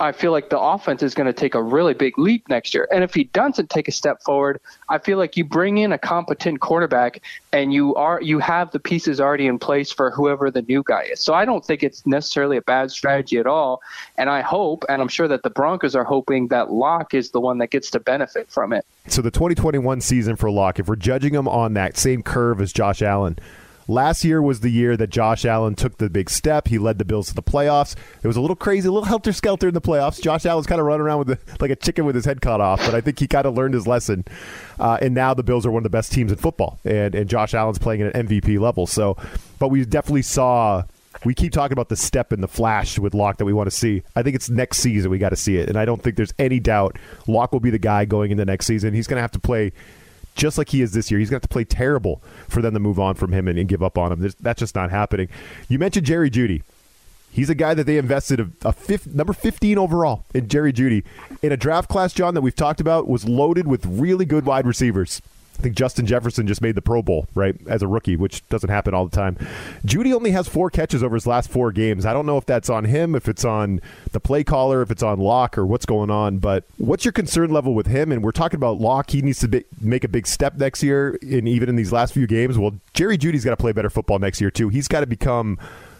I 0.00 0.12
feel 0.12 0.32
like 0.32 0.50
the 0.50 0.58
offense 0.58 1.02
is 1.02 1.14
going 1.14 1.26
to 1.26 1.32
take 1.32 1.54
a 1.54 1.62
really 1.62 1.94
big 1.94 2.18
leap 2.18 2.48
next 2.48 2.74
year. 2.74 2.88
And 2.92 3.04
if 3.04 3.14
he 3.14 3.24
doesn't 3.24 3.70
take 3.70 3.88
a 3.88 3.92
step 3.92 4.22
forward, 4.22 4.60
I 4.88 4.98
feel 4.98 5.18
like 5.18 5.36
you 5.36 5.44
bring 5.44 5.78
in 5.78 5.92
a 5.92 5.98
competent 5.98 6.60
quarterback 6.60 7.22
and 7.52 7.72
you 7.72 7.94
are 7.94 8.20
you 8.20 8.38
have 8.38 8.70
the 8.70 8.80
pieces 8.80 9.20
already 9.20 9.46
in 9.46 9.58
place 9.58 9.92
for 9.92 10.10
whoever 10.10 10.50
the 10.50 10.62
new 10.62 10.82
guy 10.82 11.02
is. 11.12 11.20
So 11.20 11.34
I 11.34 11.44
don't 11.44 11.64
think 11.64 11.82
it's 11.82 12.06
necessarily 12.06 12.56
a 12.56 12.62
bad 12.62 12.90
strategy 12.90 13.38
at 13.38 13.46
all. 13.46 13.82
And 14.18 14.30
I 14.30 14.40
hope, 14.40 14.84
and 14.88 15.00
I'm 15.00 15.08
sure 15.08 15.28
that 15.28 15.42
the 15.42 15.50
Broncos 15.50 15.94
are 15.94 16.04
hoping 16.04 16.48
that 16.48 16.70
Lock 16.70 17.14
is 17.14 17.30
the 17.30 17.40
one 17.40 17.58
that 17.58 17.70
gets 17.70 17.90
to 17.90 18.00
benefit 18.00 18.50
from 18.50 18.72
it. 18.72 18.84
So 19.08 19.22
the 19.22 19.30
2021 19.30 20.00
season 20.00 20.36
for 20.36 20.50
Lock, 20.50 20.78
if 20.78 20.88
we're 20.88 20.96
judging 20.96 21.34
him 21.34 21.46
on 21.46 21.74
that 21.74 21.96
same 21.96 22.22
curve 22.22 22.60
as 22.60 22.72
Josh 22.72 23.02
Allen, 23.02 23.38
Last 23.86 24.24
year 24.24 24.40
was 24.40 24.60
the 24.60 24.70
year 24.70 24.96
that 24.96 25.08
Josh 25.08 25.44
Allen 25.44 25.74
took 25.74 25.98
the 25.98 26.08
big 26.08 26.30
step. 26.30 26.68
He 26.68 26.78
led 26.78 26.98
the 26.98 27.04
Bills 27.04 27.28
to 27.28 27.34
the 27.34 27.42
playoffs. 27.42 27.94
It 28.22 28.26
was 28.26 28.36
a 28.36 28.40
little 28.40 28.56
crazy, 28.56 28.88
a 28.88 28.92
little 28.92 29.06
helter 29.06 29.32
skelter 29.32 29.68
in 29.68 29.74
the 29.74 29.80
playoffs. 29.80 30.22
Josh 30.22 30.46
Allen's 30.46 30.66
kind 30.66 30.80
of 30.80 30.86
running 30.86 31.02
around 31.02 31.18
with 31.18 31.28
the, 31.28 31.38
like 31.60 31.70
a 31.70 31.76
chicken 31.76 32.06
with 32.06 32.14
his 32.14 32.24
head 32.24 32.40
cut 32.40 32.60
off, 32.60 32.80
but 32.80 32.94
I 32.94 33.00
think 33.00 33.18
he 33.18 33.26
kind 33.26 33.46
of 33.46 33.54
learned 33.54 33.74
his 33.74 33.86
lesson. 33.86 34.24
Uh, 34.78 34.98
and 35.02 35.14
now 35.14 35.34
the 35.34 35.42
Bills 35.42 35.66
are 35.66 35.70
one 35.70 35.80
of 35.80 35.84
the 35.84 35.90
best 35.90 36.12
teams 36.12 36.32
in 36.32 36.38
football, 36.38 36.78
and 36.84 37.14
and 37.14 37.28
Josh 37.28 37.54
Allen's 37.54 37.78
playing 37.78 38.02
at 38.02 38.14
an 38.16 38.26
MVP 38.26 38.58
level. 38.58 38.86
So, 38.86 39.16
but 39.58 39.68
we 39.68 39.84
definitely 39.84 40.22
saw. 40.22 40.84
We 41.24 41.32
keep 41.32 41.52
talking 41.52 41.72
about 41.72 41.88
the 41.88 41.96
step 41.96 42.32
and 42.32 42.42
the 42.42 42.48
flash 42.48 42.98
with 42.98 43.14
Lock 43.14 43.38
that 43.38 43.44
we 43.44 43.52
want 43.52 43.70
to 43.70 43.74
see. 43.74 44.02
I 44.16 44.22
think 44.22 44.34
it's 44.34 44.50
next 44.50 44.78
season 44.78 45.10
we 45.10 45.18
got 45.18 45.30
to 45.30 45.36
see 45.36 45.56
it, 45.56 45.68
and 45.68 45.78
I 45.78 45.84
don't 45.84 46.02
think 46.02 46.16
there's 46.16 46.34
any 46.38 46.60
doubt 46.60 46.98
Lock 47.26 47.52
will 47.52 47.60
be 47.60 47.70
the 47.70 47.78
guy 47.78 48.04
going 48.04 48.30
into 48.30 48.44
next 48.44 48.66
season. 48.66 48.92
He's 48.92 49.06
going 49.06 49.16
to 49.16 49.22
have 49.22 49.30
to 49.32 49.38
play 49.38 49.72
just 50.34 50.58
like 50.58 50.70
he 50.70 50.82
is 50.82 50.92
this 50.92 51.10
year. 51.10 51.18
He's 51.20 51.30
going 51.30 51.40
to 51.40 51.44
have 51.44 51.48
to 51.48 51.52
play 51.52 51.64
terrible 51.64 52.22
for 52.48 52.60
them 52.60 52.74
to 52.74 52.80
move 52.80 52.98
on 52.98 53.14
from 53.14 53.32
him 53.32 53.48
and, 53.48 53.58
and 53.58 53.68
give 53.68 53.82
up 53.82 53.96
on 53.98 54.12
him. 54.12 54.20
There's, 54.20 54.34
that's 54.36 54.60
just 54.60 54.74
not 54.74 54.90
happening. 54.90 55.28
You 55.68 55.78
mentioned 55.78 56.06
Jerry 56.06 56.30
Jeudy. 56.30 56.62
He's 57.30 57.50
a 57.50 57.54
guy 57.54 57.74
that 57.74 57.84
they 57.84 57.98
invested 57.98 58.38
a, 58.38 58.48
a 58.64 58.72
fifth, 58.72 59.08
number 59.08 59.32
15 59.32 59.76
overall 59.76 60.24
in 60.34 60.48
Jerry 60.48 60.72
Jeudy 60.72 61.02
in 61.42 61.50
a 61.50 61.56
draft 61.56 61.88
class, 61.88 62.12
John, 62.12 62.34
that 62.34 62.42
we've 62.42 62.54
talked 62.54 62.80
about 62.80 63.08
was 63.08 63.28
loaded 63.28 63.66
with 63.66 63.84
really 63.86 64.24
good 64.24 64.46
wide 64.46 64.66
receivers. 64.66 65.20
I 65.58 65.62
think 65.62 65.76
Justin 65.76 66.04
Jefferson 66.04 66.46
just 66.46 66.60
made 66.60 66.74
the 66.74 66.82
Pro 66.82 67.00
Bowl, 67.00 67.26
right, 67.34 67.56
as 67.68 67.82
a 67.82 67.86
rookie, 67.86 68.16
which 68.16 68.46
doesn't 68.48 68.70
happen 68.70 68.92
all 68.92 69.06
the 69.06 69.14
time. 69.14 69.36
Jeudy 69.86 70.12
only 70.12 70.32
has 70.32 70.48
four 70.48 70.68
catches 70.68 71.02
over 71.02 71.14
his 71.14 71.26
last 71.26 71.48
four 71.48 71.72
games. 71.72 72.04
I 72.04 72.12
don't 72.12 72.26
know 72.26 72.36
if 72.36 72.44
that's 72.44 72.68
on 72.68 72.84
him, 72.84 73.14
if 73.14 73.28
it's 73.28 73.44
on 73.44 73.80
the 74.12 74.20
play 74.20 74.44
caller, 74.44 74.82
if 74.82 74.90
it's 74.90 75.02
on 75.02 75.20
Lock, 75.20 75.56
or 75.56 75.64
what's 75.64 75.86
going 75.86 76.10
on. 76.10 76.38
But 76.38 76.64
what's 76.76 77.04
your 77.04 77.12
concern 77.12 77.50
level 77.50 77.74
with 77.74 77.86
him? 77.86 78.10
And 78.12 78.22
we're 78.22 78.32
talking 78.32 78.56
about 78.56 78.80
Lock. 78.80 79.10
He 79.10 79.22
needs 79.22 79.38
to 79.40 79.48
be, 79.48 79.64
make 79.80 80.04
a 80.04 80.08
big 80.08 80.26
step 80.26 80.56
next 80.56 80.82
year, 80.82 81.18
and 81.22 81.48
even 81.48 81.68
in 81.68 81.76
these 81.76 81.92
last 81.92 82.12
few 82.12 82.26
games. 82.26 82.58
Well, 82.58 82.72
Jerry 82.92 83.16
Jeudy's 83.16 83.44
got 83.44 83.50
to 83.50 83.56
play 83.56 83.72
better 83.72 83.90
football 83.90 84.18
next 84.18 84.40
year 84.40 84.50
too. 84.50 84.68
He's 84.68 84.88
got 84.88 85.00
to 85.00 85.06
become, 85.06 85.58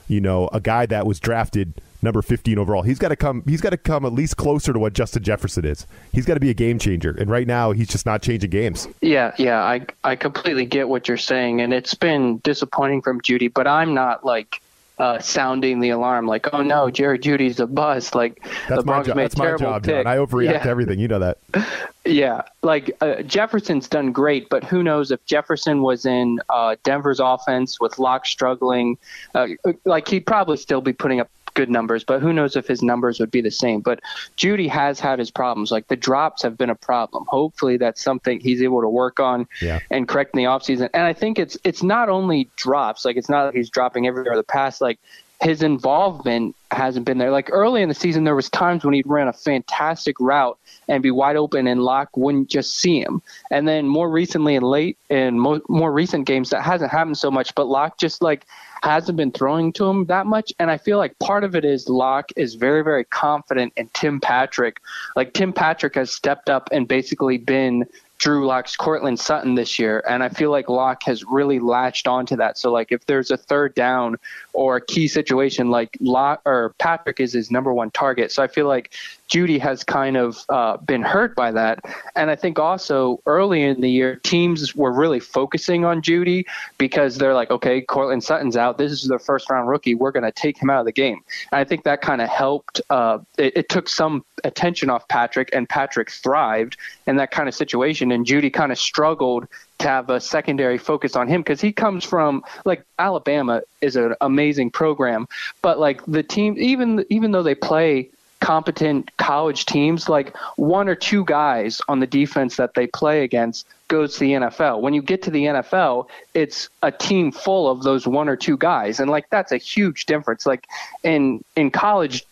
you 0.09 0.21
know, 0.21 0.49
a 0.53 0.61
guy 0.61 0.87
that 0.87 1.07
was 1.07 1.21
drafted 1.21 1.75
number 2.05 2.23
15 2.23 2.59
overall. 2.59 2.83
He's 2.83 2.99
got 2.99 3.09
to 3.09 3.17
come 3.17 3.43
he's 3.47 3.61
got 3.61 3.71
to 3.71 3.77
come 3.77 4.05
at 4.05 4.13
least 4.13 4.37
closer 4.37 4.73
to 4.73 4.79
what 4.79 4.93
Justin 4.93 5.23
Jefferson 5.23 5.65
is. 5.65 5.87
He's 6.13 6.27
got 6.27 6.35
to 6.35 6.41
be 6.41 6.51
a 6.51 6.55
game 6.55 6.79
changer. 6.79 7.11
And 7.19 7.31
right 7.31 7.47
now 7.47 7.73
he's 7.73 7.89
just 7.89 8.07
not 8.07 8.23
changing 8.23 8.51
games. 8.51 8.87
Yeah, 9.01 9.35
yeah, 9.39 9.63
I 9.63 9.87
I 10.05 10.17
completely 10.17 10.67
get 10.67 10.89
what 10.89 11.09
you're 11.09 11.17
saying 11.17 11.61
and 11.61 11.73
it's 11.73 11.95
been 11.95 12.39
disappointing 12.39 13.03
from 13.03 13.21
Jeudy. 13.21 13.53
but 13.53 13.67
I'm 13.67 13.95
not 13.95 14.25
like 14.25 14.61
uh, 14.99 15.19
sounding 15.19 15.81
the 15.81 15.91
alarm 15.91 16.27
like, 16.27 16.47
oh 16.53 16.63
no, 16.63 16.89
Jerry 16.89 17.19
Jeudy's 17.19 17.59
a 17.59 17.67
bust. 17.67 18.15
Like 18.15 18.41
that's 18.69 18.81
the 18.81 18.83
Broncos 18.83 19.09
my 19.09 19.15
made 19.15 19.23
That's 19.25 19.37
my 19.37 19.57
job, 19.57 19.83
pick. 19.83 20.05
John. 20.05 20.07
I 20.07 20.17
overreact 20.17 20.53
yeah. 20.53 20.63
to 20.63 20.69
everything. 20.69 20.99
You 20.99 21.09
know 21.09 21.19
that. 21.19 21.39
Yeah, 22.07 22.43
like 22.61 22.91
uh, 23.01 23.23
Jefferson's 23.23 23.89
done 23.89 24.13
great, 24.13 24.51
but 24.51 24.63
who 24.63 24.83
knows 24.83 25.11
if 25.11 25.25
Jefferson 25.25 25.81
was 25.81 26.05
in 26.05 26.39
uh, 26.51 26.77
Denver's 26.85 27.19
offense 27.19 27.81
with 27.81 27.99
Lock 27.99 28.27
struggling, 28.27 28.99
uh, 29.35 29.47
like 29.87 30.07
he'd 30.09 30.27
probably 30.27 30.59
still 30.59 30.83
be 30.83 30.93
putting 30.93 31.21
up 31.21 31.31
good 31.55 31.71
numbers, 31.71 32.05
but 32.05 32.21
who 32.21 32.33
knows 32.33 32.57
if 32.57 32.67
his 32.67 32.83
numbers 32.83 33.19
would 33.21 33.31
be 33.31 33.41
the 33.41 33.51
same. 33.51 33.81
But 33.81 34.01
Jeudy 34.37 34.69
has 34.69 35.01
had 35.01 35.19
his 35.19 35.31
problems. 35.31 35.71
Like 35.71 35.89
the 35.89 35.97
drops 35.97 36.43
have 36.43 36.59
been 36.59 36.71
a 36.71 36.75
problem. 36.75 37.25
Hopefully 37.29 37.77
that's 37.77 38.03
something 38.03 38.41
he's 38.41 38.63
able 38.63 38.83
to 38.83 38.89
work 38.89 39.21
on 39.21 39.47
yeah. 39.61 39.81
and 39.91 40.07
correct 40.07 40.35
in 40.35 40.39
the 40.39 40.49
offseason. 40.49 40.91
And 40.93 41.05
I 41.05 41.13
think 41.13 41.39
it's 41.39 41.57
it's 41.65 41.83
not 41.83 42.09
only 42.09 42.49
drops, 42.57 43.05
like 43.05 43.17
it's 43.17 43.29
not 43.29 43.47
like 43.47 43.55
he's 43.55 43.71
dropping 43.71 44.07
every 44.07 44.29
other 44.29 44.43
pass, 44.43 44.81
like 44.81 44.99
his 45.41 45.63
involvement 45.63 46.57
hasn't 46.71 47.05
been 47.07 47.19
there. 47.19 47.31
Like 47.31 47.51
early 47.51 47.83
in 47.83 47.89
the 47.89 47.95
season, 47.95 48.25
there 48.25 48.35
was 48.35 48.49
times 48.51 48.85
when 48.85 48.95
he'd 48.95 49.07
run 49.07 49.29
a 49.29 49.33
fantastic 49.33 50.19
route 50.21 50.59
and 50.89 51.03
be 51.03 51.11
wide 51.11 51.37
open, 51.37 51.67
and 51.67 51.83
Lock 51.83 52.17
wouldn't 52.17 52.49
just 52.49 52.77
see 52.77 53.01
him. 53.01 53.23
And 53.51 53.67
then 53.67 53.87
more 53.87 54.09
recently, 54.09 54.57
and 54.57 54.67
late 54.67 54.99
in 55.09 55.39
mo- 55.39 55.63
more 55.69 55.93
recent 55.93 56.27
games, 56.27 56.51
that 56.51 56.63
hasn't 56.63 56.91
happened 56.91 57.19
so 57.19 57.31
much. 57.31 57.55
But 57.55 57.67
Lock 57.67 57.99
just 57.99 58.23
like 58.23 58.47
hasn't 58.85 59.17
been 59.17 59.33
throwing 59.33 59.73
to 59.73 59.87
him 59.87 60.05
that 60.07 60.27
much. 60.27 60.53
And 60.59 60.71
I 60.71 60.77
feel 60.77 60.99
like 60.99 61.19
part 61.19 61.43
of 61.43 61.57
it 61.57 61.65
is 61.65 61.89
Lock 61.89 62.31
is 62.37 62.55
very, 62.55 62.85
very 62.85 63.05
confident 63.05 63.73
in 63.77 63.89
Tim 63.95 64.21
Patrick. 64.21 64.81
Like 65.17 65.33
Tim 65.33 65.53
Patrick 65.53 65.95
has 65.95 66.11
stepped 66.11 66.51
up 66.51 66.69
and 66.71 66.87
basically 66.87 67.39
been 67.39 67.87
Drew 68.19 68.47
Lock's 68.47 68.77
Courtland 68.77 69.19
Sutton 69.19 69.55
this 69.55 69.79
year, 69.79 70.03
and 70.09 70.23
I 70.23 70.29
feel 70.29 70.51
like 70.51 70.69
Lock 70.69 71.03
has 71.03 71.25
really 71.25 71.59
latched 71.59 72.07
onto 72.07 72.37
that. 72.37 72.57
So 72.57 72.71
like 72.71 72.93
if 72.93 73.05
there's 73.07 73.31
a 73.31 73.37
third 73.37 73.75
down 73.75 74.17
or 74.53 74.77
a 74.77 74.81
key 74.81 75.09
situation, 75.09 75.71
like 75.71 75.97
Lock 76.01 76.41
or 76.45 76.75
Patrick 76.79 77.21
is 77.21 77.33
his 77.33 77.51
number 77.51 77.75
one 77.75 77.91
target. 77.91 78.33
So 78.33 78.43
I 78.43 78.47
feel 78.47 78.67
like 78.67 78.93
Jeudy 79.29 79.59
has 79.59 79.83
kind 79.83 80.17
of 80.17 80.45
uh, 80.49 80.77
been 80.79 81.03
hurt 81.03 81.35
by 81.35 81.51
that. 81.53 81.81
And 82.15 82.31
I 82.31 82.37
think 82.37 82.59
also 82.59 83.21
early 83.27 83.63
in 83.63 83.81
the 83.81 83.91
year, 83.91 84.17
teams 84.17 84.75
were 84.75 84.93
really 84.93 85.21
focusing 85.21 85.85
on 85.85 86.03
Jeudy 86.03 86.45
because 86.79 87.17
they're 87.17 87.35
like, 87.35 87.51
okay, 87.51 87.81
Courtland 87.81 88.23
Sutton's 88.23 88.57
out. 88.57 88.79
This 88.79 88.93
is 88.93 89.09
their 89.09 89.19
first 89.19 89.49
round 89.51 89.69
rookie. 89.69 89.95
We're 89.95 90.13
going 90.13 90.25
to 90.25 90.33
take 90.33 90.61
him 90.61 90.71
out 90.71 90.81
of 90.81 90.87
the 90.87 90.93
game. 90.93 91.23
And 91.53 91.59
I 91.59 91.65
think 91.65 91.85
that 91.85 92.01
kind 92.03 92.21
of 92.21 92.29
helped. 92.29 92.81
Uh, 92.91 93.19
it, 93.39 93.57
it, 93.57 93.69
took 93.69 93.89
some 93.89 94.25
attention 94.45 94.91
off 94.91 95.09
Patrick, 95.09 95.49
and 95.53 95.69
Patrick 95.69 96.11
thrived 96.11 96.77
in 97.07 97.17
that 97.17 97.31
kind 97.31 97.49
of 97.49 97.55
situation. 97.55 98.13
And 98.13 98.27
Jeudy 98.27 98.53
kind 98.53 98.71
of 98.71 98.79
struggled 98.79 99.49
to 99.79 99.89
have 99.89 100.11
a 100.11 100.21
secondary 100.21 100.79
focus 100.79 101.17
on 101.17 101.29
him 101.29 101.41
because 101.41 101.61
he 101.61 101.73
comes 101.73 102.05
from 102.05 102.45
like 102.65 102.85
Alabama 102.99 103.63
is 103.81 103.97
an 103.97 104.15
amazing 104.21 104.71
program, 104.71 105.27
but 105.63 105.79
like 105.79 106.05
the 106.07 106.23
team, 106.23 106.55
even 106.59 107.05
even 107.11 107.33
though 107.33 107.43
they 107.43 107.55
play 107.55 108.11
competent 108.45 109.11
college 109.17 109.65
teams, 109.65 110.09
like 110.09 110.37
one 110.57 110.87
or 110.89 110.95
two 110.95 111.25
guys 111.25 111.81
on 111.89 112.01
the 112.01 112.07
defense 112.07 112.57
that 112.57 112.75
they 112.75 112.87
play 112.87 113.25
against 113.25 113.67
goes 113.89 114.15
to 114.15 114.21
the 114.21 114.33
NFL. 114.33 114.81
When 114.81 114.95
you 114.95 115.03
get 115.03 115.23
to 115.23 115.31
the 115.31 115.45
NFL, 115.45 116.09
it's 116.33 116.69
a 116.83 116.91
team 116.91 117.31
full 117.33 117.71
of 117.71 117.83
those 117.83 118.07
one 118.07 118.29
or 118.29 118.37
two 118.37 118.57
guys, 118.57 119.01
and 119.01 119.11
like 119.11 119.29
that's 119.31 119.53
a 119.53 119.57
huge 119.57 120.07
difference. 120.07 120.47
Like 120.47 120.67
in 121.03 121.45
in 121.57 121.71
college, 121.71 122.25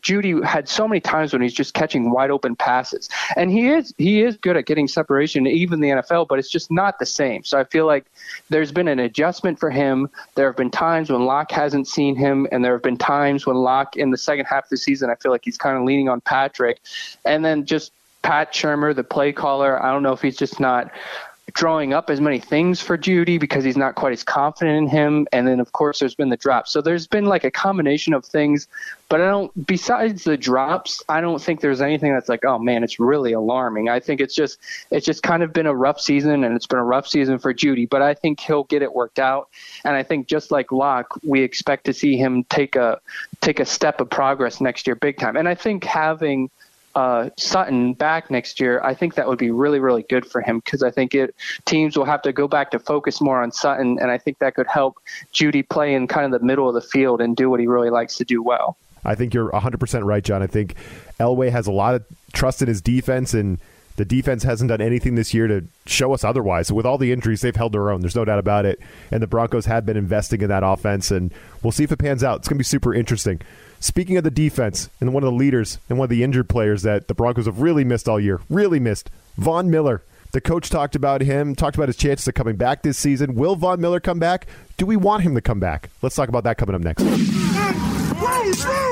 Jeudy 0.00 0.44
had 0.44 0.68
so 0.68 0.88
many 0.88 1.00
times 1.00 1.32
when 1.32 1.42
he's 1.42 1.54
just 1.54 1.74
catching 1.74 2.10
wide 2.10 2.30
open 2.30 2.56
passes, 2.56 3.08
and 3.36 3.50
he 3.50 3.68
is 3.68 3.94
he 3.96 4.22
is 4.22 4.36
good 4.36 4.56
at 4.56 4.66
getting 4.66 4.88
separation, 4.88 5.46
even 5.46 5.80
the 5.80 5.88
NFL, 5.88 6.28
but 6.28 6.38
it's 6.38 6.50
just 6.50 6.70
not 6.70 6.98
the 6.98 7.06
same. 7.06 7.44
So 7.44 7.58
I 7.58 7.64
feel 7.64 7.86
like 7.86 8.06
there's 8.50 8.72
been 8.72 8.88
an 8.88 8.98
adjustment 8.98 9.58
for 9.58 9.70
him. 9.70 10.10
There 10.34 10.46
have 10.46 10.56
been 10.56 10.70
times 10.70 11.10
when 11.10 11.24
Lock 11.24 11.50
hasn't 11.50 11.86
seen 11.88 12.16
him, 12.16 12.46
and 12.50 12.64
there 12.64 12.72
have 12.72 12.82
been 12.82 12.98
times 12.98 13.46
when 13.46 13.56
Lock 13.56 13.96
in 13.96 14.10
the 14.10 14.18
second 14.18 14.46
half 14.46 14.64
of 14.64 14.70
the 14.70 14.76
season, 14.76 15.10
I 15.10 15.14
feel 15.14 15.32
like 15.32 15.44
he's 15.44 15.58
kind 15.58 15.76
of 15.76 15.84
leaning 15.84 16.08
on 16.08 16.20
Patrick, 16.20 16.80
and 17.24 17.44
then 17.44 17.64
just 17.64 17.92
Pat 18.22 18.52
Shurmur, 18.52 18.94
the 18.94 19.04
play 19.04 19.32
caller, 19.32 19.82
I 19.82 19.92
don't 19.92 20.02
know 20.02 20.12
if 20.12 20.22
he's 20.22 20.36
just 20.36 20.60
not 20.60 20.90
drawing 21.54 21.94
up 21.94 22.10
as 22.10 22.20
many 22.20 22.38
things 22.38 22.80
for 22.80 22.98
Jeudy 22.98 23.40
because 23.40 23.64
he's 23.64 23.76
not 23.76 23.94
quite 23.94 24.12
as 24.12 24.22
confident 24.22 24.76
in 24.76 24.86
him. 24.86 25.26
And 25.32 25.48
then, 25.48 25.60
of 25.60 25.72
course, 25.72 25.98
there's 25.98 26.14
been 26.14 26.28
the 26.28 26.36
drops. 26.36 26.70
So 26.70 26.80
there's 26.80 27.06
been 27.06 27.24
like 27.24 27.44
a 27.44 27.50
combination 27.50 28.12
of 28.12 28.24
things. 28.24 28.68
But 29.08 29.22
I 29.22 29.26
don't, 29.26 29.66
besides 29.66 30.24
the 30.24 30.36
drops, 30.36 31.02
I 31.08 31.22
don't 31.22 31.40
think 31.40 31.60
there's 31.60 31.80
anything 31.80 32.12
that's 32.12 32.28
like, 32.28 32.44
oh 32.44 32.58
man, 32.58 32.84
it's 32.84 33.00
really 33.00 33.32
alarming. 33.32 33.88
I 33.88 33.98
think 33.98 34.20
it's 34.20 34.34
just, 34.34 34.58
it's 34.90 35.06
just 35.06 35.22
kind 35.22 35.42
of 35.42 35.52
been 35.52 35.66
a 35.66 35.74
rough 35.74 36.00
season 36.00 36.44
and 36.44 36.54
it's 36.54 36.66
been 36.66 36.78
a 36.78 36.84
rough 36.84 37.08
season 37.08 37.38
for 37.38 37.54
Jeudy. 37.54 37.88
But 37.88 38.02
I 38.02 38.12
think 38.12 38.40
he'll 38.40 38.64
get 38.64 38.82
it 38.82 38.94
worked 38.94 39.18
out. 39.18 39.48
And 39.84 39.96
I 39.96 40.02
think 40.02 40.26
just 40.26 40.50
like 40.50 40.70
Lock, 40.70 41.18
we 41.24 41.40
expect 41.40 41.86
to 41.86 41.94
see 41.94 42.18
him 42.18 42.44
take 42.44 42.76
a, 42.76 43.00
take 43.40 43.58
a 43.58 43.64
step 43.64 44.02
of 44.02 44.10
progress 44.10 44.60
next 44.60 44.86
year 44.86 44.96
big 44.96 45.16
time. 45.16 45.36
And 45.36 45.48
I 45.48 45.54
think 45.54 45.84
having, 45.84 46.50
uh, 46.98 47.30
Sutton 47.36 47.92
back 47.92 48.28
next 48.28 48.58
year, 48.58 48.80
I 48.82 48.92
think 48.92 49.14
that 49.14 49.28
would 49.28 49.38
be 49.38 49.52
really, 49.52 49.78
really 49.78 50.02
good 50.02 50.26
for 50.26 50.40
him 50.40 50.58
because 50.58 50.82
I 50.82 50.90
think 50.90 51.14
it 51.14 51.32
teams 51.64 51.96
will 51.96 52.04
have 52.04 52.22
to 52.22 52.32
go 52.32 52.48
back 52.48 52.72
to 52.72 52.80
focus 52.80 53.20
more 53.20 53.40
on 53.40 53.52
Sutton, 53.52 54.00
and 54.00 54.10
I 54.10 54.18
think 54.18 54.40
that 54.40 54.56
could 54.56 54.66
help 54.66 54.98
Jeudy 55.32 55.62
play 55.62 55.94
in 55.94 56.08
kind 56.08 56.26
of 56.26 56.40
the 56.40 56.44
middle 56.44 56.66
of 56.66 56.74
the 56.74 56.80
field 56.80 57.20
and 57.20 57.36
do 57.36 57.48
what 57.50 57.60
he 57.60 57.68
really 57.68 57.90
likes 57.90 58.16
to 58.16 58.24
do 58.24 58.42
well. 58.42 58.76
I 59.04 59.14
think 59.14 59.32
you're 59.32 59.48
100% 59.52 60.04
right, 60.04 60.24
John. 60.24 60.42
I 60.42 60.48
think 60.48 60.74
Elway 61.20 61.52
has 61.52 61.68
a 61.68 61.72
lot 61.72 61.94
of 61.94 62.04
trust 62.32 62.62
in 62.62 62.68
his 62.68 62.80
defense, 62.80 63.32
and 63.32 63.60
the 63.94 64.04
defense 64.04 64.42
hasn't 64.42 64.68
done 64.68 64.80
anything 64.80 65.14
this 65.14 65.32
year 65.32 65.46
to 65.46 65.66
show 65.86 66.12
us 66.12 66.24
otherwise. 66.24 66.72
With 66.72 66.84
all 66.84 66.98
the 66.98 67.12
injuries, 67.12 67.42
they've 67.42 67.54
held 67.54 67.74
their 67.74 67.92
own. 67.92 68.00
There's 68.00 68.16
no 68.16 68.24
doubt 68.24 68.40
about 68.40 68.66
it. 68.66 68.80
And 69.12 69.22
the 69.22 69.28
Broncos 69.28 69.66
have 69.66 69.86
been 69.86 69.96
investing 69.96 70.40
in 70.40 70.48
that 70.48 70.64
offense, 70.64 71.12
and 71.12 71.32
we'll 71.62 71.70
see 71.70 71.84
if 71.84 71.92
it 71.92 71.98
pans 72.00 72.24
out. 72.24 72.40
It's 72.40 72.48
going 72.48 72.56
to 72.56 72.58
be 72.58 72.64
super 72.64 72.92
interesting. 72.92 73.40
Speaking 73.80 74.16
of 74.16 74.24
the 74.24 74.30
defense, 74.30 74.90
and 75.00 75.14
one 75.14 75.22
of 75.22 75.30
the 75.30 75.36
leaders 75.36 75.78
and 75.88 75.98
one 75.98 76.06
of 76.06 76.10
the 76.10 76.24
injured 76.24 76.48
players 76.48 76.82
that 76.82 77.08
the 77.08 77.14
Broncos 77.14 77.46
have 77.46 77.60
really 77.60 77.84
missed 77.84 78.08
all 78.08 78.18
year, 78.18 78.40
really 78.50 78.80
missed, 78.80 79.10
Von 79.36 79.70
Miller. 79.70 80.02
The 80.32 80.40
coach 80.40 80.68
talked 80.68 80.94
about 80.94 81.22
him, 81.22 81.54
talked 81.54 81.76
about 81.76 81.88
his 81.88 81.96
chances 81.96 82.28
of 82.28 82.34
coming 82.34 82.56
back 82.56 82.82
this 82.82 82.98
season. 82.98 83.34
Will 83.34 83.56
Von 83.56 83.80
Miller 83.80 84.00
come 84.00 84.18
back? 84.18 84.46
Do 84.76 84.84
we 84.84 84.96
want 84.96 85.22
him 85.22 85.34
to 85.36 85.40
come 85.40 85.60
back? 85.60 85.90
Let's 86.02 86.16
talk 86.16 86.28
about 86.28 86.44
that 86.44 86.58
coming 86.58 86.74
up 86.74 86.82
next. 86.82 87.02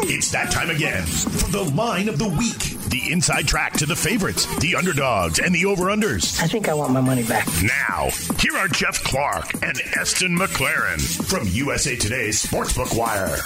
It's 0.08 0.30
that 0.30 0.50
time 0.50 0.70
again 0.70 1.02
for 1.04 1.50
the 1.50 1.64
line 1.74 2.08
of 2.08 2.18
the 2.18 2.28
week. 2.28 2.58
The 2.88 3.12
inside 3.12 3.48
track 3.48 3.72
to 3.74 3.86
the 3.86 3.96
favorites, 3.96 4.46
the 4.60 4.76
underdogs, 4.76 5.40
and 5.40 5.54
the 5.54 5.66
over-unders. 5.66 6.40
I 6.40 6.46
think 6.46 6.68
I 6.68 6.74
want 6.74 6.92
my 6.92 7.00
money 7.00 7.24
back. 7.24 7.48
Now, 7.62 8.08
here 8.38 8.56
are 8.56 8.68
Jeff 8.68 9.02
Clark 9.02 9.52
and 9.62 9.80
Eston 9.98 10.38
McLaren 10.38 11.00
from 11.28 11.48
USA 11.48 11.96
Today's 11.96 12.42
Sportsbook 12.42 12.96
Wire. 12.96 13.36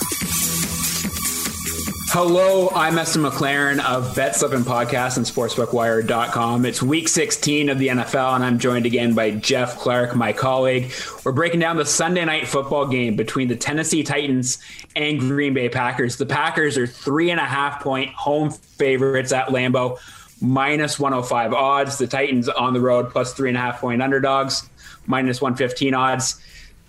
Hello, 2.12 2.70
I'm 2.74 2.98
Esther 2.98 3.20
McLaren 3.20 3.78
of 3.84 4.16
Bet 4.16 4.34
Slippin' 4.34 4.64
Podcast 4.64 5.16
and 5.16 5.24
SportsbookWire.com. 5.24 6.66
It's 6.66 6.82
week 6.82 7.06
16 7.06 7.68
of 7.68 7.78
the 7.78 7.86
NFL, 7.86 8.34
and 8.34 8.42
I'm 8.42 8.58
joined 8.58 8.84
again 8.84 9.14
by 9.14 9.30
Jeff 9.30 9.78
Clark, 9.78 10.16
my 10.16 10.32
colleague. 10.32 10.90
We're 11.24 11.30
breaking 11.30 11.60
down 11.60 11.76
the 11.76 11.86
Sunday 11.86 12.24
night 12.24 12.48
football 12.48 12.88
game 12.88 13.14
between 13.14 13.46
the 13.46 13.54
Tennessee 13.54 14.02
Titans 14.02 14.58
and 14.96 15.20
Green 15.20 15.54
Bay 15.54 15.68
Packers. 15.68 16.16
The 16.16 16.26
Packers 16.26 16.76
are 16.76 16.86
three 16.88 17.30
and 17.30 17.38
a 17.38 17.44
half 17.44 17.80
point 17.80 18.12
home 18.14 18.50
favorites 18.50 19.30
at 19.30 19.46
Lambeau, 19.46 19.96
minus 20.40 20.98
105 20.98 21.52
odds. 21.54 21.96
The 21.98 22.08
Titans 22.08 22.48
on 22.48 22.74
the 22.74 22.80
road, 22.80 23.10
plus 23.10 23.34
three 23.34 23.50
and 23.50 23.56
a 23.56 23.60
half 23.60 23.80
point 23.80 24.02
underdogs, 24.02 24.68
minus 25.06 25.40
115 25.40 25.94
odds. 25.94 26.40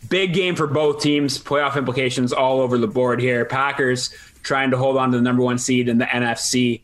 Big 0.10 0.34
game 0.34 0.56
for 0.56 0.66
both 0.66 1.00
teams. 1.00 1.38
Playoff 1.38 1.78
implications 1.78 2.34
all 2.34 2.60
over 2.60 2.80
the 2.80 2.88
board 2.88 3.22
here. 3.22 3.46
Packers 3.46 4.10
trying 4.44 4.72
to 4.72 4.78
hold 4.78 4.98
on 4.98 5.12
to 5.12 5.18
the 5.18 5.24
number 5.24 5.44
one 5.44 5.58
seed 5.58 5.88
in 5.88 5.98
the 5.98 6.06
NFC. 6.06 6.82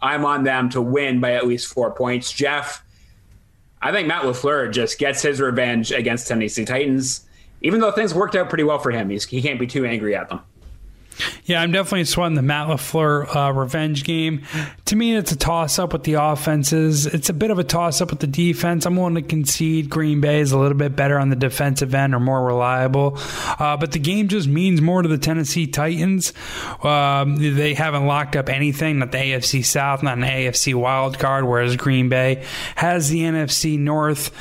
I'm 0.00 0.24
on 0.24 0.44
them 0.44 0.68
to 0.70 0.82
win 0.82 1.20
by 1.20 1.34
at 1.34 1.46
least 1.46 1.72
four 1.72 1.90
points. 1.90 2.32
Jeff, 2.32 2.84
I 3.80 3.92
think 3.92 4.08
Matt 4.08 4.22
LaFleur 4.22 4.72
just 4.72 4.98
gets 4.98 5.22
his 5.22 5.40
revenge 5.40 5.92
against 5.92 6.28
Tennessee 6.28 6.64
Titans, 6.64 7.26
even 7.62 7.80
though 7.80 7.92
things 7.92 8.14
worked 8.14 8.34
out 8.34 8.48
pretty 8.48 8.64
well 8.64 8.78
for 8.78 8.90
him. 8.90 9.10
He's, 9.10 9.24
he 9.24 9.42
can't 9.42 9.60
be 9.60 9.66
too 9.66 9.84
angry 9.84 10.14
at 10.14 10.28
them. 10.28 10.40
Yeah, 11.44 11.62
I'm 11.62 11.72
definitely 11.72 12.04
sweating 12.04 12.34
the 12.34 12.42
Matt 12.42 12.68
LaFleur 12.68 13.34
uh, 13.34 13.52
revenge 13.52 14.04
game. 14.04 14.42
To 14.86 14.96
me, 14.96 15.16
it's 15.16 15.32
a 15.32 15.36
toss 15.36 15.78
up 15.78 15.92
with 15.92 16.04
the 16.04 16.14
offenses. 16.14 17.06
It's 17.06 17.28
a 17.28 17.32
bit 17.32 17.50
of 17.50 17.58
a 17.58 17.64
toss 17.64 18.00
up 18.00 18.10
with 18.10 18.20
the 18.20 18.26
defense. 18.26 18.84
I'm 18.86 18.96
willing 18.96 19.14
to 19.14 19.22
concede 19.22 19.88
Green 19.88 20.20
Bay 20.20 20.40
is 20.40 20.52
a 20.52 20.58
little 20.58 20.76
bit 20.76 20.96
better 20.96 21.18
on 21.18 21.30
the 21.30 21.36
defensive 21.36 21.94
end 21.94 22.14
or 22.14 22.20
more 22.20 22.44
reliable. 22.44 23.18
Uh, 23.58 23.76
but 23.76 23.92
the 23.92 23.98
game 23.98 24.28
just 24.28 24.48
means 24.48 24.80
more 24.80 25.02
to 25.02 25.08
the 25.08 25.18
Tennessee 25.18 25.66
Titans. 25.66 26.32
Um, 26.82 27.36
they 27.36 27.74
haven't 27.74 28.06
locked 28.06 28.36
up 28.36 28.48
anything, 28.48 28.98
not 28.98 29.12
the 29.12 29.18
AFC 29.18 29.64
South, 29.64 30.02
not 30.02 30.18
an 30.18 30.24
AFC 30.24 30.74
wild 30.74 31.18
card, 31.18 31.44
whereas 31.44 31.76
Green 31.76 32.08
Bay 32.08 32.44
has 32.74 33.08
the 33.08 33.20
NFC 33.20 33.78
North 33.78 34.32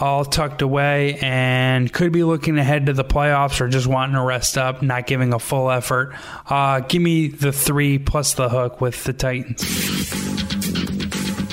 all 0.00 0.24
tucked 0.24 0.62
away 0.62 1.18
and 1.20 1.92
could 1.92 2.12
be 2.12 2.24
looking 2.24 2.58
ahead 2.58 2.86
to 2.86 2.92
the 2.92 3.04
playoffs 3.04 3.60
or 3.60 3.68
just 3.68 3.86
wanting 3.86 4.14
to 4.14 4.22
rest 4.22 4.58
up, 4.58 4.82
not 4.82 5.06
giving 5.06 5.32
a 5.32 5.38
full 5.38 5.70
effort. 5.70 6.14
Uh, 6.48 6.80
give 6.80 7.02
me 7.02 7.28
the 7.28 7.52
three 7.52 7.98
plus 7.98 8.34
the 8.34 8.48
hook 8.48 8.80
with 8.80 9.04
the 9.04 9.12
Titans. 9.12 9.64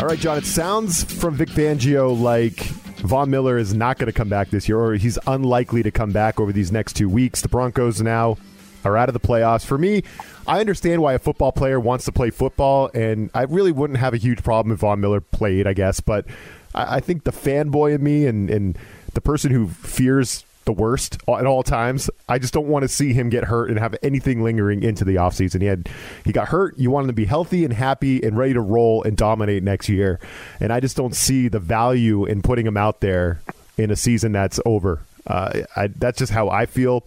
All 0.02 0.08
right, 0.08 0.20
John, 0.20 0.38
it 0.38 0.46
sounds 0.46 1.04
from 1.04 1.36
Vic 1.36 1.50
Fangio 1.50 2.20
like 2.20 2.58
Von 2.98 3.30
Miller 3.30 3.58
is 3.58 3.74
not 3.74 3.98
going 3.98 4.08
to 4.08 4.14
come 4.14 4.30
back 4.30 4.50
this 4.50 4.68
year, 4.68 4.80
or 4.80 4.96
he's 4.96 5.18
unlikely 5.28 5.84
to 5.84 5.92
come 5.92 6.12
back 6.12 6.40
over 6.40 6.52
these 6.52 6.72
next 6.72 6.94
two 6.94 7.10
weeks. 7.10 7.42
The 7.42 7.48
Broncos 7.48 8.02
now 8.02 8.38
are 8.84 8.98
out 8.98 9.10
of 9.10 9.14
the 9.14 9.20
playoffs. 9.20 9.66
For 9.66 9.78
me, 9.78 10.04
I 10.46 10.60
understand 10.60 11.02
why 11.02 11.14
a 11.14 11.20
football 11.20 11.52
player 11.52 11.80
wants 11.80 12.06
to 12.06 12.12
play 12.12 12.30
football, 12.30 12.90
and 12.94 13.30
I 13.34 13.44
really 13.44 13.72
wouldn't 13.72 14.00
have 14.00 14.14
a 14.14 14.18
huge 14.18 14.44
problem 14.44 14.74
if 14.74 14.80
Von 14.80 15.00
Miller 15.00 15.22
played, 15.22 15.68
I 15.68 15.74
guess. 15.74 16.00
But 16.00 16.26
I, 16.74 16.98
I 16.98 17.00
think 17.00 17.24
the 17.24 17.32
fanboy 17.32 17.96
in 17.96 18.04
me 18.04 18.26
and, 18.26 18.50
and 18.50 18.78
the 19.14 19.22
person 19.22 19.52
who 19.52 19.68
fears 19.68 20.44
the 20.68 20.74
worst 20.74 21.18
at 21.28 21.48
all 21.48 21.64
times. 21.64 22.12
I 22.30 22.38
just 22.38 22.54
don't 22.54 22.68
want 22.68 22.84
to 22.84 22.88
see 22.88 23.14
him 23.14 23.30
get 23.30 23.46
hurt 23.46 23.72
and 23.72 23.80
have 23.80 23.96
anything 24.04 24.44
lingering 24.44 24.84
into 24.84 25.04
the 25.04 25.16
offseason. 25.16 25.62
He 25.62 25.68
had 25.68 25.90
he 26.24 26.32
got 26.32 26.50
hurt. 26.50 26.78
You 26.78 26.92
want 26.92 27.06
him 27.06 27.08
to 27.08 27.14
be 27.14 27.26
healthy 27.26 27.66
and 27.66 27.74
happy 27.74 28.22
and 28.22 28.38
ready 28.38 28.54
to 28.54 28.62
roll 28.62 29.02
and 29.02 29.18
dominate 29.18 29.64
next 29.64 29.90
year. 29.90 30.20
And 30.60 30.72
I 30.72 30.80
just 30.80 30.96
don't 30.96 31.16
see 31.16 31.48
the 31.48 31.60
value 31.60 32.26
in 32.26 32.44
putting 32.44 32.68
him 32.68 32.78
out 32.78 33.00
there 33.00 33.42
in 33.78 33.90
a 33.90 33.96
season 33.96 34.34
that's 34.34 34.60
over. 34.66 35.02
Uh, 35.26 35.62
I, 35.76 35.88
that's 35.88 36.20
just 36.20 36.32
how 36.32 36.50
I 36.50 36.68
feel. 36.68 37.04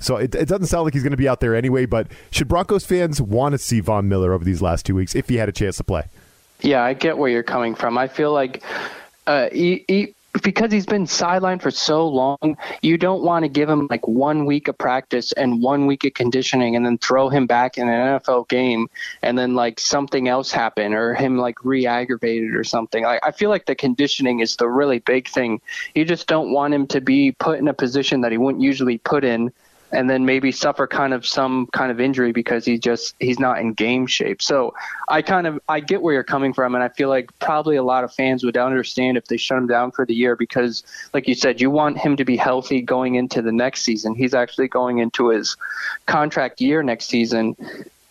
So 0.00 0.16
it, 0.16 0.34
it 0.34 0.48
doesn't 0.48 0.66
sound 0.66 0.84
like 0.84 0.92
he's 0.92 1.02
going 1.02 1.12
to 1.12 1.16
be 1.16 1.28
out 1.28 1.40
there 1.40 1.54
anyway. 1.54 1.86
But 1.86 2.08
should 2.30 2.48
Broncos 2.48 2.84
fans 2.84 3.22
want 3.22 3.52
to 3.52 3.58
see 3.58 3.80
Von 3.80 4.08
Miller 4.08 4.32
over 4.32 4.44
these 4.44 4.60
last 4.60 4.84
two 4.84 4.94
weeks 4.94 5.14
if 5.14 5.28
he 5.28 5.36
had 5.36 5.48
a 5.48 5.52
chance 5.52 5.78
to 5.78 5.84
play? 5.84 6.04
Yeah, 6.60 6.82
I 6.82 6.94
get 6.94 7.16
where 7.16 7.30
you're 7.30 7.42
coming 7.42 7.74
from. 7.74 7.96
I 7.96 8.08
feel 8.08 8.32
like 8.32 8.62
uh, 9.26 9.48
because 10.42 10.72
he's 10.72 10.86
been 10.86 11.04
sidelined 11.04 11.62
for 11.62 11.70
so 11.70 12.08
long, 12.08 12.56
you 12.82 12.98
don't 12.98 13.22
want 13.22 13.44
to 13.44 13.48
give 13.48 13.68
him 13.68 13.86
like 13.88 14.06
one 14.06 14.46
week 14.46 14.68
of 14.68 14.76
practice 14.76 15.32
and 15.32 15.62
one 15.62 15.86
week 15.86 16.04
of 16.04 16.14
conditioning 16.14 16.76
and 16.76 16.84
then 16.84 16.98
throw 16.98 17.28
him 17.28 17.46
back 17.46 17.78
in 17.78 17.88
an 17.88 18.18
NFL 18.18 18.48
game 18.48 18.88
and 19.22 19.38
then 19.38 19.54
like 19.54 19.78
something 19.78 20.28
else 20.28 20.50
happen 20.50 20.92
or 20.92 21.14
him 21.14 21.38
like 21.38 21.64
re-aggravated 21.64 22.54
or 22.54 22.64
something. 22.64 23.04
Like 23.04 23.20
I 23.22 23.30
feel 23.30 23.50
like 23.50 23.66
the 23.66 23.74
conditioning 23.74 24.40
is 24.40 24.56
the 24.56 24.68
really 24.68 24.98
big 24.98 25.28
thing. 25.28 25.60
You 25.94 26.04
just 26.04 26.26
don't 26.26 26.52
want 26.52 26.74
him 26.74 26.86
to 26.88 27.00
be 27.00 27.32
put 27.32 27.58
in 27.58 27.68
a 27.68 27.74
position 27.74 28.20
that 28.22 28.32
he 28.32 28.38
wouldn't 28.38 28.62
usually 28.62 28.98
put 28.98 29.24
in 29.24 29.52
and 29.94 30.10
then 30.10 30.26
maybe 30.26 30.52
suffer 30.52 30.86
kind 30.86 31.14
of 31.14 31.26
some 31.26 31.66
kind 31.68 31.90
of 31.90 32.00
injury 32.00 32.32
because 32.32 32.64
he 32.64 32.78
just 32.78 33.14
he's 33.20 33.38
not 33.38 33.58
in 33.58 33.72
game 33.72 34.06
shape. 34.06 34.42
So 34.42 34.74
I 35.08 35.22
kind 35.22 35.46
of 35.46 35.60
I 35.68 35.80
get 35.80 36.02
where 36.02 36.14
you're 36.14 36.24
coming 36.24 36.52
from, 36.52 36.74
and 36.74 36.82
I 36.82 36.88
feel 36.88 37.08
like 37.08 37.30
probably 37.38 37.76
a 37.76 37.82
lot 37.82 38.04
of 38.04 38.12
fans 38.12 38.44
would 38.44 38.56
understand 38.56 39.16
if 39.16 39.26
they 39.26 39.36
shut 39.36 39.58
him 39.58 39.66
down 39.66 39.92
for 39.92 40.04
the 40.04 40.14
year 40.14 40.36
because, 40.36 40.82
like 41.12 41.28
you 41.28 41.34
said, 41.34 41.60
you 41.60 41.70
want 41.70 41.98
him 41.98 42.16
to 42.16 42.24
be 42.24 42.36
healthy 42.36 42.82
going 42.82 43.14
into 43.14 43.42
the 43.42 43.52
next 43.52 43.82
season. 43.82 44.14
He's 44.14 44.34
actually 44.34 44.68
going 44.68 44.98
into 44.98 45.28
his 45.28 45.56
contract 46.06 46.60
year 46.60 46.82
next 46.82 47.06
season, 47.06 47.56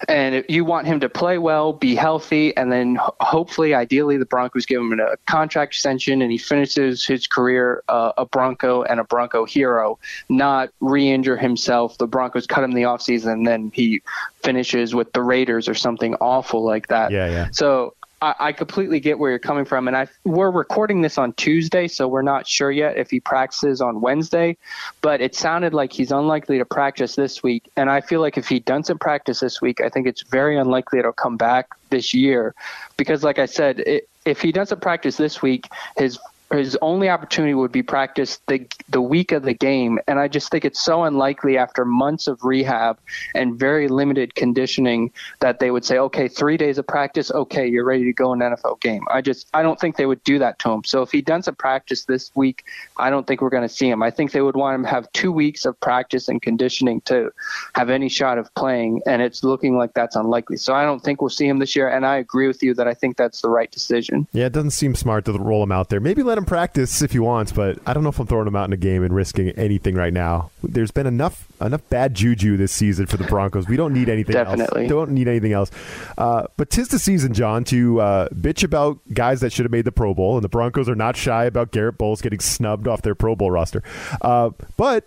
and 0.08 0.44
you 0.50 0.66
want 0.66 0.88
him 0.88 1.00
to 1.00 1.10
play 1.10 1.38
well, 1.38 1.74
be 1.74 1.96
healthy, 1.96 2.56
and 2.56 2.72
then 2.72 2.98
hopefully, 3.20 3.74
ideally, 3.74 4.18
the 4.18 4.26
Broncos 4.26 4.66
give 4.66 4.82
him 4.82 5.00
a 5.00 5.18
contract 5.28 5.74
extension 5.74 6.22
and 6.22 6.32
he 6.32 6.38
finishes 6.38 7.06
his 7.06 7.28
career 7.28 7.84
uh, 7.90 8.12
a 8.18 8.26
Bronco 8.26 8.84
and 8.84 9.00
a 9.00 9.04
Bronco 9.04 9.46
hero, 9.46 10.00
not 10.30 10.70
re-injure 10.80 11.38
himself. 11.38 11.98
The 11.98 12.08
Broncos 12.08 12.48
cut 12.48 12.64
him 12.64 12.72
in 12.72 12.76
the 12.76 12.84
offseason 12.84 13.34
and 13.34 13.48
then 13.48 13.72
he 13.74 14.02
finishes 14.44 14.94
with 14.94 15.14
the 15.14 15.22
Raiders 15.22 15.68
or 15.68 15.74
something 15.74 16.16
awful 16.16 16.64
like 16.64 16.88
that. 16.88 17.12
Yeah, 17.12 17.30
yeah. 17.30 17.48
So 17.52 17.96
I, 18.24 18.36
I 18.40 18.52
completely 18.54 19.02
get 19.02 19.20
where 19.20 19.30
you're 19.32 19.38
coming 19.40 19.66
from, 19.66 19.90
and 19.90 19.98
I 19.98 20.08
we're 20.24 20.50
recording 20.50 21.02
this 21.02 21.18
on 21.18 21.34
Tuesday, 21.34 21.90
so 21.90 22.08
we're 22.08 22.22
not 22.22 22.48
sure 22.48 22.72
yet 22.72 22.98
if 22.98 23.10
he 23.10 23.20
practices 23.20 23.82
on 23.82 24.00
Wednesday. 24.00 24.56
But 25.02 25.20
it 25.20 25.36
sounded 25.36 25.74
like 25.74 25.92
he's 25.92 26.12
unlikely 26.12 26.58
to 26.58 26.66
practice 26.66 27.16
this 27.16 27.44
week, 27.44 27.70
and 27.76 27.90
I 27.90 28.00
feel 28.00 28.22
like 28.22 28.38
if 28.38 28.48
he 28.48 28.60
doesn't 28.60 29.00
practice 29.00 29.42
this 29.42 29.62
week, 29.62 29.82
I 29.82 29.90
think 29.90 30.08
it's 30.08 30.24
very 30.24 30.58
unlikely 30.58 31.00
it'll 31.00 31.12
come 31.12 31.36
back 31.36 31.68
this 31.90 32.14
year, 32.14 32.56
because 32.96 33.24
like 33.24 33.40
I 33.40 33.46
said, 33.46 33.82
it, 33.82 34.08
if 34.26 34.42
he 34.42 34.54
doesn't 34.54 34.82
practice 34.82 35.18
this 35.18 35.42
week, 35.42 35.68
his 35.98 36.18
his 36.58 36.78
only 36.82 37.10
opportunity 37.10 37.54
would 37.54 37.72
be 37.72 37.84
practice 37.84 38.40
the 38.48 38.66
the 38.90 39.02
week 39.02 39.32
of 39.32 39.44
the 39.44 39.54
game, 39.54 40.00
and 40.08 40.20
I 40.20 40.28
just 40.28 40.52
think 40.52 40.66
it's 40.66 40.84
so 40.84 41.04
unlikely 41.04 41.58
after 41.58 41.86
months 41.86 42.28
of 42.28 42.44
rehab 42.44 43.00
and 43.34 43.58
very 43.58 43.88
limited 43.88 44.36
conditioning 44.36 45.12
that 45.40 45.60
they 45.60 45.72
would 45.72 45.86
say, 45.86 45.98
okay, 45.98 46.28
three 46.28 46.58
days 46.58 46.78
of 46.78 46.88
practice, 46.88 47.32
okay, 47.32 47.68
you're 47.68 47.86
ready 47.86 48.04
to 48.06 48.14
go 48.14 48.34
in 48.34 48.42
an 48.42 48.56
NFL 48.56 48.82
game. 48.82 49.04
I 49.12 49.22
just 49.22 49.48
I 49.54 49.64
don't 49.64 49.80
think 49.80 49.98
they 49.98 50.06
would 50.06 50.24
do 50.24 50.40
that 50.40 50.60
to 50.60 50.72
him. 50.72 50.84
So 50.84 51.02
if 51.02 51.12
he 51.12 51.22
doesn't 51.22 51.58
practice 51.58 52.06
this 52.06 52.32
week, 52.36 52.64
I 52.98 53.10
don't 53.10 53.26
think 53.26 53.42
we're 53.42 53.50
going 53.50 53.68
to 53.68 53.74
see 53.74 53.90
him. 53.90 54.04
I 54.04 54.12
think 54.12 54.32
they 54.32 54.42
would 54.42 54.56
want 54.56 54.76
him 54.76 54.84
to 54.84 54.90
have 54.90 55.12
two 55.14 55.32
weeks 55.32 55.66
of 55.66 55.80
practice 55.80 56.28
and 56.28 56.42
conditioning 56.42 57.02
to 57.02 57.32
have 57.76 57.90
any 57.90 58.10
shot 58.10 58.38
of 58.38 58.54
playing, 58.56 59.02
and 59.06 59.22
it's 59.22 59.44
looking 59.44 59.78
like 59.78 59.94
that's 59.94 60.16
unlikely. 60.16 60.58
So 60.58 60.74
I 60.74 60.84
don't 60.84 61.02
think 61.02 61.22
we'll 61.22 61.30
see 61.30 61.48
him 61.48 61.60
this 61.60 61.76
year, 61.76 61.88
and 61.88 62.06
I 62.06 62.18
agree 62.18 62.48
with 62.48 62.62
you 62.64 62.74
that 62.76 62.88
I 62.88 62.94
think 62.94 63.18
that's 63.18 63.42
the 63.42 63.50
right 63.50 63.72
decision. 63.72 64.28
Yeah, 64.32 64.46
it 64.46 64.54
doesn't 64.54 64.72
seem 64.72 64.96
smart 64.96 65.26
to 65.26 65.34
roll 65.34 65.64
him 65.64 65.72
out 65.72 65.90
there. 65.90 66.00
Maybe 66.00 66.24
let 66.24 66.38
him 66.38 66.43
practice 66.46 67.02
if 67.02 67.12
he 67.12 67.20
wants, 67.20 67.52
but 67.52 67.80
I 67.86 67.94
don't 67.94 68.04
know 68.04 68.10
if 68.10 68.20
I'm 68.20 68.28
throwing 68.28 68.48
him 68.48 68.56
out 68.56 68.66
in 68.66 68.74
a 68.74 68.78
game 68.78 69.04
and 69.04 69.14
risking 69.16 69.50
anything 69.52 69.96
right 69.96 70.14
now. 70.14 70.52
There's 70.62 70.92
been 70.92 71.08
enough 71.08 71.48
enough 71.62 71.82
bad 71.90 72.14
juju 72.14 72.58
this 72.58 72.72
season 72.72 73.06
for 73.06 73.18
the 73.18 73.24
Broncos. 73.24 73.68
We 73.68 73.78
don't 73.78 73.94
need 73.94 74.10
anything 74.10 74.34
Definitely. 74.34 74.84
else. 74.84 74.90
Don't 74.90 75.12
need 75.12 75.28
anything 75.28 75.54
else. 75.54 75.72
Uh, 76.18 76.48
but 76.58 76.70
tis 76.70 76.90
the 76.90 77.00
season, 77.00 77.34
John, 77.34 77.64
to 77.66 78.02
uh, 78.02 78.30
bitch 78.30 78.64
about 78.64 79.00
guys 79.14 79.42
that 79.42 79.52
should 79.54 79.66
have 79.66 79.72
made 79.72 79.86
the 79.86 79.92
Pro 79.92 80.14
Bowl, 80.14 80.36
and 80.36 80.44
the 80.44 80.50
Broncos 80.50 80.90
are 80.90 80.96
not 80.96 81.16
shy 81.16 81.46
about 81.46 81.72
Garrett 81.72 81.98
Bolles 81.98 82.22
getting 82.22 82.40
snubbed 82.40 82.88
off 82.88 83.02
their 83.02 83.16
Pro 83.16 83.36
Bowl 83.36 83.52
roster. 83.52 83.82
Uh, 84.22 84.52
but 84.78 85.06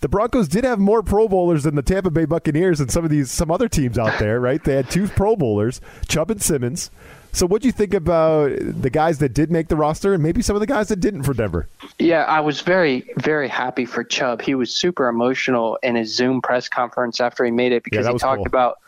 the 0.00 0.08
Broncos 0.08 0.48
did 0.48 0.64
have 0.64 0.78
more 0.80 1.02
Pro 1.02 1.28
Bowlers 1.28 1.62
than 1.62 1.76
the 1.76 1.82
Tampa 1.82 2.10
Bay 2.10 2.24
Buccaneers 2.24 2.80
and 2.80 2.90
some 2.90 3.04
of 3.04 3.10
these 3.10 3.30
some 3.30 3.50
other 3.50 3.68
teams 3.68 3.98
out 3.98 4.18
there, 4.18 4.40
right? 4.40 4.62
They 4.62 4.74
had 4.74 4.90
two 4.90 5.06
Pro 5.06 5.36
Bowlers, 5.36 5.80
Chubb 6.08 6.30
and 6.30 6.42
Simmons. 6.42 6.90
So, 7.34 7.46
what 7.46 7.62
do 7.62 7.68
you 7.68 7.72
think 7.72 7.94
about 7.94 8.52
the 8.60 8.90
guys 8.90 9.18
that 9.18 9.30
did 9.32 9.50
make 9.50 9.68
the 9.68 9.76
roster, 9.76 10.12
and 10.12 10.22
maybe 10.22 10.42
some 10.42 10.54
of 10.54 10.60
the 10.60 10.66
guys 10.66 10.88
that 10.88 11.00
didn't 11.00 11.22
for 11.22 11.32
Denver? 11.32 11.66
Yeah, 11.98 12.24
I 12.24 12.40
was 12.40 12.60
very, 12.60 13.10
very 13.16 13.48
happy 13.48 13.86
for 13.86 14.04
Chubb. 14.04 14.42
He 14.42 14.54
was 14.54 14.74
super 14.74 15.08
emotional 15.08 15.78
in 15.82 15.96
his 15.96 16.14
Zoom 16.14 16.42
press 16.42 16.68
conference 16.68 17.20
after 17.20 17.42
he 17.44 17.50
made 17.50 17.72
it 17.72 17.84
because 17.84 18.04
Yeah, 18.04 18.12
he 18.12 18.18
talked 18.18 18.40
cool. 18.40 18.46
about 18.46 18.78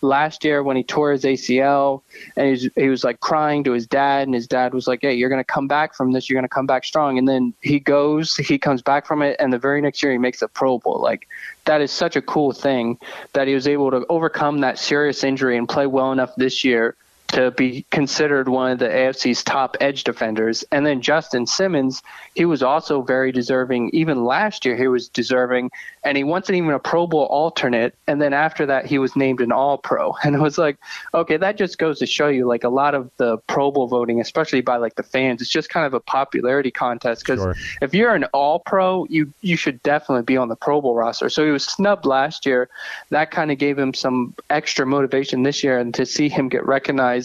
last 0.00 0.44
year 0.44 0.62
when 0.62 0.76
he 0.76 0.84
tore 0.84 1.10
his 1.10 1.24
ACL 1.24 2.02
and 2.36 2.46
he 2.46 2.50
was, 2.52 2.68
he 2.76 2.88
was 2.88 3.02
like 3.02 3.18
crying 3.18 3.64
to 3.64 3.72
his 3.72 3.84
dad 3.84 4.28
and 4.28 4.34
his 4.34 4.46
dad 4.46 4.72
was 4.72 4.86
like, 4.86 5.00
"Hey, 5.02 5.14
you're 5.14 5.28
going 5.28 5.40
to 5.40 5.44
come 5.52 5.66
back 5.66 5.92
from 5.92 6.12
this. 6.12 6.28
You're 6.30 6.36
going 6.36 6.48
to 6.48 6.54
come 6.54 6.66
back 6.66 6.84
strong." 6.84 7.18
And 7.18 7.26
then 7.28 7.52
he 7.62 7.80
goes, 7.80 8.36
he 8.36 8.58
comes 8.58 8.80
back 8.80 9.06
from 9.06 9.22
it 9.22 9.34
and 9.40 9.52
the 9.52 9.58
very 9.58 9.80
next 9.80 10.00
year 10.04 10.12
he 10.12 10.18
makes 10.18 10.40
a 10.40 10.46
Pro 10.46 10.78
Bowl. 10.78 11.00
Like 11.00 11.26
that 11.64 11.80
is 11.80 11.90
such 11.90 12.14
a 12.14 12.22
cool 12.22 12.52
thing 12.52 12.96
that 13.32 13.48
he 13.48 13.54
was 13.54 13.66
able 13.66 13.90
to 13.90 14.06
overcome 14.08 14.60
that 14.60 14.78
serious 14.78 15.24
injury 15.24 15.56
and 15.58 15.68
play 15.68 15.88
well 15.88 16.12
enough 16.12 16.32
this 16.36 16.62
year 16.62 16.94
to 17.28 17.50
be 17.50 17.84
considered 17.90 18.48
one 18.48 18.72
of 18.72 18.78
the 18.78 18.88
AFC's 18.88 19.44
top 19.44 19.76
edge 19.80 20.04
defenders. 20.04 20.64
And 20.72 20.86
then 20.86 21.02
Justin 21.02 21.46
Simmons, 21.46 22.02
he 22.34 22.44
was 22.46 22.62
also 22.62 23.02
very 23.02 23.32
deserving. 23.32 23.90
Even 23.92 24.24
last 24.24 24.64
year, 24.64 24.76
he 24.76 24.88
was 24.88 25.08
deserving, 25.08 25.70
and 26.04 26.16
he 26.16 26.24
wasn't 26.24 26.56
even 26.56 26.70
a 26.70 26.78
Pro 26.78 27.06
Bowl 27.06 27.26
alternate. 27.26 27.94
And 28.06 28.20
then 28.20 28.32
after 28.32 28.64
that, 28.66 28.86
he 28.86 28.98
was 28.98 29.14
named 29.14 29.40
an 29.40 29.52
All 29.52 29.78
Pro. 29.78 30.14
And 30.24 30.34
it 30.34 30.40
was 30.40 30.58
like, 30.58 30.78
okay, 31.14 31.36
that 31.38 31.56
just 31.56 31.78
goes 31.78 31.98
to 32.00 32.06
show 32.06 32.28
you, 32.28 32.46
like 32.46 32.64
a 32.64 32.68
lot 32.68 32.94
of 32.94 33.10
the 33.18 33.38
Pro 33.46 33.70
Bowl 33.70 33.86
voting, 33.88 34.20
especially 34.20 34.60
by 34.60 34.76
like 34.76 34.94
the 34.94 35.02
fans, 35.02 35.40
it's 35.42 35.50
just 35.50 35.68
kind 35.70 35.86
of 35.86 35.94
a 35.94 36.00
popularity 36.00 36.70
contest. 36.70 37.22
Because 37.24 37.40
Sure. 37.40 37.54
if 37.82 37.94
you're 37.94 38.14
an 38.14 38.24
All 38.32 38.58
Pro, 38.60 39.06
you 39.10 39.32
you 39.42 39.56
should 39.56 39.82
definitely 39.82 40.22
be 40.24 40.36
on 40.36 40.48
the 40.48 40.56
Pro 40.56 40.80
Bowl 40.80 40.94
roster. 40.94 41.28
So 41.28 41.44
he 41.44 41.50
was 41.50 41.64
snubbed 41.64 42.04
last 42.06 42.46
year. 42.46 42.68
That 43.10 43.30
kind 43.30 43.50
of 43.50 43.58
gave 43.58 43.78
him 43.78 43.92
some 43.94 44.34
extra 44.50 44.86
motivation 44.86 45.42
this 45.42 45.62
year, 45.62 45.78
and 45.78 45.92
to 45.94 46.06
see 46.06 46.28
him 46.28 46.48
get 46.48 46.66
recognized, 46.66 47.17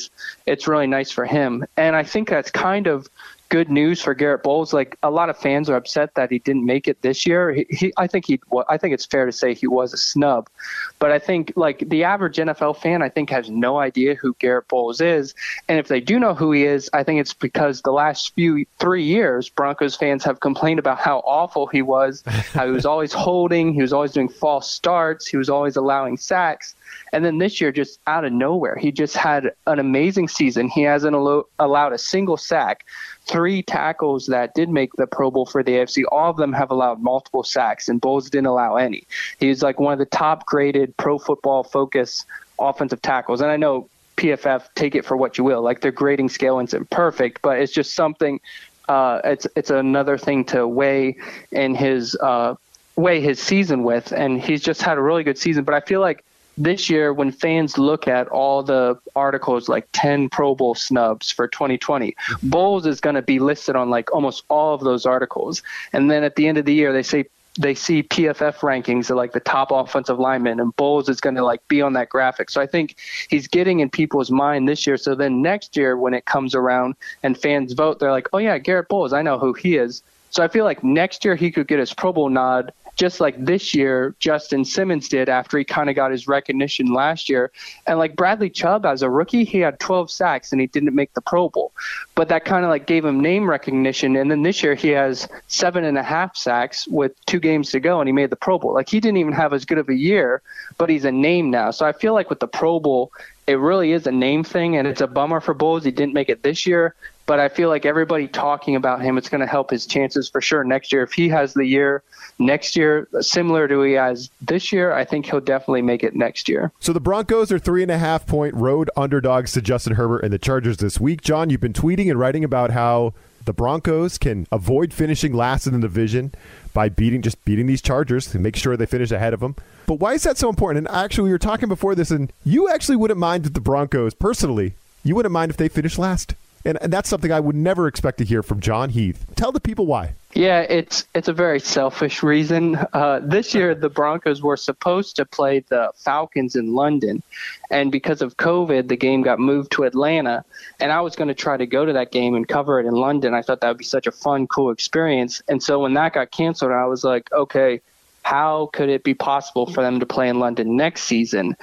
it's 0.45 0.67
really 0.67 0.87
nice 0.87 1.11
for 1.11 1.25
him. 1.25 1.65
And 1.77 1.95
I 1.95 2.03
think 2.03 2.29
that's 2.29 2.51
kind 2.51 2.87
of 2.87 3.07
good 3.53 3.69
news 3.69 4.01
for 4.01 4.15
Garrett 4.15 4.41
Bolles. 4.41 4.73
Like 4.73 4.97
a 5.03 5.11
lot 5.11 5.29
of 5.29 5.37
fans 5.37 5.69
are 5.69 5.75
upset 5.75 6.15
that 6.15 6.31
he 6.31 6.39
didn't 6.39 6.65
make 6.65 6.87
it 6.87 7.03
this 7.03 7.23
year. 7.27 7.53
He, 7.53 7.67
he 7.69 7.93
I 7.97 8.07
think 8.07 8.25
he, 8.25 8.41
I 8.67 8.79
think 8.79 8.95
it's 8.95 9.05
fair 9.05 9.27
to 9.27 9.31
say 9.31 9.53
he 9.53 9.67
was 9.67 9.93
a 9.93 9.97
snub, 9.97 10.49
but 10.97 11.11
I 11.11 11.19
think 11.19 11.53
like 11.55 11.87
the 11.87 12.03
average 12.03 12.37
NFL 12.37 12.77
fan, 12.77 13.03
I 13.03 13.09
think 13.09 13.29
has 13.29 13.51
no 13.51 13.77
idea 13.77 14.15
who 14.15 14.35
Garrett 14.39 14.67
Bolles 14.69 15.01
is, 15.01 15.35
and 15.67 15.77
if 15.77 15.87
they 15.87 16.01
do 16.01 16.17
know 16.17 16.33
who 16.33 16.51
he 16.51 16.65
is, 16.65 16.89
I 16.93 17.03
think 17.03 17.21
it's 17.21 17.35
because 17.35 17.83
the 17.83 17.91
last 17.91 18.33
few 18.33 18.65
three 18.79 19.03
years 19.03 19.49
Broncos 19.49 19.95
fans 19.95 20.23
have 20.23 20.39
complained 20.39 20.79
about 20.79 20.97
how 20.97 21.19
awful 21.19 21.67
he 21.67 21.83
was, 21.83 22.23
how 22.25 22.65
he 22.65 22.71
was 22.71 22.85
always 22.93 23.13
holding, 23.13 23.71
he 23.71 23.83
was 23.83 23.93
always 23.93 24.13
doing 24.13 24.29
false 24.29 24.71
starts, 24.71 25.27
he 25.27 25.37
was 25.37 25.49
always 25.51 25.75
allowing 25.75 26.17
sacks. 26.17 26.73
And 27.11 27.23
then 27.23 27.37
this 27.37 27.61
year, 27.61 27.71
just 27.71 27.99
out 28.07 28.25
of 28.25 28.33
nowhere, 28.33 28.75
he 28.75 28.91
just 28.91 29.15
had 29.15 29.53
an 29.67 29.79
amazing 29.79 30.27
season. 30.27 30.67
He 30.67 30.81
hasn't 30.81 31.15
allo- 31.15 31.47
allowed 31.59 31.93
a 31.93 31.97
single 31.97 32.37
sack. 32.37 32.85
Three 33.25 33.61
tackles 33.61 34.27
that 34.27 34.53
did 34.55 34.69
make 34.69 34.93
the 34.93 35.07
Pro 35.07 35.31
Bowl 35.31 35.45
for 35.45 35.63
the 35.63 35.73
AFC, 35.73 36.03
all 36.11 36.29
of 36.29 36.37
them 36.37 36.53
have 36.53 36.71
allowed 36.71 37.01
multiple 37.01 37.43
sacks, 37.43 37.87
and 37.87 38.01
Bolles 38.01 38.29
didn't 38.29 38.47
allow 38.47 38.75
any. 38.75 39.03
He's 39.39 39.61
like 39.61 39.79
one 39.79 39.93
of 39.93 39.99
the 39.99 40.05
top 40.05 40.45
graded 40.45 40.95
pro 40.97 41.17
football 41.19 41.63
focus 41.63 42.25
offensive 42.59 43.01
tackles. 43.01 43.41
And 43.41 43.51
I 43.51 43.57
know 43.57 43.89
PFF, 44.17 44.69
take 44.75 44.95
it 44.95 45.05
for 45.05 45.17
what 45.17 45.37
you 45.37 45.43
will. 45.43 45.61
Like 45.61 45.81
their 45.81 45.91
grading 45.91 46.29
scale 46.29 46.59
isn't 46.59 46.89
perfect, 46.89 47.41
but 47.41 47.59
it's 47.59 47.71
just 47.71 47.93
something. 47.93 48.39
Uh, 48.87 49.21
it's 49.23 49.47
it's 49.55 49.69
another 49.69 50.17
thing 50.17 50.43
to 50.45 50.67
weigh 50.67 51.15
in 51.51 51.73
his 51.73 52.15
uh, 52.15 52.55
weigh 52.95 53.21
his 53.21 53.39
season 53.39 53.83
with, 53.83 54.11
and 54.11 54.41
he's 54.41 54.61
just 54.61 54.81
had 54.81 54.97
a 54.97 55.01
really 55.01 55.23
good 55.23 55.37
season. 55.37 55.63
But 55.63 55.75
I 55.75 55.79
feel 55.81 56.01
like 56.01 56.23
this 56.57 56.89
year, 56.89 57.13
when 57.13 57.31
fans 57.31 57.77
look 57.77 58.07
at 58.07 58.27
all 58.27 58.63
the 58.63 58.99
articles 59.15 59.69
like 59.69 59.87
10 59.93 60.29
Pro 60.29 60.55
Bowl 60.55 60.75
snubs 60.75 61.31
for 61.31 61.47
2020, 61.47 62.15
Bolles 62.43 62.85
is 62.85 63.01
going 63.01 63.15
to 63.15 63.21
be 63.21 63.39
listed 63.39 63.75
on 63.75 63.89
like 63.89 64.13
almost 64.13 64.43
all 64.49 64.73
of 64.73 64.81
those 64.81 65.05
articles. 65.05 65.63
And 65.93 66.11
then 66.11 66.23
at 66.23 66.35
the 66.35 66.47
end 66.47 66.57
of 66.57 66.65
the 66.65 66.73
year, 66.73 66.93
they 66.93 67.03
say 67.03 67.25
they 67.59 67.75
see 67.75 68.01
PFF 68.01 68.57
rankings 68.57 69.09
of 69.09 69.17
like 69.17 69.33
the 69.33 69.39
top 69.39 69.71
offensive 69.71 70.17
lineman, 70.19 70.59
and 70.59 70.75
Bolles 70.75 71.07
is 71.07 71.21
going 71.21 71.35
to 71.35 71.43
like 71.43 71.67
be 71.67 71.81
on 71.81 71.93
that 71.93 72.09
graphic. 72.09 72.49
So 72.49 72.61
I 72.61 72.65
think 72.65 72.97
he's 73.29 73.47
getting 73.47 73.79
in 73.79 73.89
people's 73.89 74.31
mind 74.31 74.67
this 74.67 74.87
year. 74.87 74.97
So 74.97 75.13
then 75.15 75.41
next 75.41 75.77
year, 75.77 75.95
when 75.97 76.13
it 76.13 76.25
comes 76.25 76.55
around 76.55 76.95
and 77.21 77.37
fans 77.37 77.73
vote, 77.73 77.99
they're 77.99 78.11
like, 78.11 78.27
oh 78.33 78.39
yeah, 78.39 78.57
Garrett 78.57 78.87
Bolles, 78.87 79.13
I 79.13 79.21
know 79.21 79.37
who 79.37 79.53
he 79.53 79.77
is. 79.77 80.03
So 80.31 80.43
I 80.43 80.47
feel 80.47 80.65
like 80.65 80.83
next 80.83 81.23
year 81.23 81.35
he 81.35 81.51
could 81.51 81.67
get 81.67 81.77
his 81.77 81.93
Pro 81.93 82.11
Bowl 82.11 82.29
nod, 82.29 82.73
just 82.95 83.19
like 83.19 83.43
this 83.43 83.73
year 83.73 84.15
Justin 84.19 84.65
Simmons 84.65 85.07
did 85.09 85.29
after 85.29 85.57
he 85.57 85.63
kind 85.63 85.89
of 85.89 85.95
got 85.95 86.11
his 86.11 86.27
recognition 86.27 86.93
last 86.93 87.29
year. 87.29 87.51
And 87.87 87.97
like 87.97 88.15
Bradley 88.15 88.49
Chubb 88.49 88.85
as 88.85 89.01
a 89.01 89.09
rookie, 89.09 89.43
he 89.43 89.59
had 89.59 89.79
12 89.79 90.11
sacks 90.11 90.51
and 90.51 90.61
he 90.61 90.67
didn't 90.67 90.93
make 90.93 91.13
the 91.13 91.21
Pro 91.21 91.49
Bowl, 91.49 91.71
but 92.15 92.29
that 92.29 92.45
kind 92.45 92.63
of 92.63 92.69
like 92.69 92.85
gave 92.85 93.03
him 93.03 93.19
name 93.19 93.49
recognition. 93.49 94.15
And 94.15 94.29
then 94.29 94.43
this 94.43 94.61
year 94.63 94.75
he 94.75 94.89
has 94.89 95.27
seven 95.47 95.83
and 95.83 95.97
a 95.97 96.03
half 96.03 96.35
sacks 96.37 96.87
with 96.87 97.13
two 97.25 97.39
games 97.39 97.71
to 97.71 97.79
go 97.79 97.99
and 97.99 98.07
he 98.07 98.13
made 98.13 98.29
the 98.29 98.35
Pro 98.35 98.59
Bowl. 98.59 98.73
Like 98.73 98.89
he 98.89 98.99
didn't 98.99 99.17
even 99.17 99.33
have 99.33 99.53
as 99.53 99.65
good 99.65 99.77
of 99.77 99.89
a 99.89 99.95
year, 99.95 100.41
but 100.77 100.89
he's 100.89 101.05
a 101.05 101.11
name 101.11 101.49
now. 101.49 101.71
So 101.71 101.85
I 101.85 101.93
feel 101.93 102.13
like 102.13 102.29
with 102.29 102.39
the 102.39 102.47
Pro 102.47 102.79
Bowl, 102.79 103.11
it 103.45 103.55
really 103.55 103.91
is 103.91 104.07
a 104.07 104.11
name 104.11 104.43
thing, 104.43 104.77
and 104.77 104.87
it's 104.87 105.01
a 105.01 105.07
bummer 105.07 105.41
for 105.41 105.53
Bolles. 105.53 105.83
He 105.83 105.91
didn't 105.91 106.13
make 106.13 106.29
it 106.29 106.43
this 106.43 106.65
year, 106.65 106.95
but 107.25 107.39
I 107.39 107.49
feel 107.49 107.69
like 107.69 107.85
everybody 107.85 108.27
talking 108.27 108.75
about 108.75 109.01
him, 109.01 109.17
it's 109.17 109.29
going 109.29 109.41
to 109.41 109.47
help 109.47 109.69
his 109.69 109.85
chances 109.85 110.29
for 110.29 110.41
sure 110.41 110.63
next 110.63 110.91
year. 110.91 111.03
If 111.03 111.13
he 111.13 111.29
has 111.29 111.53
the 111.53 111.65
year 111.65 112.03
next 112.39 112.75
year 112.75 113.07
similar 113.21 113.67
to 113.67 113.81
he 113.83 113.93
has 113.93 114.29
this 114.41 114.71
year, 114.71 114.93
I 114.93 115.05
think 115.05 115.25
he'll 115.25 115.39
definitely 115.39 115.83
make 115.83 116.03
it 116.03 116.15
next 116.15 116.49
year. 116.49 116.71
So 116.79 116.93
the 116.93 116.99
Broncos 116.99 117.51
are 117.51 117.59
three 117.59 117.83
and 117.83 117.91
a 117.91 117.97
half 117.97 118.25
point 118.25 118.55
road 118.55 118.89
underdogs 118.97 119.53
to 119.53 119.61
Justin 119.61 119.95
Herbert 119.95 120.23
and 120.23 120.33
the 120.33 120.39
Chargers 120.39 120.77
this 120.77 120.99
week. 120.99 121.21
John, 121.21 121.49
you've 121.49 121.61
been 121.61 121.73
tweeting 121.73 122.09
and 122.09 122.19
writing 122.19 122.43
about 122.43 122.71
how 122.71 123.13
the 123.45 123.53
Broncos 123.53 124.17
can 124.17 124.47
avoid 124.51 124.93
finishing 124.93 125.33
last 125.33 125.67
in 125.67 125.73
the 125.73 125.79
division 125.79 126.33
by 126.73 126.89
beating 126.89 127.21
just 127.21 127.43
beating 127.45 127.67
these 127.67 127.81
Chargers 127.81 128.31
to 128.31 128.39
make 128.39 128.55
sure 128.55 128.75
they 128.77 128.85
finish 128.85 129.11
ahead 129.11 129.33
of 129.33 129.41
them. 129.41 129.55
But 129.85 129.95
why 129.95 130.13
is 130.13 130.23
that 130.23 130.37
so 130.37 130.49
important? 130.49 130.87
And 130.87 130.95
actually, 130.95 131.25
we 131.25 131.31
were 131.31 131.37
talking 131.37 131.67
before 131.67 131.93
this, 131.93 132.09
and 132.09 132.31
you 132.45 132.69
actually 132.69 132.95
wouldn't 132.95 133.19
mind 133.19 133.45
if 133.45 133.53
the 133.53 133.61
Broncos, 133.61 134.13
personally, 134.13 134.73
you 135.03 135.15
wouldn't 135.15 135.33
mind 135.33 135.51
if 135.51 135.57
they 135.57 135.67
finish 135.67 135.97
last. 135.97 136.35
And, 136.65 136.77
and 136.81 136.93
that's 136.93 137.09
something 137.09 137.31
I 137.31 137.39
would 137.39 137.55
never 137.55 137.87
expect 137.87 138.17
to 138.19 138.25
hear 138.25 138.41
from 138.41 138.59
John 138.59 138.89
Heath. 138.89 139.25
Tell 139.35 139.51
the 139.51 139.59
people 139.59 139.85
why. 139.85 140.13
Yeah, 140.35 140.61
it's 140.61 141.05
it's 141.13 141.27
a 141.27 141.33
very 141.33 141.59
selfish 141.59 142.23
reason. 142.23 142.75
Uh, 142.91 143.19
this 143.21 143.53
year, 143.53 143.75
the 143.75 143.89
Broncos 143.89 144.41
were 144.41 144.57
supposed 144.57 145.15
to 145.17 145.25
play 145.25 145.59
the 145.59 145.91
Falcons 145.95 146.55
in 146.55 146.73
London, 146.73 147.21
and 147.69 147.91
because 147.91 148.23
of 148.23 148.37
COVID, 148.37 148.87
the 148.87 148.95
game 148.95 149.21
got 149.21 149.37
moved 149.37 149.71
to 149.73 149.83
Atlanta. 149.83 150.43
And 150.79 150.91
I 150.91 151.01
was 151.01 151.15
going 151.15 151.27
to 151.27 151.35
try 151.35 151.55
to 151.57 151.67
go 151.67 151.85
to 151.85 151.93
that 151.93 152.11
game 152.11 152.33
and 152.33 152.47
cover 152.47 152.79
it 152.79 152.87
in 152.87 152.93
London. 152.93 153.35
I 153.35 153.43
thought 153.43 153.61
that 153.61 153.67
would 153.67 153.77
be 153.77 153.83
such 153.83 154.07
a 154.07 154.11
fun, 154.11 154.47
cool 154.47 154.71
experience. 154.71 155.43
And 155.47 155.61
so 155.61 155.79
when 155.79 155.93
that 155.93 156.13
got 156.13 156.31
canceled, 156.31 156.71
I 156.71 156.85
was 156.85 157.03
like, 157.03 157.31
okay, 157.31 157.81
how 158.23 158.69
could 158.73 158.89
it 158.89 159.03
be 159.03 159.13
possible 159.13 159.67
for 159.67 159.83
them 159.83 159.99
to 159.99 160.05
play 160.05 160.29
in 160.29 160.39
London 160.39 160.75
next 160.75 161.03
season? 161.03 161.55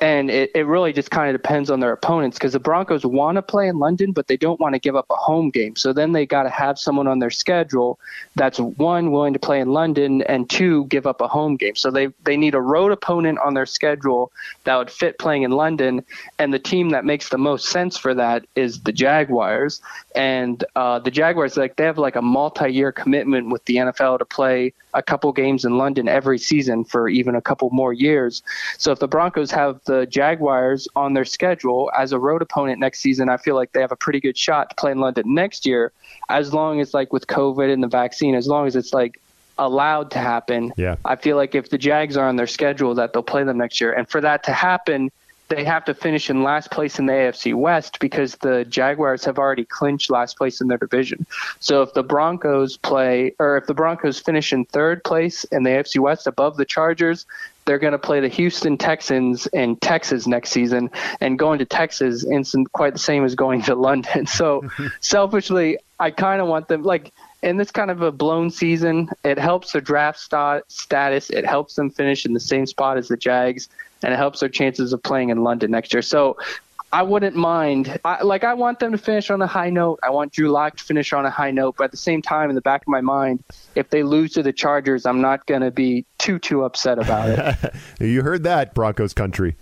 And 0.00 0.30
it, 0.30 0.50
it 0.54 0.66
really 0.66 0.92
just 0.92 1.10
kind 1.10 1.34
of 1.34 1.40
depends 1.40 1.70
on 1.70 1.80
their 1.80 1.92
opponents 1.92 2.38
because 2.38 2.52
the 2.52 2.58
Broncos 2.58 3.04
want 3.04 3.36
to 3.36 3.42
play 3.42 3.68
in 3.68 3.78
London, 3.78 4.12
but 4.12 4.26
they 4.26 4.36
don't 4.36 4.60
want 4.60 4.74
to 4.74 4.78
give 4.78 4.96
up 4.96 5.06
a 5.10 5.14
home 5.14 5.50
game. 5.50 5.76
So 5.76 5.92
then 5.92 6.12
they 6.12 6.26
got 6.26 6.44
to 6.44 6.50
have 6.50 6.78
someone 6.78 7.06
on 7.06 7.18
their 7.18 7.30
schedule 7.30 7.98
that's 8.34 8.58
one 8.58 9.12
willing 9.12 9.32
to 9.32 9.38
play 9.38 9.60
in 9.60 9.72
London 9.72 10.22
and 10.22 10.48
two 10.48 10.86
give 10.86 11.06
up 11.06 11.20
a 11.20 11.28
home 11.28 11.56
game. 11.56 11.76
So 11.76 11.90
they 11.90 12.08
they 12.24 12.36
need 12.36 12.54
a 12.54 12.60
road 12.60 12.92
opponent 12.92 13.38
on 13.38 13.54
their 13.54 13.66
schedule 13.66 14.32
that 14.64 14.76
would 14.76 14.90
fit 14.90 15.18
playing 15.18 15.42
in 15.42 15.52
London, 15.52 16.04
and 16.38 16.52
the 16.52 16.58
team 16.58 16.90
that 16.90 17.04
makes 17.04 17.28
the 17.28 17.38
most 17.38 17.68
sense 17.68 17.96
for 17.96 18.14
that 18.14 18.44
is 18.54 18.80
the 18.80 18.92
Jaguars. 18.92 19.80
And 20.14 20.64
uh, 20.76 20.98
the 20.98 21.10
Jaguars 21.10 21.56
like 21.56 21.76
they 21.76 21.84
have 21.84 21.98
like 21.98 22.16
a 22.16 22.22
multi-year 22.22 22.92
commitment 22.92 23.50
with 23.50 23.64
the 23.66 23.76
NFL 23.76 24.18
to 24.18 24.24
play 24.24 24.72
a 24.94 25.02
couple 25.02 25.30
games 25.32 25.64
in 25.64 25.76
London 25.76 26.08
every 26.08 26.38
season 26.38 26.84
for 26.84 27.08
even 27.08 27.34
a 27.34 27.42
couple 27.42 27.68
more 27.70 27.92
years. 27.92 28.42
So 28.78 28.92
if 28.92 28.98
the 28.98 29.08
Broncos 29.08 29.50
have 29.50 29.80
the 29.84 30.06
Jaguars 30.06 30.88
on 30.96 31.14
their 31.14 31.24
schedule 31.24 31.90
as 31.96 32.12
a 32.12 32.18
road 32.18 32.42
opponent 32.42 32.80
next 32.80 33.00
season, 33.00 33.28
I 33.28 33.36
feel 33.36 33.54
like 33.54 33.72
they 33.72 33.80
have 33.80 33.92
a 33.92 33.96
pretty 33.96 34.20
good 34.20 34.38
shot 34.38 34.70
to 34.70 34.76
play 34.76 34.92
in 34.92 34.98
London 34.98 35.34
next 35.34 35.66
year, 35.66 35.92
as 36.28 36.54
long 36.54 36.80
as 36.80 36.94
like 36.94 37.12
with 37.12 37.26
COVID 37.26 37.72
and 37.72 37.82
the 37.82 37.88
vaccine, 37.88 38.34
as 38.34 38.46
long 38.46 38.66
as 38.66 38.76
it's 38.76 38.94
like 38.94 39.20
allowed 39.58 40.10
to 40.12 40.18
happen. 40.18 40.72
Yeah. 40.76 40.96
I 41.04 41.16
feel 41.16 41.36
like 41.36 41.54
if 41.54 41.70
the 41.70 41.78
Jags 41.78 42.16
are 42.16 42.28
on 42.28 42.36
their 42.36 42.46
schedule 42.46 42.94
that 42.94 43.12
they'll 43.12 43.22
play 43.22 43.44
them 43.44 43.58
next 43.58 43.80
year. 43.80 43.92
And 43.92 44.08
for 44.08 44.20
that 44.20 44.42
to 44.44 44.52
happen, 44.52 45.10
they 45.48 45.64
have 45.64 45.84
to 45.84 45.94
finish 45.94 46.30
in 46.30 46.42
last 46.42 46.70
place 46.70 46.98
in 46.98 47.06
the 47.06 47.12
AFC 47.12 47.54
West 47.54 47.98
because 48.00 48.36
the 48.36 48.64
Jaguars 48.64 49.24
have 49.24 49.38
already 49.38 49.64
clinched 49.64 50.10
last 50.10 50.38
place 50.38 50.60
in 50.60 50.68
their 50.68 50.78
division. 50.78 51.26
So 51.60 51.82
if 51.82 51.92
the 51.94 52.02
Broncos 52.02 52.76
play, 52.76 53.34
or 53.38 53.56
if 53.56 53.66
the 53.66 53.74
Broncos 53.74 54.18
finish 54.18 54.52
in 54.52 54.64
third 54.64 55.04
place 55.04 55.44
in 55.44 55.62
the 55.62 55.70
AFC 55.70 56.00
West 56.00 56.26
above 56.26 56.56
the 56.56 56.64
Chargers, 56.64 57.26
they're 57.64 57.78
going 57.78 57.92
to 57.92 57.98
play 57.98 58.20
the 58.20 58.28
Houston 58.28 58.76
Texans 58.76 59.46
in 59.48 59.76
Texas 59.76 60.26
next 60.26 60.50
season, 60.50 60.90
and 61.20 61.38
going 61.38 61.58
to 61.58 61.64
Texas 61.64 62.24
isn't 62.24 62.72
quite 62.72 62.92
the 62.92 62.98
same 62.98 63.24
as 63.24 63.34
going 63.34 63.62
to 63.62 63.74
London. 63.84 64.26
So 64.26 64.68
selfishly, 65.00 65.78
I 65.98 66.10
kind 66.10 66.40
of 66.40 66.48
want 66.48 66.68
them 66.68 66.82
like 66.82 67.12
in 67.44 67.58
this 67.58 67.70
kind 67.70 67.90
of 67.90 68.00
a 68.00 68.10
blown 68.10 68.50
season. 68.50 69.10
It 69.22 69.38
helps 69.38 69.72
their 69.72 69.82
draft 69.82 70.18
st- 70.18 70.64
status. 70.68 71.30
It 71.30 71.44
helps 71.44 71.74
them 71.74 71.90
finish 71.90 72.24
in 72.24 72.32
the 72.32 72.40
same 72.40 72.66
spot 72.66 72.96
as 72.96 73.08
the 73.08 73.16
Jags 73.16 73.68
and 74.02 74.12
it 74.12 74.16
helps 74.16 74.40
their 74.40 74.48
chances 74.48 74.92
of 74.92 75.02
playing 75.02 75.28
in 75.28 75.42
London 75.44 75.70
next 75.70 75.92
year. 75.92 76.02
So 76.02 76.38
I 76.92 77.02
wouldn't 77.02 77.36
mind. 77.36 77.98
I, 78.04 78.22
like 78.22 78.44
I 78.44 78.54
want 78.54 78.78
them 78.78 78.92
to 78.92 78.98
finish 78.98 79.30
on 79.30 79.42
a 79.42 79.46
high 79.46 79.70
note. 79.70 79.98
I 80.02 80.10
want 80.10 80.32
Drew 80.32 80.48
Lock 80.50 80.76
to 80.76 80.84
finish 80.84 81.12
on 81.12 81.26
a 81.26 81.30
high 81.30 81.50
note. 81.50 81.76
But 81.76 81.84
at 81.84 81.90
the 81.90 81.96
same 81.96 82.22
time, 82.22 82.48
in 82.48 82.54
the 82.54 82.62
back 82.62 82.82
of 82.82 82.88
my 82.88 83.00
mind, 83.00 83.42
if 83.74 83.90
they 83.90 84.02
lose 84.02 84.32
to 84.34 84.42
the 84.42 84.52
Chargers, 84.52 85.04
I'm 85.04 85.20
not 85.20 85.44
going 85.46 85.62
to 85.62 85.70
be 85.70 86.06
too 86.18 86.38
too 86.38 86.64
upset 86.64 86.98
about 86.98 87.28
it. 87.28 87.74
you 88.00 88.22
heard 88.22 88.44
that, 88.44 88.74
Broncos 88.74 89.12
country. 89.12 89.56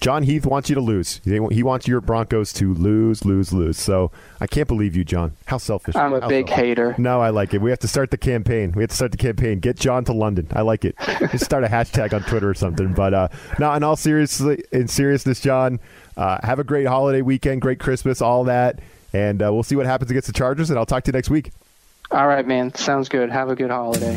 John 0.00 0.22
Heath 0.24 0.44
wants 0.46 0.68
you 0.68 0.74
to 0.74 0.80
lose. 0.80 1.20
He 1.24 1.62
wants 1.62 1.88
your 1.88 2.00
Broncos 2.00 2.52
to 2.54 2.74
lose, 2.74 3.24
lose, 3.24 3.52
lose. 3.52 3.78
So 3.78 4.10
I 4.40 4.46
can't 4.46 4.68
believe 4.68 4.94
you, 4.94 5.04
John. 5.04 5.32
How 5.46 5.58
selfish. 5.58 5.96
I'm 5.96 6.12
a 6.12 6.20
How 6.20 6.28
big 6.28 6.48
selfish. 6.48 6.64
hater. 6.64 6.94
No, 6.98 7.20
I 7.20 7.30
like 7.30 7.54
it. 7.54 7.60
We 7.62 7.70
have 7.70 7.78
to 7.80 7.88
start 7.88 8.10
the 8.10 8.18
campaign. 8.18 8.72
We 8.72 8.82
have 8.82 8.90
to 8.90 8.96
start 8.96 9.10
the 9.10 9.16
campaign. 9.16 9.58
Get 9.58 9.76
John 9.76 10.04
to 10.04 10.12
London. 10.12 10.48
I 10.52 10.62
like 10.62 10.84
it. 10.84 10.96
Just 11.32 11.44
start 11.46 11.64
a 11.64 11.68
hashtag 11.68 12.12
on 12.12 12.22
Twitter 12.24 12.48
or 12.48 12.54
something. 12.54 12.92
But 12.92 13.14
uh, 13.14 13.28
no, 13.58 13.72
in 13.72 13.82
all 13.82 13.96
seriously, 13.96 14.62
in 14.70 14.86
seriousness, 14.86 15.40
John, 15.40 15.80
uh, 16.16 16.38
have 16.42 16.58
a 16.58 16.64
great 16.64 16.86
holiday 16.86 17.22
weekend, 17.22 17.62
great 17.62 17.80
Christmas, 17.80 18.20
all 18.20 18.44
that, 18.44 18.80
and 19.12 19.42
uh, 19.42 19.52
we'll 19.52 19.62
see 19.62 19.76
what 19.76 19.86
happens 19.86 20.10
against 20.10 20.26
the 20.26 20.34
Chargers. 20.34 20.70
And 20.70 20.78
I'll 20.78 20.86
talk 20.86 21.04
to 21.04 21.08
you 21.08 21.12
next 21.14 21.30
week. 21.30 21.52
All 22.10 22.28
right, 22.28 22.46
man. 22.46 22.74
Sounds 22.74 23.08
good. 23.08 23.30
Have 23.30 23.48
a 23.48 23.56
good 23.56 23.70
holiday. 23.70 24.16